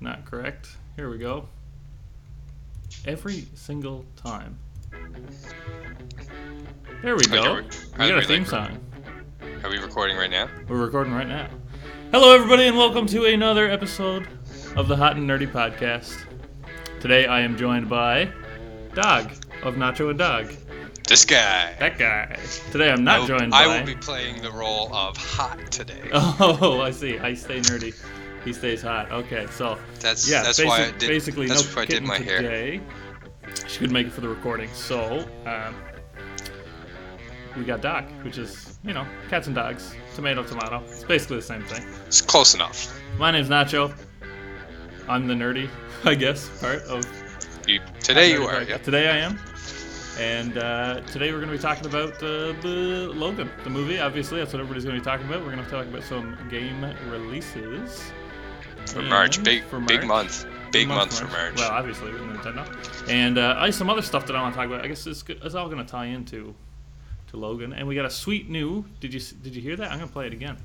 Not 0.00 0.24
correct. 0.24 0.76
Here 0.96 1.08
we 1.10 1.18
go. 1.18 1.48
Every 3.06 3.46
single 3.54 4.04
time. 4.16 4.58
There 7.02 7.16
we 7.16 7.24
go. 7.24 7.62
We 7.98 8.08
got 8.08 8.18
a 8.18 8.22
theme 8.22 8.44
song. 8.44 8.78
Are 9.64 9.70
we 9.70 9.78
recording 9.78 10.16
right 10.16 10.30
now? 10.30 10.48
We're 10.68 10.84
recording 10.84 11.12
right 11.12 11.26
now. 11.28 11.48
Hello, 12.12 12.34
everybody, 12.34 12.66
and 12.66 12.76
welcome 12.76 13.06
to 13.06 13.24
another 13.24 13.68
episode 13.68 14.28
of 14.76 14.88
the 14.88 14.96
Hot 14.96 15.16
and 15.16 15.28
Nerdy 15.28 15.50
Podcast. 15.50 16.24
Today, 17.00 17.26
I 17.26 17.40
am 17.40 17.56
joined 17.56 17.88
by 17.88 18.30
Dog 18.94 19.30
of 19.62 19.74
Nacho 19.74 20.10
and 20.10 20.18
Dog. 20.18 20.52
This 21.08 21.24
guy. 21.24 21.74
That 21.78 21.98
guy. 21.98 22.38
Today, 22.70 22.90
I'm 22.90 23.00
I 23.00 23.02
not 23.02 23.20
will, 23.20 23.26
joined 23.38 23.54
I 23.54 23.66
by. 23.66 23.78
will 23.78 23.86
be 23.86 23.94
playing 23.94 24.42
the 24.42 24.50
role 24.50 24.94
of 24.94 25.16
hot 25.16 25.58
today. 25.70 26.02
Oh, 26.12 26.80
I 26.82 26.90
see. 26.90 27.18
I 27.18 27.34
stay 27.34 27.60
nerdy. 27.60 27.94
He 28.46 28.52
stays 28.52 28.80
hot. 28.80 29.10
Okay, 29.10 29.48
so 29.50 29.76
That's 29.98 30.30
yeah, 30.30 30.44
that's 30.44 30.58
basic, 30.58 30.68
why 30.68 30.84
I 30.84 30.90
did. 30.92 31.08
basically 31.08 31.48
that's 31.48 31.68
no 31.68 31.74
why 31.76 31.82
I 31.82 31.84
did 31.84 32.04
my 32.04 32.18
hair. 32.18 32.80
She 33.66 33.78
couldn't 33.78 33.92
make 33.92 34.06
it 34.06 34.12
for 34.12 34.20
the 34.20 34.28
recording, 34.28 34.70
so 34.72 35.28
um, 35.46 35.74
we 37.56 37.64
got 37.64 37.80
Dog, 37.80 38.04
which 38.22 38.38
is 38.38 38.78
you 38.84 38.94
know 38.94 39.04
cats 39.28 39.48
and 39.48 39.56
dogs, 39.56 39.96
tomato 40.14 40.44
tomato. 40.44 40.80
It's 40.86 41.02
basically 41.02 41.38
the 41.38 41.42
same 41.42 41.64
thing. 41.64 41.84
It's 42.06 42.20
close 42.20 42.54
enough. 42.54 42.96
My 43.18 43.32
name's 43.32 43.48
Nacho. 43.48 43.92
I'm 45.08 45.26
the 45.26 45.34
nerdy, 45.34 45.68
I 46.04 46.14
guess, 46.14 46.48
part 46.60 46.82
of 46.82 47.04
You, 47.66 47.80
today 47.98 48.30
you 48.30 48.44
are. 48.44 48.62
Yep. 48.62 48.84
Today 48.84 49.08
I 49.08 49.16
am. 49.18 49.40
And 50.20 50.56
uh, 50.56 51.00
today 51.12 51.32
we're 51.32 51.40
going 51.40 51.50
to 51.50 51.56
be 51.56 51.62
talking 51.62 51.86
about 51.86 52.14
uh, 52.22 52.52
the 52.62 53.10
Logan, 53.12 53.50
the 53.64 53.70
movie. 53.70 53.98
Obviously, 53.98 54.38
that's 54.38 54.52
what 54.52 54.60
everybody's 54.60 54.84
going 54.84 54.94
to 54.96 55.00
be 55.02 55.04
talking 55.04 55.26
about. 55.26 55.40
We're 55.44 55.50
going 55.52 55.64
to 55.64 55.70
talk 55.70 55.86
about 55.86 56.04
some 56.04 56.38
game 56.48 56.84
releases 57.10 58.12
For 58.96 59.02
March, 59.02 59.44
big 59.44 59.62
for 59.64 59.78
big 59.78 60.04
month. 60.04 60.46
Big 60.72 60.88
month 60.88 61.18
for 61.18 61.26
March. 61.26 61.56
Well, 61.56 61.70
obviously 61.70 62.12
with 62.12 62.22
Nintendo, 62.22 62.66
and 63.10 63.36
uh, 63.36 63.54
I 63.58 63.68
some 63.68 63.90
other 63.90 64.00
stuff 64.00 64.26
that 64.26 64.34
I 64.34 64.40
want 64.40 64.54
to 64.54 64.58
talk 64.58 64.68
about. 64.68 64.82
I 64.82 64.88
guess 64.88 65.06
it's, 65.06 65.22
it's 65.28 65.54
all 65.54 65.68
going 65.68 65.84
to 65.84 65.90
tie 65.90 66.06
into 66.06 66.54
to 67.26 67.36
Logan, 67.36 67.74
and 67.74 67.86
we 67.86 67.94
got 67.94 68.06
a 68.06 68.10
sweet 68.10 68.48
new. 68.48 68.86
Did 69.00 69.12
you 69.12 69.20
did 69.42 69.54
you 69.54 69.60
hear 69.60 69.76
that? 69.76 69.92
I'm 69.92 69.98
going 69.98 70.08
to 70.08 70.12
play 70.14 70.28
it 70.28 70.32
again. 70.32 70.56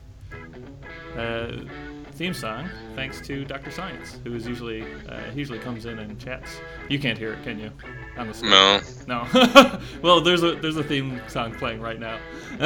Uh, 1.17 1.65
theme 2.13 2.33
song, 2.33 2.69
thanks 2.95 3.19
to 3.27 3.43
Dr. 3.43 3.69
Science, 3.69 4.17
who 4.23 4.33
is 4.33 4.47
usually 4.47 4.83
uh, 5.09 5.19
usually 5.35 5.59
comes 5.59 5.85
in 5.85 5.99
and 5.99 6.17
chats. 6.17 6.55
You 6.87 6.99
can't 6.99 7.17
hear 7.17 7.33
it, 7.33 7.43
can 7.43 7.59
you? 7.59 7.69
On 8.15 8.31
the 8.31 8.41
no. 8.43 8.79
No. 9.07 9.81
well, 10.01 10.21
there's 10.21 10.43
a 10.43 10.55
there's 10.55 10.77
a 10.77 10.83
theme 10.85 11.19
song 11.27 11.53
playing 11.53 11.81
right 11.81 11.99
now. 11.99 12.17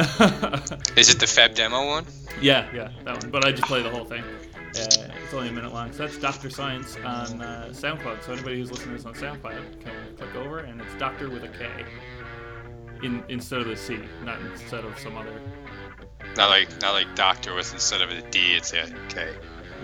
Is 0.96 1.10
it 1.10 1.18
the 1.18 1.26
Feb 1.26 1.56
demo 1.56 1.88
one? 1.88 2.06
yeah, 2.40 2.68
yeah, 2.72 2.90
that 3.04 3.20
one. 3.20 3.32
But 3.32 3.44
I 3.44 3.50
just 3.50 3.64
play 3.64 3.82
the 3.82 3.90
whole 3.90 4.04
thing. 4.04 4.22
Uh, 4.78 5.12
it's 5.22 5.34
only 5.34 5.48
a 5.48 5.52
minute 5.52 5.72
long. 5.72 5.92
So 5.92 6.06
that's 6.06 6.18
Doctor 6.18 6.50
Science 6.50 6.96
on 6.96 7.40
uh, 7.40 7.68
SoundCloud. 7.70 8.22
So 8.22 8.32
anybody 8.32 8.58
who's 8.58 8.70
listening 8.70 8.96
to 8.96 9.02
this 9.02 9.06
on 9.06 9.14
SoundCloud 9.14 9.80
can 9.80 10.16
click 10.16 10.34
over, 10.36 10.58
and 10.60 10.80
it's 10.80 10.94
Doctor 10.98 11.30
with 11.30 11.44
a 11.44 11.48
K. 11.48 11.68
In, 13.02 13.22
instead 13.28 13.60
of 13.60 13.66
the 13.66 13.76
C, 13.76 13.98
not 14.24 14.40
instead 14.40 14.84
of 14.84 14.98
some 14.98 15.16
other. 15.16 15.40
Not 16.36 16.48
like 16.48 16.68
not 16.80 16.92
like 16.92 17.14
doctor 17.14 17.54
with 17.54 17.72
instead 17.72 18.00
of 18.00 18.10
a 18.10 18.22
D, 18.30 18.54
it's 18.54 18.72
a 18.72 18.86
K. 19.08 19.34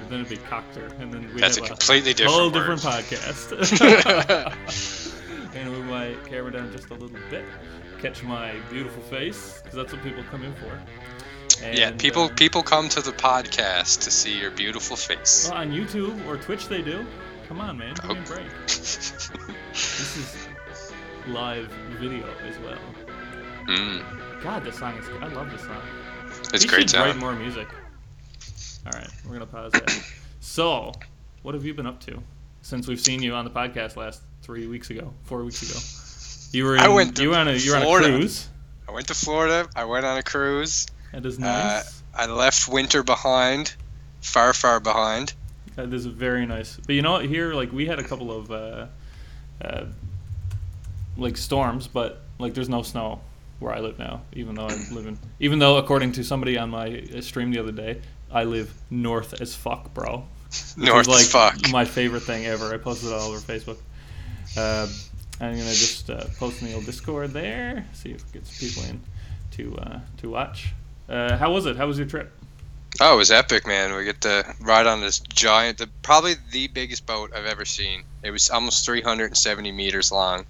Then 0.09 0.21
it'd 0.21 0.29
be 0.29 0.37
Coctor, 0.37 0.99
and 1.01 1.13
then 1.13 1.33
we 1.35 1.41
That's 1.41 1.59
a 1.59 1.61
have 1.61 1.71
completely 1.71 2.15
different 2.15 2.35
whole 2.35 2.51
word. 2.51 2.77
different 2.77 2.81
podcast. 2.81 3.53
and 5.55 5.73
we 5.73 5.83
might 5.83 6.25
camera 6.27 6.53
down 6.53 6.73
just 6.73 6.91
a 6.91 6.95
little 6.95 7.19
bit, 7.31 7.45
catch 8.01 8.23
my 8.23 8.55
beautiful 8.71 9.03
face, 9.05 9.61
because 9.63 9.77
that's 9.77 9.93
what 9.93 10.03
people 10.03 10.25
come 10.31 10.43
in 10.43 10.55
for. 10.55 10.79
And, 11.61 11.79
yeah, 11.79 11.91
people 11.93 12.25
uh, 12.25 12.29
people 12.35 12.63
come 12.63 12.89
to 12.91 13.01
the 13.03 13.13
podcast 13.13 14.03
to 14.03 14.11
see 14.11 14.39
your 14.39 14.51
beautiful 14.51 14.97
face. 14.97 15.49
well, 15.51 15.59
on 15.59 15.71
YouTube 15.73 16.25
or 16.27 16.37
Twitch 16.37 16.69
they 16.69 16.83
do. 16.83 17.05
Come 17.49 17.61
on, 17.61 17.77
man, 17.79 17.95
give 17.95 18.05
me 18.11 18.17
a 18.17 18.19
Oh. 18.21 18.25
break. 18.25 18.47
This 19.73 20.17
is 20.17 20.47
live 21.29 21.67
video 21.99 22.27
as 22.47 22.59
well. 22.61 22.79
mm, 23.67 24.43
God, 24.43 24.65
this 24.65 24.79
song 24.79 24.97
is. 24.99 25.09
I 25.21 25.29
love 25.29 25.51
this 25.51 25.61
song. 25.63 25.81
it's 26.29 26.49
great. 26.51 26.63
we 26.63 26.69
great 26.69 26.91
should 26.91 26.99
write 27.01 27.17
more 27.17 27.35
music. 27.35 27.69
All 28.87 28.93
right, 28.99 29.09
we're 29.27 29.33
gonna 29.35 29.47
pause 29.47 29.73
that. 29.73 30.05
so, 30.41 30.93
what 31.43 31.55
have 31.55 31.65
you 31.65 31.75
been 31.75 31.87
up 31.87 32.01
to 32.07 32.23
since 32.63 32.87
we've 32.89 33.01
seen 33.01 33.23
you 33.23 33.35
on 33.35 33.45
the 33.45 33.51
podcast 33.51 33.97
last 33.97 34.23
three 34.43 34.67
weeks 34.67 34.91
ago, 34.91 35.13
four 35.25 35.45
weeks 35.45 35.63
ago? 35.63 35.79
You 36.57 36.65
were 36.65 36.75
in, 36.77 36.81
I 36.83 36.89
went 36.89 37.17
to 37.17 37.23
you 37.23 37.31
were 37.31 37.37
on 37.37 37.49
a 37.49 37.53
you 37.55 37.71
were 37.71 37.77
on 37.79 37.83
a 37.83 37.87
cruise. 38.09 38.49
I 38.89 38.93
went 38.93 39.09
to 39.09 39.15
Florida. 39.15 39.69
I 39.77 39.85
went 39.85 40.05
on 40.05 40.19
a 40.19 40.23
cruise. 40.23 40.87
That 41.13 41.25
is 41.27 41.39
Uh, 41.39 41.43
nice. 41.43 42.03
I 42.15 42.27
left 42.27 42.69
winter 42.69 43.03
behind, 43.03 43.75
far 44.21 44.53
far 44.53 44.81
behind. 44.81 45.35
that 45.77 45.93
is 45.93 46.07
very 46.07 46.45
nice. 46.47 46.77
But 46.87 46.95
you 46.95 47.03
know 47.03 47.13
what? 47.13 47.25
Here, 47.27 47.55
like 47.55 47.73
we 47.73 47.87
had 47.87 47.99
a 47.99 48.05
couple 48.05 48.31
of 48.31 48.51
uh, 48.51 48.87
uh, 49.65 49.85
like 51.17 51.37
storms, 51.37 51.87
but 51.89 52.23
like 52.39 52.55
there's 52.55 52.69
no 52.69 52.83
snow 52.83 53.21
where 53.61 53.73
I 53.73 53.81
live 53.81 53.99
now. 53.99 54.23
Even 54.35 54.55
though 54.57 54.67
I 54.67 54.75
live 54.93 55.07
in, 55.07 55.19
even 55.41 55.59
though 55.59 55.77
according 55.77 56.13
to 56.13 56.25
somebody 56.25 56.59
on 56.59 56.71
my 56.71 57.05
uh, 57.17 57.21
stream 57.21 57.51
the 57.51 57.59
other 57.61 57.73
day, 57.73 58.01
I 58.31 58.45
live 58.45 58.73
north 58.91 59.41
as 59.41 59.55
fuck, 59.55 59.93
bro. 59.95 60.25
North 60.77 61.07
was, 61.07 61.09
as 61.25 61.35
like 61.35 61.53
fuck. 61.55 61.71
my 61.73 61.85
favorite 61.87 62.23
thing 62.25 62.45
ever. 62.47 62.75
I 62.75 62.77
posted 62.79 63.11
it 63.11 63.15
all 63.15 63.31
over 63.33 63.39
Facebook. 63.39 63.79
Uh, 64.57 64.87
I'm 65.41 65.53
gonna 65.53 65.65
just 65.71 66.11
uh, 66.11 66.25
post 66.39 66.61
in 66.61 66.69
the 66.69 66.75
old 66.75 66.85
Discord 66.85 67.31
there. 67.33 67.87
See 67.95 68.11
if 68.11 68.21
it 68.23 68.33
gets 68.33 68.59
people 68.59 68.83
in 68.85 69.01
to 69.53 69.77
uh, 69.79 70.01
to 70.19 70.29
watch. 70.31 70.75
Uh, 71.13 71.37
how 71.37 71.53
was 71.53 71.67
it? 71.67 71.77
How 71.77 71.87
was 71.87 71.99
your 71.99 72.07
trip? 72.07 72.33
Oh, 73.01 73.15
it 73.15 73.17
was 73.17 73.31
epic, 73.31 73.67
man. 73.67 73.95
We 73.95 74.05
get 74.05 74.21
to 74.23 74.55
ride 74.61 74.87
on 74.87 75.01
this 75.01 75.19
giant, 75.21 75.79
the, 75.79 75.89
probably 76.03 76.35
the 76.51 76.69
biggest 76.69 77.07
boat 77.07 77.33
I've 77.35 77.47
ever 77.47 77.65
seen. 77.65 78.05
It 78.23 78.31
was 78.31 78.51
almost 78.51 78.85
370 78.85 79.73
meters 79.73 80.11
long. 80.13 80.47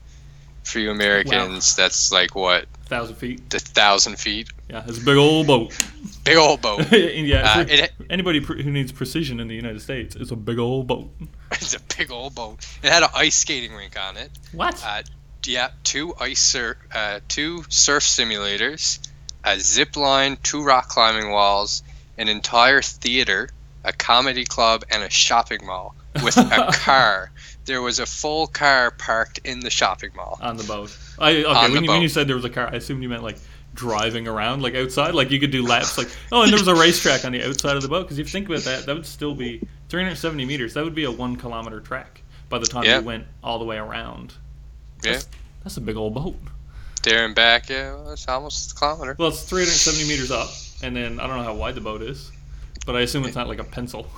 For 0.64 0.78
you 0.78 0.92
Americans, 0.92 1.74
that's 1.74 2.12
like 2.12 2.36
what, 2.36 2.66
thousand 2.86 3.16
feet. 3.16 3.52
a 3.52 3.58
thousand 3.58 4.16
feet? 4.16 4.48
Yeah, 4.70 4.84
it's 4.86 4.98
a 4.98 5.04
big 5.04 5.16
old 5.16 5.48
boat. 5.48 5.76
Big 6.24 6.36
old 6.36 6.62
boat. 6.62 6.92
yeah, 6.92 7.54
Uh, 7.56 7.64
it, 7.68 7.90
anybody 8.08 8.38
pr- 8.38 8.54
who 8.54 8.70
needs 8.70 8.92
precision 8.92 9.40
in 9.40 9.48
the 9.48 9.56
United 9.56 9.82
States, 9.82 10.14
it's 10.14 10.30
a 10.30 10.36
big 10.36 10.60
old 10.60 10.86
boat. 10.86 11.10
it's 11.50 11.74
a 11.74 11.80
big 11.98 12.12
old 12.12 12.36
boat. 12.36 12.64
It 12.80 12.92
had 12.92 13.02
an 13.02 13.08
ice 13.12 13.34
skating 13.34 13.74
rink 13.74 13.98
on 14.00 14.16
it. 14.16 14.30
What? 14.52 14.80
Uh, 14.86 15.02
yeah, 15.44 15.70
two 15.82 16.14
ice 16.20 16.40
sur- 16.40 16.78
uh, 16.94 17.18
two 17.26 17.64
surf 17.68 18.04
simulators, 18.04 19.00
a 19.44 19.58
zip 19.58 19.96
line, 19.96 20.36
two 20.42 20.62
rock 20.62 20.88
climbing 20.88 21.30
walls, 21.30 21.82
an 22.18 22.28
entire 22.28 22.82
theater, 22.82 23.48
a 23.84 23.92
comedy 23.92 24.44
club, 24.44 24.84
and 24.90 25.02
a 25.02 25.10
shopping 25.10 25.64
mall 25.66 25.94
with 26.22 26.36
a 26.36 26.70
car. 26.74 27.30
There 27.64 27.80
was 27.82 27.98
a 27.98 28.06
full 28.06 28.46
car 28.48 28.90
parked 28.90 29.38
in 29.44 29.60
the 29.60 29.70
shopping 29.70 30.10
mall. 30.16 30.38
on 30.42 30.56
the 30.56 30.64
boat. 30.64 30.96
I, 31.18 31.44
okay, 31.44 31.72
when, 31.72 31.84
you, 31.84 31.90
when 31.90 32.02
you 32.02 32.08
said 32.08 32.26
there 32.28 32.36
was 32.36 32.44
a 32.44 32.50
car, 32.50 32.68
I 32.72 32.76
assumed 32.76 33.02
you 33.02 33.08
meant 33.08 33.22
like 33.22 33.38
driving 33.74 34.28
around, 34.28 34.62
like 34.62 34.74
outside. 34.74 35.14
Like 35.14 35.30
you 35.30 35.40
could 35.40 35.50
do 35.52 35.64
laps, 35.66 35.96
like 35.96 36.08
oh, 36.32 36.42
and 36.42 36.50
there 36.52 36.58
was 36.58 36.68
a 36.68 36.74
racetrack 36.74 37.24
on 37.24 37.32
the 37.32 37.46
outside 37.46 37.76
of 37.76 37.82
the 37.82 37.88
boat. 37.88 38.02
Because 38.02 38.18
if 38.18 38.26
you 38.26 38.30
think 38.30 38.48
about 38.48 38.62
that, 38.62 38.86
that 38.86 38.94
would 38.94 39.06
still 39.06 39.34
be 39.34 39.60
370 39.88 40.44
meters. 40.44 40.74
That 40.74 40.84
would 40.84 40.94
be 40.94 41.04
a 41.04 41.10
one 41.10 41.36
kilometer 41.36 41.80
track 41.80 42.22
by 42.48 42.58
the 42.58 42.66
time 42.66 42.84
Yeah. 42.84 42.98
you 42.98 43.04
went 43.04 43.24
all 43.42 43.58
the 43.58 43.64
way 43.64 43.76
around. 43.78 44.34
Yeah. 45.04 45.12
That's, 45.12 45.28
that's 45.62 45.76
a 45.76 45.80
big 45.80 45.96
old 45.96 46.14
boat. 46.14 46.36
There 47.02 47.24
and 47.24 47.34
back, 47.34 47.68
yeah, 47.68 47.94
well, 47.94 48.10
it's 48.12 48.28
almost 48.28 48.72
a 48.72 48.74
kilometer. 48.76 49.16
Well, 49.18 49.28
it's 49.28 49.42
370 49.42 50.08
meters 50.08 50.30
up, 50.30 50.50
and 50.82 50.94
then 50.94 51.18
I 51.18 51.26
don't 51.26 51.36
know 51.38 51.42
how 51.44 51.54
wide 51.54 51.74
the 51.74 51.80
boat 51.80 52.00
is, 52.02 52.30
but 52.86 52.94
I 52.96 53.00
assume 53.00 53.24
it's 53.24 53.34
not 53.36 53.48
like 53.48 53.58
a 53.58 53.64
pencil. 53.64 54.06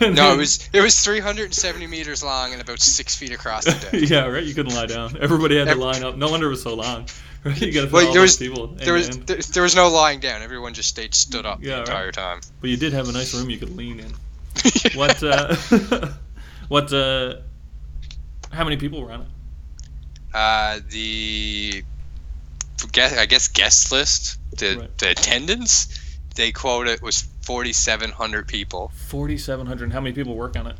No, 0.00 0.32
it 0.34 0.36
was 0.36 0.68
it 0.72 0.80
was 0.80 1.00
370 1.04 1.86
meters 1.86 2.22
long 2.22 2.52
and 2.52 2.60
about 2.60 2.80
six 2.80 3.14
feet 3.14 3.30
across 3.32 3.66
the 3.66 3.70
deck. 3.70 3.92
yeah, 4.10 4.26
right. 4.26 4.42
You 4.42 4.52
couldn't 4.52 4.74
lie 4.74 4.86
down. 4.86 5.16
Everybody 5.20 5.56
had 5.58 5.68
to 5.68 5.76
line 5.76 6.02
up. 6.02 6.16
No 6.16 6.28
wonder 6.28 6.48
it 6.48 6.50
was 6.50 6.62
so 6.62 6.74
long. 6.74 7.06
Right? 7.44 7.60
You 7.62 7.72
got 7.72 7.86
to 7.86 7.92
Well, 7.92 8.06
all 8.08 8.12
there 8.12 8.22
was- 8.22 8.36
people. 8.36 8.66
There 8.66 8.92
was 8.94 9.06
end 9.06 9.28
to 9.28 9.34
end. 9.34 9.42
there, 9.44 9.52
there 9.52 9.62
was 9.62 9.76
no 9.76 9.86
lying 9.88 10.18
down. 10.18 10.42
Everyone 10.42 10.74
just 10.74 10.88
stayed 10.88 11.14
stood 11.14 11.46
up 11.46 11.62
Yeah, 11.62 11.76
the 11.76 11.78
right. 11.82 11.88
entire 11.88 12.10
time. 12.12 12.40
But 12.60 12.70
you 12.70 12.76
did 12.76 12.92
have 12.94 13.08
a 13.08 13.12
nice 13.12 13.32
room 13.32 13.48
you 13.48 13.58
could 13.58 13.76
lean 13.76 14.00
in. 14.00 14.12
What? 14.96 15.22
Uh, 15.22 15.54
what? 16.66 16.92
Uh, 16.92 17.36
how 18.50 18.64
many 18.64 18.76
people 18.76 19.00
were 19.00 19.12
on 19.12 19.20
it? 19.20 19.26
Uh, 20.34 20.80
the 20.90 21.84
I 22.96 23.26
guess 23.26 23.48
guest 23.48 23.92
list, 23.92 24.38
the 24.56 24.76
Right. 24.76 24.98
the 24.98 25.10
attendance, 25.10 25.88
they 26.34 26.52
quote 26.52 26.88
it 26.88 27.02
was 27.02 27.26
4,700 27.42 28.46
people. 28.48 28.92
Forty-seven 28.94 29.66
hundred. 29.66 29.92
How 29.92 30.00
many 30.00 30.14
people 30.14 30.34
work 30.34 30.56
on 30.56 30.66
it? 30.66 30.76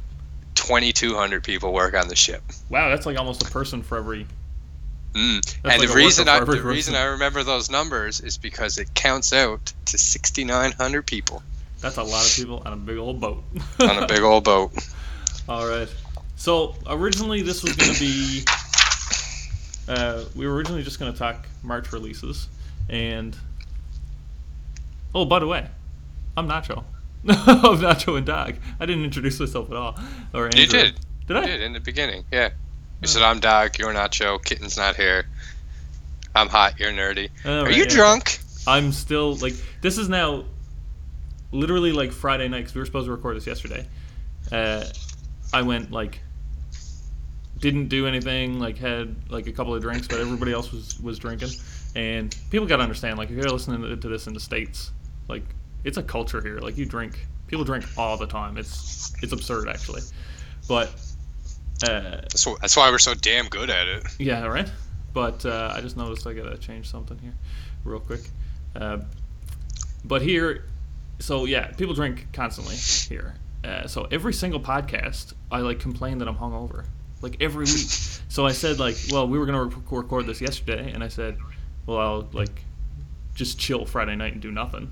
2,200 0.56 1.44
people 1.44 1.72
work 1.72 1.94
on 1.94 2.08
the 2.08 2.16
ship. 2.16 2.42
Wow, 2.70 2.88
that's 2.88 3.06
like 3.06 3.18
almost 3.18 3.42
a 3.42 3.50
person 3.50 3.82
for 3.82 3.98
every. 3.98 4.26
Mm. 5.14 5.56
And 5.64 5.80
like 5.80 5.88
the 5.88 5.94
reason 5.94 6.28
I 6.28 6.40
the 6.40 6.60
reason. 6.62 6.94
I 6.94 7.04
remember 7.04 7.42
those 7.42 7.70
numbers 7.70 8.20
is 8.20 8.36
because 8.36 8.76
it 8.78 8.92
counts 8.94 9.32
out 9.32 9.72
to 9.86 9.96
6,900 9.96 11.06
people 11.06 11.42
That's 11.80 11.96
a 11.96 12.02
lot 12.02 12.26
of 12.26 12.34
people 12.36 12.62
on 12.66 12.72
a 12.74 12.76
big 12.76 12.98
old 12.98 13.20
boat. 13.20 13.42
on 13.80 14.02
a 14.02 14.06
big 14.06 14.20
old 14.20 14.44
boat. 14.44 14.72
All 15.48 15.66
right. 15.66 15.88
So 16.36 16.74
originally 16.86 17.42
this 17.42 17.62
was 17.62 17.74
going 17.76 17.94
to 17.94 18.00
be. 18.00 18.44
Uh, 19.88 20.24
we 20.34 20.46
were 20.46 20.54
originally 20.54 20.82
just 20.82 20.98
going 20.98 21.12
to 21.12 21.18
talk 21.18 21.46
March 21.62 21.92
releases, 21.92 22.48
and 22.88 23.36
oh, 25.14 25.24
by 25.24 25.38
the 25.38 25.46
way, 25.46 25.66
I'm 26.36 26.48
Nacho. 26.48 26.84
of 27.28 27.80
Nacho 27.80 28.16
and 28.16 28.26
Dog. 28.26 28.54
I 28.78 28.86
didn't 28.86 29.04
introduce 29.04 29.40
myself 29.40 29.68
at 29.70 29.76
all. 29.76 29.98
Or 30.32 30.46
Andrew. 30.46 30.60
You 30.60 30.66
did. 30.68 31.00
Did 31.26 31.36
I? 31.36 31.40
You 31.40 31.46
did 31.48 31.62
in 31.62 31.72
the 31.72 31.80
beginning. 31.80 32.24
Yeah. 32.30 32.50
You 33.02 33.08
said 33.08 33.22
I'm 33.22 33.40
Dog. 33.40 33.78
You're 33.78 33.92
Nacho. 33.92 34.42
Kitten's 34.44 34.76
not 34.76 34.94
here. 34.94 35.26
I'm 36.36 36.48
hot. 36.48 36.78
You're 36.78 36.92
nerdy. 36.92 37.30
All 37.44 37.50
Are 37.50 37.64
right, 37.64 37.74
you 37.74 37.82
yeah. 37.82 37.88
drunk? 37.88 38.38
I'm 38.66 38.92
still 38.92 39.34
like 39.36 39.54
this 39.80 39.98
is 39.98 40.08
now 40.08 40.44
literally 41.50 41.92
like 41.92 42.12
Friday 42.12 42.48
night 42.48 42.58
because 42.58 42.74
we 42.74 42.80
were 42.80 42.86
supposed 42.86 43.06
to 43.06 43.12
record 43.12 43.36
this 43.36 43.46
yesterday. 43.46 43.86
Uh, 44.52 44.84
I 45.52 45.62
went 45.62 45.90
like 45.90 46.20
didn't 47.58 47.88
do 47.88 48.06
anything 48.06 48.58
like 48.58 48.76
had 48.78 49.14
like 49.30 49.46
a 49.46 49.52
couple 49.52 49.74
of 49.74 49.80
drinks, 49.82 50.06
but 50.08 50.20
everybody 50.20 50.52
else 50.52 50.72
was 50.72 50.98
was 51.00 51.18
drinking, 51.18 51.50
and 51.94 52.36
people 52.50 52.66
got 52.66 52.76
to 52.76 52.82
understand 52.82 53.18
like 53.18 53.30
if 53.30 53.36
you're 53.36 53.48
listening 53.50 53.82
to, 53.82 53.96
to 53.96 54.08
this 54.08 54.26
in 54.26 54.34
the 54.34 54.40
states, 54.40 54.92
like 55.28 55.42
it's 55.84 55.96
a 55.96 56.02
culture 56.02 56.40
here. 56.42 56.58
Like 56.58 56.76
you 56.76 56.84
drink, 56.86 57.26
people 57.46 57.64
drink 57.64 57.84
all 57.96 58.16
the 58.16 58.26
time. 58.26 58.56
It's 58.58 59.12
it's 59.22 59.32
absurd 59.32 59.68
actually, 59.68 60.02
but. 60.68 60.90
Uh, 61.84 62.22
That's, 62.22 62.44
wh- 62.44 62.58
that's 62.62 62.74
why 62.74 62.90
we're 62.90 62.96
so 62.98 63.12
damn 63.12 63.48
good 63.48 63.68
at 63.68 63.86
it. 63.86 64.02
yeah, 64.18 64.44
right. 64.46 64.66
But 65.12 65.44
uh, 65.44 65.74
I 65.76 65.82
just 65.82 65.94
noticed 65.98 66.26
I 66.26 66.32
gotta 66.32 66.56
change 66.56 66.88
something 66.90 67.18
here, 67.18 67.34
real 67.84 68.00
quick. 68.00 68.22
Uh, 68.74 69.00
but 70.02 70.22
here, 70.22 70.64
so 71.18 71.44
yeah, 71.44 71.66
people 71.72 71.92
drink 71.92 72.28
constantly 72.32 72.76
here. 72.76 73.34
Uh, 73.62 73.86
so 73.86 74.08
every 74.10 74.32
single 74.32 74.58
podcast, 74.58 75.34
I 75.50 75.58
like 75.60 75.78
complain 75.78 76.16
that 76.18 76.28
I'm 76.28 76.36
hungover, 76.36 76.86
like 77.22 77.36
every 77.40 77.64
week. 77.64 77.88
So 78.28 78.46
I 78.46 78.52
said 78.52 78.78
like, 78.78 78.96
well, 79.10 79.26
we 79.28 79.38
were 79.38 79.46
gonna 79.46 79.64
rec- 79.64 79.90
record 79.90 80.26
this 80.26 80.40
yesterday, 80.40 80.92
and 80.92 81.02
I 81.02 81.08
said, 81.08 81.38
well, 81.86 81.98
I'll 81.98 82.28
like 82.32 82.64
just 83.34 83.58
chill 83.58 83.84
Friday 83.84 84.16
night 84.16 84.32
and 84.32 84.42
do 84.42 84.50
nothing, 84.50 84.90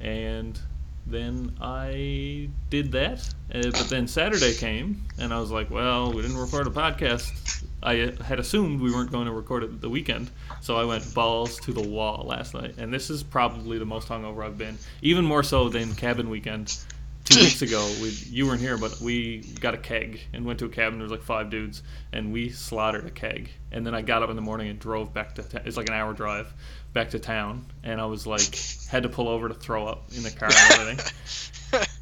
and 0.00 0.58
then 1.06 1.54
I 1.60 2.48
did 2.70 2.92
that. 2.92 3.20
Uh, 3.54 3.70
but 3.70 3.88
then 3.88 4.08
Saturday 4.08 4.54
came, 4.54 5.02
and 5.18 5.32
I 5.32 5.40
was 5.40 5.50
like, 5.50 5.70
well, 5.70 6.12
we 6.12 6.22
didn't 6.22 6.38
record 6.38 6.66
a 6.66 6.70
podcast. 6.70 7.62
I 7.82 8.14
had 8.24 8.40
assumed 8.40 8.80
we 8.80 8.90
weren't 8.90 9.12
going 9.12 9.26
to 9.26 9.32
record 9.32 9.62
it 9.62 9.80
the 9.82 9.90
weekend, 9.90 10.30
so 10.62 10.76
I 10.76 10.84
went 10.84 11.12
balls 11.14 11.58
to 11.60 11.72
the 11.72 11.86
wall 11.86 12.24
last 12.26 12.54
night. 12.54 12.76
And 12.78 12.92
this 12.92 13.10
is 13.10 13.22
probably 13.22 13.78
the 13.78 13.84
most 13.84 14.08
hungover 14.08 14.44
I've 14.44 14.56
been, 14.56 14.78
even 15.02 15.24
more 15.24 15.42
so 15.42 15.68
than 15.68 15.94
cabin 15.94 16.30
weekend. 16.30 16.78
Two 17.24 17.40
weeks 17.40 17.62
ago, 17.62 17.84
we 18.02 18.10
you 18.10 18.46
weren't 18.46 18.60
here, 18.60 18.76
but 18.76 19.00
we 19.00 19.38
got 19.60 19.74
a 19.74 19.78
keg 19.78 20.20
and 20.32 20.44
went 20.44 20.58
to 20.58 20.66
a 20.66 20.68
cabin. 20.68 20.98
There 20.98 21.04
was 21.04 21.10
like 21.12 21.22
five 21.22 21.48
dudes, 21.50 21.82
and 22.12 22.32
we 22.32 22.50
slaughtered 22.50 23.06
a 23.06 23.10
keg. 23.10 23.50
And 23.72 23.86
then 23.86 23.94
I 23.94 24.02
got 24.02 24.22
up 24.22 24.30
in 24.30 24.36
the 24.36 24.42
morning 24.42 24.68
and 24.68 24.78
drove 24.78 25.12
back 25.14 25.34
to. 25.36 25.42
ta- 25.42 25.60
It's 25.64 25.76
like 25.76 25.88
an 25.88 25.94
hour 25.94 26.12
drive 26.12 26.52
back 26.92 27.10
to 27.10 27.18
town, 27.18 27.66
and 27.82 28.00
I 28.00 28.04
was 28.06 28.26
like 28.26 28.54
had 28.88 29.02
to 29.04 29.08
pull 29.08 29.28
over 29.28 29.48
to 29.48 29.54
throw 29.54 29.86
up 29.86 30.10
in 30.16 30.22
the 30.22 30.30
car 30.30 30.48
and 30.52 30.80
everything. 30.80 31.82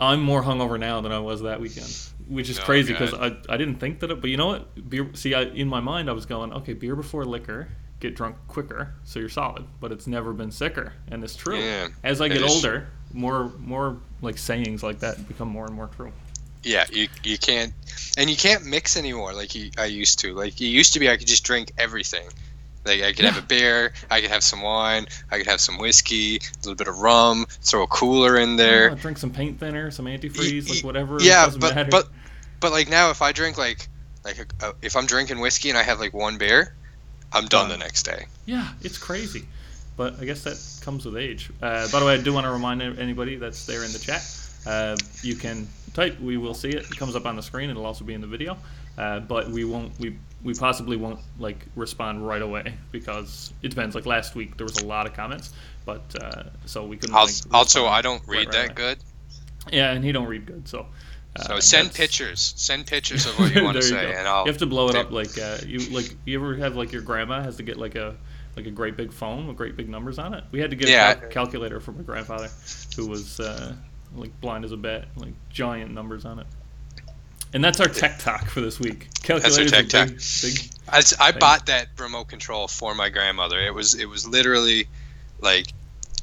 I'm 0.00 0.22
more 0.22 0.42
hungover 0.42 0.78
now 0.78 1.00
than 1.00 1.10
I 1.12 1.18
was 1.18 1.42
that 1.42 1.60
weekend, 1.60 1.94
which 2.28 2.48
is 2.48 2.58
Oh, 2.58 2.62
crazy 2.62 2.92
because 2.92 3.12
I, 3.14 3.36
I 3.48 3.56
didn't 3.56 3.76
think 3.76 3.98
that 4.00 4.10
it. 4.12 4.20
But 4.20 4.30
you 4.30 4.36
know 4.36 4.46
what? 4.46 4.88
Beer. 4.88 5.10
See, 5.14 5.34
I, 5.34 5.42
in 5.42 5.66
my 5.68 5.80
mind, 5.80 6.08
I 6.08 6.12
was 6.12 6.24
going, 6.24 6.52
okay, 6.52 6.72
beer 6.72 6.94
before 6.94 7.24
liquor, 7.24 7.68
get 7.98 8.14
drunk 8.14 8.36
quicker, 8.46 8.94
so 9.02 9.18
you're 9.18 9.28
solid. 9.28 9.64
But 9.80 9.90
it's 9.90 10.06
never 10.06 10.32
been 10.32 10.52
sicker, 10.52 10.92
and 11.10 11.22
it's 11.24 11.34
true. 11.34 11.58
Yeah, 11.58 11.88
As 12.04 12.20
I 12.20 12.28
get 12.28 12.42
older, 12.48 12.86
more 13.12 13.52
more 13.58 13.96
like 14.22 14.38
sayings 14.38 14.82
like 14.82 15.00
that 15.00 15.26
become 15.28 15.48
more 15.48 15.66
and 15.66 15.74
more 15.74 15.88
true. 15.96 16.12
Yeah, 16.62 16.84
you 16.90 17.08
you 17.22 17.38
can't, 17.38 17.72
and 18.16 18.28
you 18.28 18.36
can't 18.36 18.64
mix 18.66 18.96
anymore 18.96 19.32
like 19.32 19.54
you, 19.54 19.70
I 19.78 19.84
used 19.86 20.18
to. 20.20 20.34
Like 20.34 20.60
you 20.60 20.68
used 20.68 20.92
to 20.94 21.00
be, 21.00 21.08
I 21.08 21.16
could 21.16 21.26
just 21.28 21.44
drink 21.44 21.72
everything. 21.78 22.28
Like 22.84 23.02
I 23.02 23.12
could 23.12 23.26
have 23.26 23.36
a 23.38 23.46
beer, 23.46 23.92
I 24.10 24.20
could 24.20 24.30
have 24.30 24.42
some 24.42 24.62
wine, 24.62 25.06
I 25.30 25.38
could 25.38 25.46
have 25.46 25.60
some 25.60 25.78
whiskey, 25.78 26.36
a 26.36 26.40
little 26.62 26.74
bit 26.74 26.88
of 26.88 26.98
rum, 26.98 27.46
throw 27.62 27.82
a 27.82 27.86
cooler 27.86 28.38
in 28.38 28.56
there. 28.56 28.90
Oh, 28.90 28.94
drink 28.94 29.18
some 29.18 29.30
paint 29.30 29.60
thinner, 29.60 29.90
some 29.90 30.06
antifreeze, 30.06 30.68
Y- 30.68 30.74
like 30.76 30.84
whatever. 30.84 31.18
yeah, 31.20 31.48
but 31.58 31.74
matter. 31.74 31.90
but 31.90 32.08
but 32.60 32.72
like 32.72 32.88
now, 32.88 33.10
if 33.10 33.20
I 33.22 33.32
drink 33.32 33.56
like 33.58 33.88
like 34.24 34.38
a, 34.60 34.68
a, 34.68 34.74
if 34.82 34.96
I'm 34.96 35.06
drinking 35.06 35.38
whiskey 35.38 35.68
and 35.68 35.78
I 35.78 35.82
have 35.82 36.00
like 36.00 36.12
one 36.14 36.38
beer, 36.38 36.74
I'm 37.32 37.46
done 37.46 37.68
the 37.68 37.76
next 37.76 38.02
day. 38.04 38.26
Yeah, 38.46 38.68
it's 38.80 38.98
crazy. 38.98 39.46
But 39.98 40.20
I 40.20 40.24
guess 40.24 40.44
that 40.44 40.84
comes 40.84 41.04
with 41.04 41.16
age. 41.16 41.50
Uh, 41.60 41.90
by 41.90 41.98
the 41.98 42.06
way, 42.06 42.14
I 42.14 42.18
do 42.18 42.32
want 42.32 42.46
to 42.46 42.52
remind 42.52 42.80
anybody 42.80 43.34
that's 43.34 43.66
there 43.66 43.82
in 43.82 43.92
the 43.92 43.98
chat. 43.98 44.22
Uh, 44.64 44.96
you 45.22 45.34
can 45.34 45.66
type. 45.92 46.20
We 46.20 46.36
will 46.36 46.54
see 46.54 46.68
it. 46.68 46.88
It 46.88 46.96
comes 46.96 47.16
up 47.16 47.26
on 47.26 47.34
the 47.34 47.42
screen. 47.42 47.68
It'll 47.68 47.84
also 47.84 48.04
be 48.04 48.14
in 48.14 48.20
the 48.20 48.28
video. 48.28 48.56
Uh, 48.96 49.18
but 49.18 49.50
we 49.50 49.64
won't. 49.64 49.98
We 49.98 50.16
we 50.44 50.54
possibly 50.54 50.96
won't 50.96 51.18
like 51.40 51.66
respond 51.74 52.24
right 52.24 52.40
away 52.40 52.74
because 52.92 53.52
it 53.60 53.70
depends. 53.70 53.96
Like 53.96 54.06
last 54.06 54.36
week, 54.36 54.56
there 54.56 54.66
was 54.66 54.78
a 54.78 54.86
lot 54.86 55.06
of 55.06 55.14
comments, 55.14 55.52
but 55.84 56.02
uh, 56.22 56.44
so 56.64 56.86
we 56.86 56.96
couldn't. 56.96 57.16
Like, 57.16 57.34
also, 57.52 57.86
I 57.86 58.00
don't 58.00 58.22
read 58.28 58.46
right 58.46 58.52
that 58.52 58.64
away. 58.66 58.74
good, 58.74 58.98
Yeah, 59.72 59.90
and 59.90 60.04
he 60.04 60.12
don't 60.12 60.28
read 60.28 60.46
good. 60.46 60.68
So. 60.68 60.86
Uh, 61.36 61.42
so 61.42 61.60
send 61.60 61.92
pictures. 61.92 62.54
Send 62.56 62.86
pictures 62.86 63.26
of 63.26 63.32
what 63.38 63.54
you 63.54 63.62
want 63.64 63.76
to 63.76 63.82
you 63.82 63.90
say, 63.90 64.14
and 64.14 64.28
I'll. 64.28 64.44
You 64.44 64.52
have 64.52 64.58
to 64.58 64.66
blow 64.66 64.88
it 64.88 64.94
up 64.94 65.10
like 65.10 65.36
uh, 65.38 65.58
you 65.66 65.80
like. 65.90 66.14
You 66.24 66.38
ever 66.38 66.54
have 66.56 66.76
like 66.76 66.92
your 66.92 67.02
grandma 67.02 67.42
has 67.42 67.56
to 67.56 67.64
get 67.64 67.78
like 67.78 67.96
a 67.96 68.16
like 68.58 68.66
a 68.66 68.70
great 68.70 68.96
big 68.96 69.12
phone 69.12 69.46
with 69.46 69.56
great 69.56 69.76
big 69.76 69.88
numbers 69.88 70.18
on 70.18 70.34
it. 70.34 70.44
We 70.50 70.60
had 70.60 70.70
to 70.70 70.76
get 70.76 70.88
Yeah. 70.88 71.12
a 71.12 71.14
cal- 71.16 71.30
calculator 71.30 71.80
for 71.80 71.92
my 71.92 72.02
grandfather, 72.02 72.48
who 72.96 73.06
was 73.06 73.38
uh, 73.40 73.74
like 74.14 74.38
blind 74.40 74.64
as 74.64 74.72
a 74.72 74.76
bat, 74.76 75.06
like 75.16 75.32
giant 75.50 75.92
numbers 75.94 76.24
on 76.24 76.38
it. 76.40 76.46
And 77.54 77.64
that's 77.64 77.80
our 77.80 77.86
tech 77.88 78.18
talk 78.18 78.46
for 78.46 78.60
this 78.60 78.78
week. 78.78 79.08
Calculators 79.22 79.70
tech 79.70 79.84
with 79.84 79.90
talk. 79.92 80.08
big, 80.08 80.20
big. 80.42 80.70
I, 80.88 80.98
s- 80.98 81.14
I 81.18 81.30
thing. 81.30 81.38
bought 81.40 81.66
that 81.66 81.88
remote 81.98 82.28
control 82.28 82.68
for 82.68 82.94
my 82.94 83.08
grandmother. 83.08 83.58
It 83.60 83.72
was 83.72 83.94
it 83.94 84.06
was 84.06 84.26
literally 84.28 84.86
like 85.40 85.68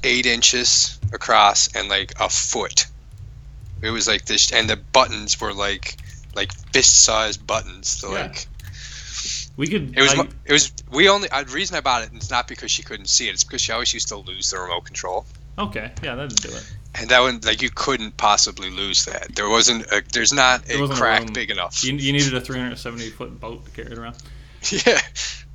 eight 0.04 0.26
inches 0.26 1.00
across 1.12 1.74
and 1.74 1.88
like 1.88 2.12
a 2.20 2.28
foot. 2.28 2.86
It 3.82 3.90
was 3.90 4.06
like 4.06 4.26
this, 4.26 4.52
and 4.52 4.70
the 4.70 4.76
buttons 4.76 5.40
were 5.40 5.52
like 5.52 5.96
like 6.36 6.52
fist-sized 6.72 7.44
buttons. 7.46 7.88
So 7.88 8.12
Yeah. 8.14 8.22
like 8.26 8.46
We 9.56 9.66
could. 9.68 9.96
it 9.96 10.02
was 10.02 10.12
it 10.44 10.52
was 10.52 10.72
we 10.90 11.08
only. 11.08 11.28
uh, 11.30 11.44
The 11.44 11.52
reason 11.54 11.76
I 11.76 11.80
bought 11.80 12.02
it 12.04 12.12
is 12.14 12.30
not 12.30 12.46
because 12.48 12.70
she 12.70 12.82
couldn't 12.82 13.08
see 13.08 13.28
it. 13.28 13.32
It's 13.32 13.44
because 13.44 13.60
she 13.62 13.72
always 13.72 13.92
used 13.94 14.08
to 14.08 14.16
lose 14.16 14.50
the 14.50 14.58
remote 14.58 14.84
control, 14.84 15.24
okay, 15.58 15.92
yeah, 16.02 16.14
that'd 16.14 16.36
do 16.36 16.48
it. 16.48 16.76
and 16.94 17.08
that 17.08 17.20
one 17.20 17.40
like 17.44 17.62
you 17.62 17.70
couldn't 17.70 18.16
possibly 18.18 18.68
lose 18.70 19.06
that. 19.06 19.34
There 19.34 19.48
wasn't. 19.48 19.86
A, 19.92 20.02
there's 20.12 20.32
not 20.32 20.64
There 20.66 20.76
a 20.76 20.80
wasn't 20.80 20.98
a 20.98 21.02
crack 21.02 21.32
big 21.32 21.50
enough. 21.50 21.82
You, 21.82 21.94
you 21.94 22.12
needed 22.12 22.34
a 22.34 22.40
370 22.40 23.10
foot 23.10 23.40
boat 23.40 23.64
to 23.64 23.70
carry 23.70 23.92
it 23.92 23.98
around. 23.98 24.16
yeah. 24.70 25.00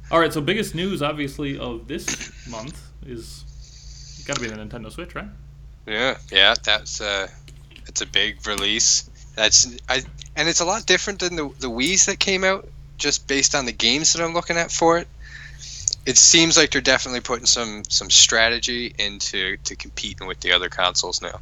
All 0.10 0.20
right, 0.20 0.34
so 0.34 0.42
biggest 0.42 0.74
news, 0.76 1.02
obviously, 1.02 1.58
of 1.60 1.88
this 1.88 2.32
month 2.50 2.82
is 3.06 4.24
got 4.28 4.36
to 4.36 4.42
be 4.42 4.48
the 4.48 4.56
Nintendo 4.56 4.92
Switch, 4.92 5.16
right? 5.16 5.30
Yeah, 5.88 6.18
yeah, 6.32 6.56
that's 6.64 7.02
uh, 7.02 7.28
it's 7.88 8.02
a 8.02 8.06
big 8.08 8.46
release. 8.48 9.10
That's 9.36 9.76
I, 9.88 10.04
and 10.36 10.50
it's 10.50 10.60
a 10.60 10.66
lot 10.66 10.86
different 10.86 11.20
than 11.20 11.36
the 11.36 11.50
the 11.60 11.70
Wii's 11.70 12.08
that 12.08 12.20
came 12.20 12.44
out. 12.44 12.68
Just 13.02 13.28
based 13.28 13.56
on 13.56 13.66
the 13.66 13.72
games 13.72 14.14
that 14.14 14.24
I'm 14.24 14.34
looking 14.34 14.58
at 14.58 14.72
for 14.72 15.00
it, 15.00 15.08
it 16.06 16.18
seems 16.18 16.56
like 16.56 16.70
they're 16.72 16.82
definitely 16.82 17.22
putting 17.22 17.48
some 17.48 17.84
some 17.90 18.10
strategy 18.10 18.94
into 18.98 19.58
to 19.58 19.76
competing 19.76 20.28
with 20.28 20.40
the 20.40 20.52
other 20.54 20.70
consoles 20.70 21.22
now. 21.22 21.40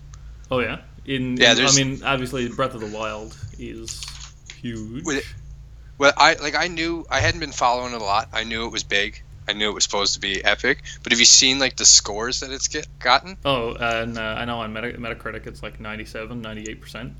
Oh 0.49 0.59
yeah. 0.61 0.79
In, 1.05 1.37
Yeah, 1.37 1.53
in- 1.57 1.65
I 1.65 1.71
mean, 1.75 2.01
obviously, 2.03 2.47
Breath 2.49 2.75
of 2.75 2.81
the 2.81 2.87
Wild 2.87 3.37
is 3.59 4.01
huge. 4.61 5.05
It- 5.07 5.25
Well, 5.97 6.13
I 6.15 6.35
like 6.35 6.55
I 6.55 6.67
knew 6.67 7.05
I 7.09 7.19
hadn't 7.19 7.41
been 7.41 7.51
following 7.51 7.93
it 7.93 8.01
a 8.01 8.03
lot. 8.03 8.29
I 8.31 8.43
knew 8.45 8.65
it 8.65 8.71
was 8.71 8.83
big. 8.83 9.21
I 9.49 9.53
knew 9.53 9.69
it 9.69 9.73
was 9.73 9.83
supposed 9.83 10.13
to 10.13 10.19
be 10.21 10.41
epic. 10.45 10.83
But 11.03 11.11
have 11.11 11.19
you 11.19 11.25
seen 11.25 11.59
like 11.59 11.75
the 11.75 11.85
scores 11.85 12.39
that 12.39 12.51
it's 12.51 12.67
get 12.69 12.87
gotten? 12.99 13.35
Oh, 13.43 13.73
and 13.73 14.17
uh, 14.17 14.21
I 14.21 14.45
know 14.45 14.59
on 14.61 14.71
Meta- 14.71 14.97
Metacritic 14.97 15.45
it's 15.47 15.61
like 15.63 15.79
97, 15.79 16.41
98 16.41 16.79
percent. 16.79 17.13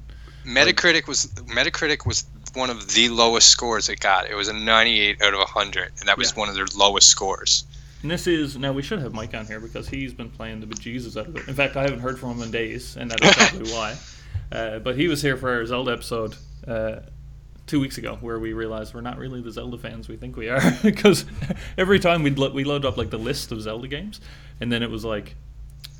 Metacritic 0.45 1.07
was 1.07 1.25
Metacritic 1.57 2.05
was 2.05 2.23
one 2.53 2.69
of 2.69 2.93
the 2.93 3.09
lowest 3.09 3.49
scores 3.49 3.89
it 3.89 3.99
got. 3.99 4.29
It 4.29 4.35
was 4.35 4.47
a 4.47 4.53
98 4.53 5.21
out 5.21 5.33
of 5.33 5.39
100, 5.39 5.91
and 5.99 6.07
that 6.07 6.17
was 6.17 6.31
Yeah. 6.31 6.39
one 6.39 6.49
of 6.49 6.55
their 6.55 6.67
lowest 6.75 7.07
scores. 7.09 7.65
And 8.01 8.09
this 8.09 8.27
is 8.27 8.55
now 8.57 8.71
we 8.71 8.81
should 8.81 8.99
have 8.99 9.13
Mike 9.13 9.33
on 9.33 9.45
here 9.45 9.59
because 9.59 9.89
he's 9.89 10.13
been 10.13 10.29
playing 10.29 10.61
the 10.61 10.67
bejesus 10.67 11.19
out 11.19 11.27
of 11.27 11.35
it. 11.35 11.47
In 11.47 11.53
fact, 11.53 11.75
I 11.75 11.81
haven't 11.83 11.99
heard 11.99 12.17
from 12.19 12.31
him 12.37 12.43
in 12.43 12.51
days, 12.51 12.95
and 12.95 13.11
that 13.11 13.21
is 13.23 13.31
probably 13.35 13.71
why. 13.73 13.97
Uh, 14.51 14.79
but 14.79 14.95
he 14.97 15.07
was 15.07 15.21
here 15.21 15.35
for 15.37 15.51
our 15.51 15.65
Zelda 15.65 15.91
episode 15.91 16.35
uh, 16.67 17.01
two 17.67 17.79
weeks 17.79 17.97
ago, 17.97 18.17
where 18.21 18.39
we 18.39 18.53
realized 18.53 18.93
we're 18.93 19.01
not 19.01 19.17
really 19.17 19.41
the 19.41 19.51
Zelda 19.51 19.77
fans 19.77 20.07
we 20.07 20.15
think 20.15 20.37
we 20.37 20.49
are. 20.49 20.61
Because 20.81 21.25
every 21.77 21.99
time 21.99 22.23
we 22.23 22.29
lo- 22.31 22.51
we 22.51 22.63
load 22.63 22.85
up 22.85 22.95
like 22.97 23.09
the 23.09 23.19
list 23.19 23.51
of 23.51 23.61
Zelda 23.61 23.87
games, 23.87 24.21
and 24.61 24.71
then 24.71 24.81
it 24.81 24.89
was 24.89 25.03
like, 25.03 25.35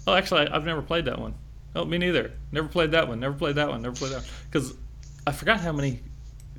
oh, 0.08 0.14
actually, 0.16 0.48
I, 0.48 0.56
I've 0.56 0.66
never 0.66 0.82
played 0.82 1.06
that 1.06 1.20
one. 1.20 1.36
Oh, 1.76 1.84
me 1.86 1.98
neither. 2.00 2.32
Never 2.52 2.68
played 2.70 2.92
that 2.92 3.08
one. 3.08 3.20
Never 3.20 3.36
played 3.36 3.56
that 3.56 3.68
one. 3.70 3.82
Never 3.82 3.96
played 3.96 4.14
that. 4.14 4.24
Because 4.50 4.74
I 5.28 5.32
forgot 5.34 5.60
how 5.60 5.72
many 5.74 6.00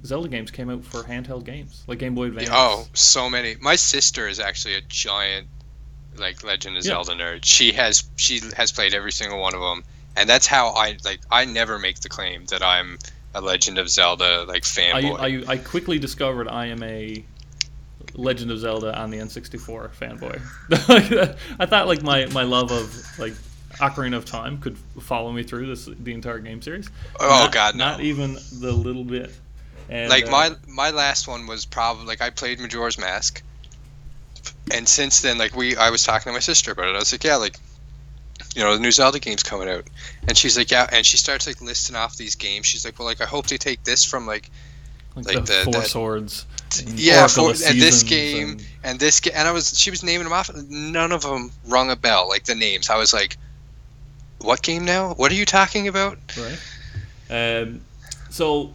Zelda 0.05 0.29
games 0.29 0.51
came 0.51 0.71
out 0.71 0.85
for 0.85 1.03
handheld 1.03 1.45
games, 1.45 1.83
like 1.87 1.99
Game 1.99 2.15
Boy 2.15 2.27
Advance. 2.27 2.49
Oh, 2.53 2.87
so 2.95 3.29
many. 3.29 3.57
My 3.61 3.77
sister 3.77 4.27
is 4.29 4.41
actually 4.41 4.75
a 4.75 4.81
giant 4.83 5.47
like 6.17 6.43
Legend 6.43 6.77
of 6.77 6.85
Yeah. 6.85 7.03
Zelda 7.03 7.13
nerd. 7.13 7.45
She 7.45 7.73
has 7.73 8.05
she 8.17 8.41
has 8.57 8.73
played 8.73 8.95
every 8.95 9.13
single 9.13 9.41
one 9.41 9.55
of 9.55 9.61
them, 9.61 9.85
and 10.17 10.29
that's 10.29 10.47
how 10.47 10.69
I 10.69 10.97
like. 11.05 11.21
I 11.31 11.45
never 11.45 11.79
make 11.79 12.01
the 12.01 12.09
claim 12.09 12.47
that 12.47 12.63
I'm 12.63 12.99
a 13.35 13.41
Legend 13.41 13.79
of 13.79 13.89
Zelda 13.89 14.45
like 14.45 14.63
fanboy. 14.63 15.19
I, 15.21 15.53
I, 15.53 15.55
I 15.55 15.57
quickly 15.59 15.99
discovered 15.99 16.49
I 16.49 16.67
am 16.67 16.83
a 16.83 17.25
Legend 18.15 18.51
of 18.51 18.59
Zelda 18.59 18.99
on 18.99 19.11
the 19.11 19.19
N64 19.19 19.91
fanboy. 19.95 20.41
I 21.61 21.67
thought 21.67 21.87
like 21.87 22.03
my, 22.03 22.27
my 22.27 22.43
love 22.43 22.73
of 22.73 23.19
like 23.19 23.35
Ocarina 23.75 24.17
of 24.17 24.25
Time 24.25 24.59
could 24.59 24.77
follow 25.01 25.31
me 25.31 25.43
through 25.43 25.67
this 25.67 25.85
the 25.87 26.13
entire 26.13 26.39
game 26.41 26.61
series. 26.61 26.89
Oh 27.21 27.29
Not- 27.29 27.53
God, 27.53 27.77
no. 27.77 27.85
Not 27.93 28.01
even 28.01 28.35
the 28.35 28.73
little 28.73 29.05
bit. 29.05 29.31
And, 29.91 30.09
like 30.09 30.27
uh, 30.29 30.31
my 30.31 30.51
my 30.69 30.91
last 30.91 31.27
one 31.29 31.47
was 31.47 31.65
probably 31.67 32.07
like 32.07 32.23
I 32.23 32.31
played 32.31 32.61
Majora's 32.61 32.97
Mask, 32.99 33.43
and 34.73 34.89
since 34.89 35.21
then 35.21 35.37
like 35.37 35.55
we 35.57 35.77
I 35.77 35.91
was 35.91 36.05
talking 36.05 36.31
to 36.31 36.33
my 36.33 36.39
sister 36.41 36.73
about 36.73 36.89
it. 36.89 36.95
I 36.95 36.99
was 37.01 37.13
like, 37.13 37.25
yeah, 37.25 37.37
like 37.37 37.57
you 38.55 38.63
know 38.63 38.75
the 38.75 38.81
new 38.81 38.93
Zelda 38.93 39.19
game's 39.19 39.43
coming 39.43 39.69
out, 39.69 39.85
and 40.29 40.37
she's 40.37 40.57
like, 40.57 40.71
yeah, 40.71 40.89
and 40.93 41.05
she 41.05 41.17
starts 41.17 41.47
like 41.47 41.61
listing 41.61 41.97
off 41.97 42.17
these 42.17 42.37
games. 42.37 42.67
She's 42.67 42.85
like, 42.85 42.99
well, 42.99 43.07
like 43.07 43.21
I 43.21 43.25
hope 43.27 43.49
they 43.49 43.59
take 43.59 43.83
this 43.85 44.05
from 44.05 44.27
like 44.27 44.51
like, 45.17 45.27
like 45.27 45.35
the, 45.37 45.41
the- 45.53 45.63
Four 45.65 45.73
the- 45.73 45.83
Swords. 45.83 46.47
and 46.87 46.99
yeah, 46.99 47.23
Oracle 47.23 47.53
for, 47.55 47.67
and 47.67 47.81
this 47.81 48.05
game 48.05 48.51
and- 48.51 48.67
and 48.85 49.01
this 49.01 49.19
game, 49.19 49.33
and 49.37 49.49
I 49.49 49.51
was 49.51 49.77
she 49.79 49.91
was 49.91 50.05
naming 50.05 50.25
them 50.25 50.33
off. 50.33 50.51
None 50.55 51.11
of 51.11 51.23
them 51.23 51.51
rung 51.67 51.91
a 51.91 51.97
bell. 51.97 52.29
Like 52.29 52.45
the 52.45 52.55
names, 52.55 52.91
I 52.91 52.97
was 52.97 53.13
like, 53.13 53.37
what 54.39 54.63
game 54.63 54.85
now? 54.85 55.15
What 55.15 55.33
are 55.33 55.35
you 55.35 55.45
talking 55.47 55.89
about? 55.89 56.17
right? 56.39 56.59
Um, 57.63 57.81
so, 58.31 58.73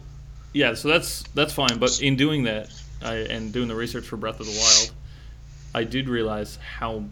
yeah, 0.56 0.72
so 0.72 0.88
that's 0.88 1.22
that's 1.34 1.52
fine. 1.52 1.78
But 1.78 2.00
in 2.00 2.16
doing 2.16 2.44
that, 2.44 2.70
I, 3.02 3.16
and 3.16 3.52
doing 3.52 3.68
the 3.68 3.74
research 3.74 4.06
for 4.06 4.16
Breath 4.16 4.40
of 4.40 4.46
the 4.46 4.52
Wild, 4.58 4.90
I 5.74 5.84
did 5.84 6.08
realize 6.08 6.56
how 6.78 7.04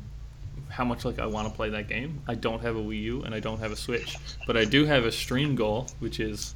how 0.71 0.85
much 0.85 1.05
like 1.05 1.19
I 1.19 1.27
want 1.27 1.47
to 1.49 1.55
play 1.55 1.69
that 1.71 1.87
game. 1.87 2.23
I 2.27 2.35
don't 2.37 2.63
have 2.63 2.75
a 2.77 2.81
Wii 2.81 3.03
U 3.03 3.23
and 3.23 3.35
I 3.35 3.41
don't 3.41 3.59
have 3.61 3.71
a 3.71 3.77
Switch, 3.77 4.17
but 4.47 4.57
I 4.57 4.65
do 4.65 4.87
have 4.87 5.05
a 5.05 5.13
stream 5.13 5.57
goal, 5.57 5.89
which 6.01 6.21
is 6.21 6.55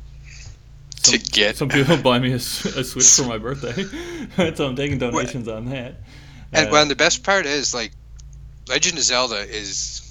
To 1.04 1.18
get- 1.18 1.56
some 1.58 1.68
people 1.68 1.96
buy 2.10 2.18
me 2.18 2.32
a 2.32 2.38
Switch 2.40 3.10
for 3.16 3.24
my 3.28 3.36
birthday, 3.38 3.84
so 4.54 4.66
I'm 4.66 4.74
taking 4.74 4.96
donations 4.98 5.46
on 5.46 5.66
that. 5.66 5.96
And 6.52 6.68
Uh, 6.68 6.72
well, 6.72 6.86
the 6.86 6.96
best 6.96 7.22
part 7.22 7.44
is 7.44 7.74
like, 7.74 7.92
Legend 8.66 8.96
of 8.96 9.04
Zelda 9.04 9.40
is. 9.46 10.07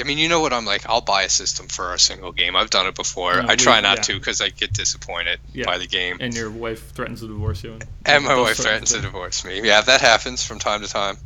I 0.00 0.04
mean, 0.04 0.18
you 0.18 0.28
know 0.28 0.40
what 0.40 0.52
I'm 0.52 0.64
like. 0.64 0.88
I'll 0.88 1.00
buy 1.00 1.22
a 1.22 1.28
system 1.28 1.68
for 1.68 1.92
a 1.94 1.98
single 1.98 2.32
game. 2.32 2.56
I've 2.56 2.70
done 2.70 2.86
it 2.86 2.94
before. 2.94 3.42
No, 3.42 3.48
I 3.48 3.56
try 3.56 3.76
we- 3.78 3.82
not 3.82 3.98
yeah. 3.98 4.02
to 4.02 4.14
because 4.18 4.40
I 4.40 4.48
get 4.48 4.72
disappointed 4.72 5.40
Yeah. 5.52 5.66
by 5.66 5.78
the 5.78 5.86
game. 5.86 6.18
and 6.20 6.34
your 6.34 6.50
wife 6.50 6.90
threatens 6.92 7.20
to 7.20 7.28
divorce 7.28 7.62
you. 7.64 7.72
And, 7.74 7.84
And 8.06 8.24
my 8.24 8.36
wife 8.40 8.56
threatens 8.56 8.92
to 8.92 9.00
divorce 9.00 9.44
me. 9.44 9.60
Yeah, 9.62 9.80
that 9.82 10.00
happens 10.00 10.44
from 10.44 10.58
time 10.58 10.82
to 10.82 10.88
time. 10.88 11.16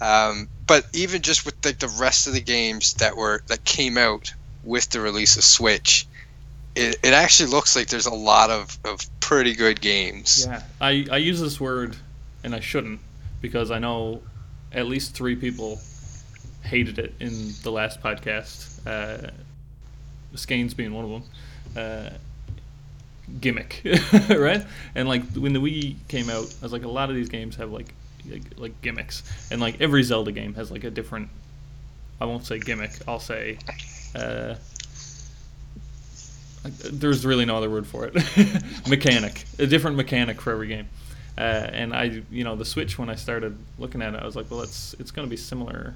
Um, 0.00 0.48
but 0.66 0.86
even 0.92 1.22
just 1.22 1.44
with 1.46 1.54
like 1.64 1.78
the 1.78 1.88
rest 2.00 2.26
of 2.26 2.32
the 2.32 2.40
games 2.40 2.94
that 2.94 3.16
were 3.16 3.42
that 3.46 3.64
came 3.64 3.96
out 3.98 4.32
with 4.64 4.88
the 4.90 5.00
release 5.00 5.36
of 5.36 5.44
Switch, 5.44 6.06
it, 6.74 6.96
it 7.02 7.14
actually 7.14 7.50
looks 7.50 7.76
like 7.76 7.88
there's 7.88 8.06
a 8.06 8.14
lot 8.14 8.50
of, 8.50 8.76
of 8.84 9.00
pretty 9.20 9.54
good 9.54 9.80
games. 9.80 10.44
Yeah, 10.48 10.62
I, 10.80 11.06
I 11.10 11.16
use 11.18 11.40
this 11.40 11.60
word, 11.60 11.96
and 12.42 12.54
I 12.54 12.60
shouldn't, 12.60 13.00
because 13.40 13.70
I 13.70 13.78
know 13.78 14.22
at 14.72 14.86
least 14.86 15.14
three 15.14 15.36
people 15.36 15.80
hated 16.64 16.98
it 16.98 17.14
in 17.20 17.52
the 17.62 17.70
last 17.70 18.00
podcast. 18.02 18.86
Uh, 18.86 19.30
Skeins 20.34 20.74
being 20.74 20.92
one 20.92 21.04
of 21.04 21.10
them. 21.10 21.22
Uh, 21.76 22.10
gimmick, 23.40 23.82
right? 24.28 24.64
And 24.94 25.08
like 25.08 25.24
when 25.32 25.52
the 25.52 25.60
Wii 25.60 25.96
came 26.08 26.28
out, 26.28 26.54
I 26.60 26.64
was 26.64 26.72
like, 26.72 26.84
a 26.84 26.88
lot 26.88 27.10
of 27.10 27.16
these 27.16 27.28
games 27.28 27.56
have 27.56 27.70
like 27.70 27.94
like, 28.30 28.42
like 28.56 28.82
gimmicks, 28.82 29.22
and 29.50 29.60
like 29.60 29.80
every 29.80 30.02
Zelda 30.02 30.32
game 30.32 30.54
has 30.54 30.70
like 30.70 30.84
a 30.84 30.90
different. 30.90 31.28
I 32.20 32.26
won't 32.26 32.46
say 32.46 32.58
gimmick. 32.58 32.92
I'll 33.06 33.20
say. 33.20 33.58
Uh, 34.14 34.54
there's 36.90 37.26
really 37.26 37.44
no 37.44 37.56
other 37.56 37.68
word 37.68 37.86
for 37.86 38.06
it. 38.06 38.14
mechanic, 38.88 39.44
a 39.58 39.66
different 39.66 39.96
mechanic 39.96 40.40
for 40.40 40.52
every 40.52 40.68
game. 40.68 40.88
Uh, 41.36 41.40
and 41.40 41.92
I, 41.92 42.22
you 42.30 42.44
know, 42.44 42.56
the 42.56 42.64
Switch 42.64 42.98
when 42.98 43.10
I 43.10 43.16
started 43.16 43.58
looking 43.78 44.00
at 44.00 44.14
it, 44.14 44.22
I 44.22 44.24
was 44.24 44.36
like, 44.36 44.50
well, 44.50 44.62
it's 44.62 44.94
it's 44.98 45.10
going 45.10 45.26
to 45.26 45.30
be 45.30 45.36
similar, 45.36 45.94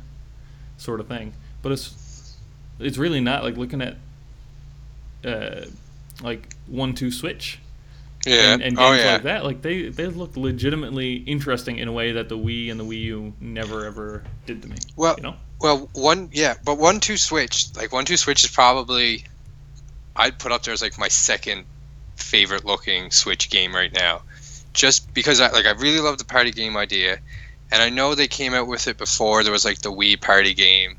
sort 0.78 1.00
of 1.00 1.06
thing. 1.08 1.34
But 1.62 1.72
it's 1.72 2.34
it's 2.80 2.96
really 2.96 3.20
not 3.20 3.44
like 3.44 3.56
looking 3.56 3.82
at 3.82 3.96
uh, 5.24 5.66
like 6.22 6.54
one 6.66 6.94
two 6.94 7.10
Switch 7.10 7.58
Yeah. 8.26 8.54
and, 8.54 8.62
and 8.62 8.76
games 8.76 8.88
oh 8.88 8.92
yeah. 8.94 9.12
like 9.14 9.22
that. 9.24 9.44
Like 9.44 9.62
they 9.62 9.88
they 9.88 10.06
look 10.06 10.36
legitimately 10.36 11.16
interesting 11.16 11.78
in 11.78 11.88
a 11.88 11.92
way 11.92 12.12
that 12.12 12.28
the 12.28 12.38
Wii 12.38 12.70
and 12.70 12.78
the 12.80 12.84
Wii 12.84 13.00
U 13.02 13.32
never 13.40 13.84
ever 13.84 14.24
did 14.46 14.62
to 14.62 14.68
me. 14.68 14.76
Well, 14.96 15.14
you 15.16 15.22
know, 15.24 15.34
Well, 15.60 15.88
one 15.92 16.30
yeah, 16.32 16.54
but 16.64 16.78
one 16.78 17.00
two 17.00 17.16
switch 17.16 17.66
like 17.76 17.92
one 17.92 18.04
two 18.04 18.16
switch 18.16 18.44
is 18.44 18.50
probably 18.50 19.24
I'd 20.16 20.38
put 20.38 20.52
up 20.52 20.62
there 20.62 20.74
as 20.74 20.82
like 20.82 20.98
my 20.98 21.08
second 21.08 21.64
favorite 22.16 22.64
looking 22.64 23.10
Switch 23.12 23.48
game 23.50 23.72
right 23.74 23.92
now, 23.92 24.22
just 24.72 25.12
because 25.14 25.40
I 25.40 25.50
like 25.50 25.66
I 25.66 25.72
really 25.72 26.00
love 26.00 26.18
the 26.18 26.24
party 26.24 26.50
game 26.50 26.76
idea, 26.76 27.18
and 27.70 27.82
I 27.82 27.90
know 27.90 28.14
they 28.14 28.28
came 28.28 28.54
out 28.54 28.66
with 28.66 28.86
it 28.88 28.98
before. 28.98 29.42
There 29.42 29.52
was 29.52 29.64
like 29.64 29.80
the 29.80 29.92
Wii 29.92 30.20
party 30.20 30.54
game, 30.54 30.96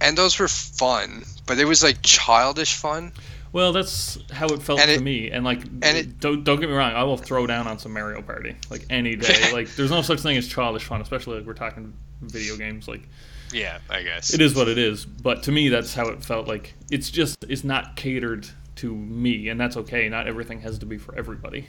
and 0.00 0.16
those 0.16 0.38
were 0.38 0.48
fun, 0.48 1.24
but 1.46 1.58
it 1.58 1.64
was 1.64 1.82
like 1.82 2.02
childish 2.02 2.74
fun. 2.74 3.12
Well, 3.50 3.72
that's 3.72 4.18
how 4.30 4.46
it 4.48 4.62
felt 4.62 4.78
And 4.80 4.88
to 4.88 4.94
it- 4.96 5.02
me. 5.02 5.30
And 5.30 5.42
like, 5.44 5.62
and 5.64 5.84
it- 5.96 6.20
don't 6.20 6.44
don't 6.44 6.60
get 6.60 6.68
me 6.68 6.74
wrong, 6.74 6.92
I 6.92 7.04
will 7.04 7.16
throw 7.16 7.46
down 7.46 7.66
on 7.66 7.78
some 7.78 7.92
Mario 7.92 8.20
Party 8.22 8.56
like 8.70 8.84
any 8.90 9.16
day. 9.16 9.50
like, 9.52 9.74
there's 9.74 9.90
no 9.90 10.02
such 10.02 10.20
thing 10.20 10.36
as 10.36 10.46
childish 10.48 10.84
fun, 10.84 11.00
especially 11.00 11.38
like 11.38 11.46
we're 11.46 11.54
talking 11.54 11.94
video 12.20 12.56
games. 12.56 12.86
Like, 12.88 13.08
Yeah, 13.52 13.78
I 13.88 14.02
guess. 14.02 14.34
it 14.34 14.40
is 14.42 14.54
what 14.54 14.68
it 14.68 14.76
is. 14.76 15.06
But 15.06 15.44
to 15.44 15.52
me, 15.52 15.70
that's 15.70 15.94
how 15.94 16.08
it 16.08 16.22
felt. 16.22 16.46
Like, 16.46 16.74
it's 16.90 17.10
just 17.10 17.44
it's 17.48 17.64
not 17.64 17.96
catered 17.96 18.46
to 18.76 18.94
me, 18.94 19.48
and 19.48 19.58
that's 19.58 19.76
okay. 19.78 20.08
Not 20.10 20.28
everything 20.28 20.60
has 20.60 20.78
to 20.80 20.86
be 20.86 20.98
for 20.98 21.14
everybody. 21.16 21.66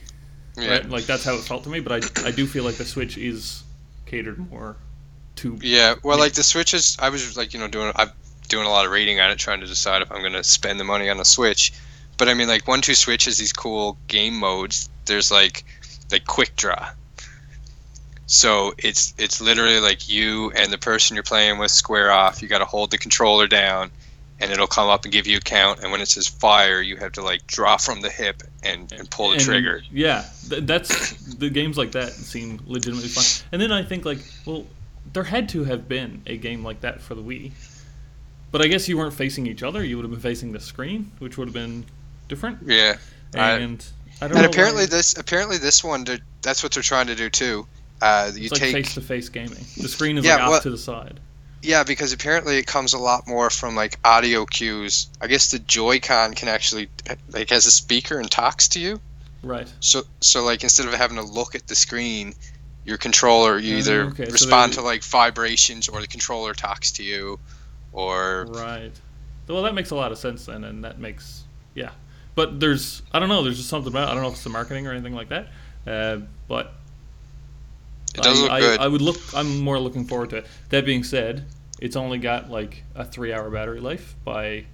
Yeah. 0.58 0.70
Right? 0.72 0.90
Like 0.90 1.06
that's 1.06 1.24
how 1.24 1.36
it 1.36 1.42
felt 1.42 1.64
to 1.64 1.70
me. 1.70 1.80
But 1.80 2.04
I 2.04 2.28
I 2.28 2.32
do 2.32 2.46
feel 2.46 2.66
like 2.66 2.76
the 2.76 2.84
Switch 2.86 3.18
is 3.18 3.64
catered 4.10 4.38
more 4.50 4.76
to 5.38 5.58
Yeah, 5.62 5.96
well, 6.04 6.18
like 6.18 6.34
the 6.34 6.44
Switches, 6.44 6.98
I 7.00 7.10
was 7.10 7.38
like, 7.38 7.54
you 7.54 7.60
know, 7.60 7.68
doing 7.68 7.92
I'm 7.96 8.12
doing 8.48 8.66
a 8.66 8.70
lot 8.70 8.86
of 8.86 8.92
reading 8.92 9.20
on 9.20 9.32
it, 9.32 9.38
trying 9.38 9.62
to 9.62 9.68
decide 9.68 10.02
if 10.02 10.12
I'm 10.12 10.22
going 10.22 10.34
to 10.34 10.44
spend 10.44 10.80
the 10.80 10.84
money 10.84 11.10
on 11.10 11.20
a 11.20 11.26
Switch. 11.26 11.74
But 12.18 12.28
I 12.28 12.34
mean, 12.34 12.48
like 12.48 12.68
one 12.68 12.82
two 12.82 12.96
Switch 12.96 13.26
has 13.26 13.38
these 13.38 13.54
cool 13.54 13.98
game 14.08 14.36
modes. 14.36 14.90
There's 15.06 15.32
like 15.32 15.64
like 16.12 16.26
quick 16.26 16.56
draw. 16.56 16.90
So 18.26 18.74
it's 18.78 19.14
it's 19.18 19.42
literally 19.42 19.80
like 19.80 20.10
you 20.10 20.52
and 20.52 20.72
the 20.72 20.78
person 20.78 21.16
you're 21.16 21.24
playing 21.24 21.58
with 21.58 21.72
square 21.72 22.12
off. 22.12 22.42
You 22.42 22.48
got 22.48 22.60
to 22.60 22.66
hold 22.66 22.92
the 22.92 22.98
controller 22.98 23.48
down, 23.48 23.92
and 24.40 24.52
it'll 24.52 24.68
come 24.68 24.88
up 24.90 25.04
and 25.04 25.12
give 25.12 25.28
you 25.28 25.38
a 25.38 25.42
count. 25.42 25.80
And 25.82 25.92
when 25.92 26.02
it 26.02 26.08
says 26.08 26.28
fire, 26.28 26.82
you 26.82 26.98
have 26.98 27.12
to 27.14 27.22
like 27.22 27.46
draw 27.48 27.78
from 27.78 28.02
the 28.02 28.10
hip 28.10 28.44
and, 28.64 28.92
and 28.92 29.10
pull 29.10 29.30
the 29.30 29.36
And, 29.36 29.44
trigger. 29.44 29.82
Yeah, 29.92 30.26
th- 30.50 30.64
that's 30.64 31.12
the 31.36 31.50
games 31.50 31.78
like 31.78 31.92
that 31.94 32.12
seem 32.12 32.60
legitimately 32.66 33.10
fun. 33.10 33.24
And 33.52 33.62
then 33.62 33.72
I 33.72 33.84
think 33.84 34.06
like, 34.06 34.20
well, 34.46 34.66
there 35.14 35.24
had 35.24 35.50
to 35.50 35.64
have 35.64 35.88
been 35.88 36.22
a 36.28 36.38
game 36.38 36.64
like 36.64 36.82
that 36.82 37.02
for 37.02 37.16
the 37.16 37.22
Wii. 37.24 37.52
But 38.52 38.62
I 38.62 38.68
guess 38.68 38.88
you 38.90 38.98
weren't 38.98 39.14
facing 39.14 39.46
each 39.48 39.62
other. 39.62 39.84
You 39.84 39.96
would 39.98 40.04
have 40.04 40.12
been 40.12 40.20
facing 40.20 40.52
the 40.52 40.60
screen, 40.60 41.12
which 41.20 41.38
would 41.38 41.48
have 41.48 41.54
been 41.54 41.86
different. 42.28 42.60
Yeah. 42.66 42.98
And 43.36 43.86
I, 44.22 44.28
don't 44.28 44.38
And 44.38 44.44
know 44.44 44.50
apparently 44.50 44.84
why- 44.84 44.88
this 44.88 45.18
apparently 45.18 45.58
this 45.58 45.84
one 45.84 46.06
that's 46.42 46.64
what 46.64 46.72
they're 46.72 46.82
trying 46.84 47.08
to 47.08 47.16
do 47.16 47.30
too. 47.30 47.68
Uh, 48.02 48.32
you 48.34 48.44
it's 48.44 48.54
like 48.54 48.62
take 48.62 48.74
face-to-face 48.74 49.30
gaming. 49.30 49.66
The 49.78 49.88
screen 49.90 50.18
is 50.18 50.26
Yeah, 50.26 50.36
like 50.36 50.44
off 50.44 50.50
well- 50.52 50.62
to 50.62 50.70
the 50.72 50.78
side. 50.78 51.20
Yeah 51.62 51.84
because 51.84 52.14
apparently 52.14 52.58
it 52.58 52.66
comes 52.68 52.94
a 52.94 52.98
lot 53.00 53.28
more 53.28 53.50
from 53.50 53.76
like 53.76 54.00
audio 54.04 54.46
cues. 54.46 55.08
I 55.22 55.28
guess 55.28 55.52
the 55.52 55.60
Joy-Con 55.60 56.34
can 56.34 56.48
actually 56.48 56.90
like 57.32 57.50
has 57.50 57.66
a 57.66 57.72
speaker 57.72 58.20
and 58.20 58.30
talks 58.30 58.70
to 58.70 58.80
you. 58.80 59.00
Right. 59.44 59.72
So 59.80 60.04
so 60.22 60.44
like 60.44 60.64
instead 60.64 60.88
of 60.88 60.94
having 60.94 61.18
to 61.18 61.24
look 61.24 61.56
at 61.56 61.68
the 61.68 61.76
screen, 61.76 62.34
your 62.86 62.98
controller 62.98 63.58
you 63.58 63.76
Oh, 63.76 63.80
either 63.80 64.02
okay, 64.06 64.26
so 64.26 64.32
respond 64.32 64.72
they- 64.74 64.78
to 64.78 64.82
like 64.82 65.04
vibrations 65.04 65.88
or 65.90 66.02
the 66.02 66.08
controller 66.08 66.54
talks 66.54 66.92
to 66.94 67.04
you, 67.04 67.40
or 67.94 68.46
Right. 68.50 68.92
Well, 69.48 69.64
that 69.64 69.74
makes 69.74 69.90
a 69.92 69.96
lot 69.96 70.12
of 70.12 70.18
sense 70.20 70.46
then, 70.46 70.64
and 70.64 70.84
that 70.84 71.00
makes 71.00 71.44
yeah. 71.74 71.92
But 72.36 72.60
there's 72.60 73.02
I 73.12 73.20
don't 73.20 73.30
know. 73.30 73.44
There's 73.44 73.58
just 73.58 73.70
something 73.70 73.92
about 73.92 74.10
I 74.10 74.14
don't 74.14 74.22
know 74.22 74.30
if 74.30 74.36
it's 74.36 74.44
the 74.44 74.50
marketing 74.50 74.88
or 74.88 74.92
anything 74.92 75.14
like 75.16 75.30
that. 75.30 75.48
Uh, 75.88 76.18
but 76.48 76.74
it 78.16 78.22
does 78.24 78.40
I, 78.40 78.42
look 78.42 78.52
I, 78.52 78.60
good. 78.60 78.80
I 78.80 78.88
would 78.88 79.02
look. 79.02 79.18
I'm 79.34 79.60
more 79.60 79.80
looking 79.80 80.06
forward 80.06 80.30
to 80.32 80.38
it. 80.38 80.48
That 80.70 80.86
being 80.86 81.04
said, 81.04 81.46
it's 81.80 81.96
only 81.96 82.18
got 82.18 82.50
like 82.50 82.84
a 82.96 83.06
three-hour 83.06 83.50
battery 83.50 83.80
life 83.80 84.16
by 84.24 84.66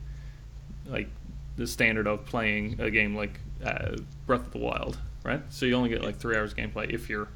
like 0.87 1.09
the 1.57 1.67
standard 1.67 2.07
of 2.07 2.25
playing 2.25 2.79
a 2.79 2.89
game 2.91 3.15
like 3.15 3.39
uh, 3.63 3.95
Breath 4.27 4.45
of 4.47 4.51
the 4.51 4.59
Wild, 4.59 4.97
right? 5.23 5.41
So 5.49 5.65
you 5.65 5.75
only 5.75 5.89
get 5.89 6.03
like 6.03 6.17
three 6.17 6.35
hours 6.35 6.53
gameplay 6.53 6.89
if 6.91 7.09
you're 7.09 7.27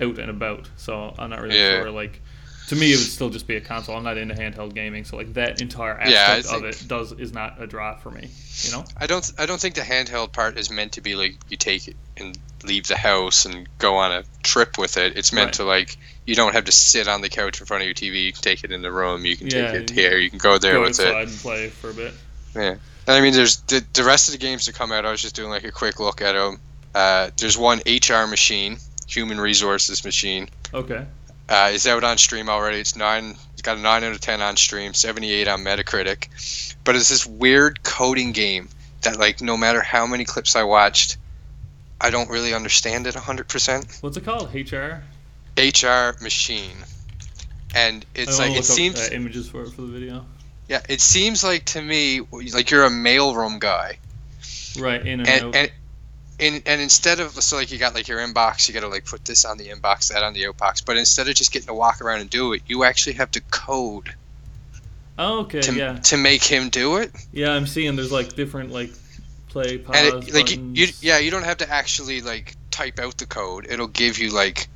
out 0.00 0.18
and 0.18 0.30
about. 0.30 0.68
So 0.76 1.14
I'm 1.18 1.30
not 1.30 1.40
really 1.40 1.58
Yeah. 1.58 1.80
sure. 1.82 1.90
Like 1.90 2.20
to 2.70 2.76
me, 2.76 2.92
it 2.92 2.96
would 2.96 3.06
still 3.06 3.30
just 3.30 3.46
be 3.48 3.56
a 3.56 3.60
console. 3.60 3.96
I'm 3.96 4.04
not 4.04 4.16
into 4.16 4.34
handheld 4.34 4.74
gaming, 4.74 5.04
so 5.04 5.16
like 5.16 5.34
that 5.34 5.60
entire 5.60 5.98
aspect 5.98 6.46
Yeah, 6.50 6.56
of 6.56 6.64
it 6.64 6.84
does 6.86 7.10
is 7.12 7.32
not 7.32 7.60
a 7.60 7.66
draw 7.66 7.96
for 7.96 8.10
me. 8.12 8.28
You 8.62 8.70
know? 8.72 8.84
I 8.96 9.06
don't 9.06 9.30
I 9.38 9.46
don't 9.46 9.60
think 9.60 9.74
the 9.74 9.80
handheld 9.80 10.32
part 10.32 10.56
is 10.56 10.70
meant 10.70 10.92
to 10.92 11.00
be 11.00 11.14
like 11.16 11.36
you 11.48 11.56
take 11.56 11.88
it 11.88 11.96
and 12.16 12.38
leave 12.64 12.86
the 12.86 12.96
house 12.96 13.44
and 13.44 13.68
go 13.78 13.96
on 13.96 14.12
a 14.12 14.22
trip 14.44 14.78
with 14.78 14.96
it. 14.96 15.16
It's 15.16 15.32
meant 15.32 15.46
Right. 15.48 15.54
to 15.54 15.64
like 15.64 15.96
you 16.26 16.36
don't 16.36 16.52
have 16.52 16.64
to 16.66 16.72
sit 16.72 17.08
on 17.08 17.22
the 17.22 17.28
couch 17.28 17.58
in 17.60 17.66
front 17.66 17.82
of 17.82 17.86
your 17.86 17.94
TV. 17.94 18.24
You 18.24 18.32
can 18.32 18.42
take 18.42 18.62
it 18.62 18.70
in 18.70 18.82
the 18.82 18.92
room. 18.92 19.24
You 19.24 19.36
can 19.36 19.48
Yeah, 19.48 19.72
take 19.72 19.82
it 19.82 19.90
here. 19.90 20.16
You 20.18 20.30
can 20.30 20.38
go 20.38 20.56
there 20.58 20.74
Go 20.74 20.82
with 20.82 21.00
it. 21.00 21.12
and 21.12 21.28
play 21.38 21.70
for 21.70 21.90
a 21.90 21.94
bit. 21.94 22.14
Yeah. 22.54 22.76
And 23.06 23.16
I 23.16 23.20
mean, 23.20 23.32
there's 23.32 23.56
the, 23.62 23.84
the 23.94 24.04
rest 24.04 24.28
of 24.28 24.32
the 24.32 24.38
games 24.38 24.66
that 24.66 24.76
come 24.76 24.92
out. 24.92 25.04
I 25.04 25.10
was 25.10 25.20
just 25.22 25.34
doing 25.34 25.50
like 25.50 25.64
a 25.64 25.72
quick 25.72 25.98
look 25.98 26.22
at 26.22 26.32
them. 26.34 26.60
Uh, 26.94 27.30
there's 27.36 27.58
one 27.58 27.80
HR 27.86 28.26
machine, 28.28 28.76
human 29.08 29.40
resources 29.40 30.04
machine. 30.04 30.48
Okay. 30.72 31.04
Uh, 31.50 31.70
is 31.72 31.84
out 31.88 32.04
on 32.04 32.16
Steam 32.16 32.48
already. 32.48 32.78
It's 32.78 32.94
nine. 32.94 33.36
It's 33.54 33.62
got 33.62 33.76
a 33.76 33.80
nine 33.80 34.04
out 34.04 34.12
of 34.12 34.20
ten 34.20 34.40
on 34.40 34.56
Steam, 34.56 34.94
seventy 34.94 35.32
eight 35.32 35.48
on 35.48 35.64
Metacritic. 35.64 36.76
But 36.84 36.94
it's 36.94 37.08
this 37.08 37.26
weird 37.26 37.82
coding 37.82 38.30
game 38.30 38.68
that, 39.02 39.18
like, 39.18 39.40
no 39.40 39.56
matter 39.56 39.80
how 39.80 40.06
many 40.06 40.24
clips 40.24 40.54
I 40.54 40.62
watched, 40.62 41.16
I 42.00 42.10
don't 42.10 42.30
really 42.30 42.54
understand 42.54 43.08
it 43.08 43.16
hundred 43.16 43.48
percent. 43.48 43.98
What's 44.00 44.16
it 44.16 44.24
called? 44.24 44.54
HR. 44.54 45.02
HR 45.58 46.16
machine, 46.22 46.76
and 47.74 48.06
it's 48.14 48.38
like 48.38 48.50
it 48.50 48.54
look 48.54 48.58
up, 48.60 48.64
seems. 48.64 49.00
uh, 49.00 49.08
images 49.12 49.48
for 49.48 49.62
it 49.62 49.70
for 49.70 49.82
the 49.82 49.88
video. 49.88 50.24
Yeah, 50.68 50.80
it 50.88 51.00
seems 51.00 51.42
like 51.42 51.64
to 51.66 51.82
me 51.82 52.20
like 52.54 52.70
you're 52.70 52.84
a 52.84 52.90
mailroom 52.90 53.58
guy, 53.58 53.98
Right 54.78 55.04
in 55.04 55.20
and, 55.20 55.28
and 55.28 55.56
and 55.56 55.72
and, 56.40 56.62
and 56.66 56.80
instead 56.80 57.20
of 57.20 57.32
so 57.32 57.56
like 57.56 57.70
you 57.70 57.78
got 57.78 57.94
like 57.94 58.08
your 58.08 58.18
inbox, 58.18 58.68
you 58.68 58.74
got 58.74 58.80
to 58.80 58.88
like 58.88 59.04
put 59.04 59.24
this 59.24 59.44
on 59.44 59.58
the 59.58 59.68
inbox, 59.68 60.12
that 60.12 60.22
on 60.22 60.32
the 60.32 60.44
outbox. 60.44 60.84
But 60.84 60.96
instead 60.96 61.28
of 61.28 61.34
just 61.34 61.52
getting 61.52 61.68
to 61.68 61.74
walk 61.74 62.00
around 62.00 62.20
and 62.20 62.30
do 62.30 62.52
it, 62.52 62.62
you 62.66 62.84
actually 62.84 63.14
have 63.14 63.30
to 63.32 63.40
code 63.40 64.14
oh, 65.18 65.40
okay, 65.40 65.60
to 65.60 65.74
yeah, 65.74 65.96
to 65.98 66.16
make 66.16 66.42
him 66.42 66.68
do 66.68 66.96
it. 66.96 67.12
yeah. 67.32 67.52
I'm 67.52 67.66
seeing 67.66 67.96
there's 67.96 68.12
like 68.12 68.34
different 68.34 68.72
like 68.72 68.90
play 69.48 69.78
pause 69.78 69.96
and 69.96 70.28
it, 70.28 70.34
like 70.34 70.50
you, 70.50 70.70
you, 70.74 70.86
yeah, 71.00 71.18
you 71.18 71.30
don't 71.30 71.44
have 71.44 71.58
to 71.58 71.70
actually 71.70 72.20
like 72.20 72.56
type 72.70 72.98
out 72.98 73.18
the 73.18 73.26
code. 73.26 73.66
It'll 73.68 73.86
give 73.86 74.18
you 74.18 74.30
like 74.30 74.68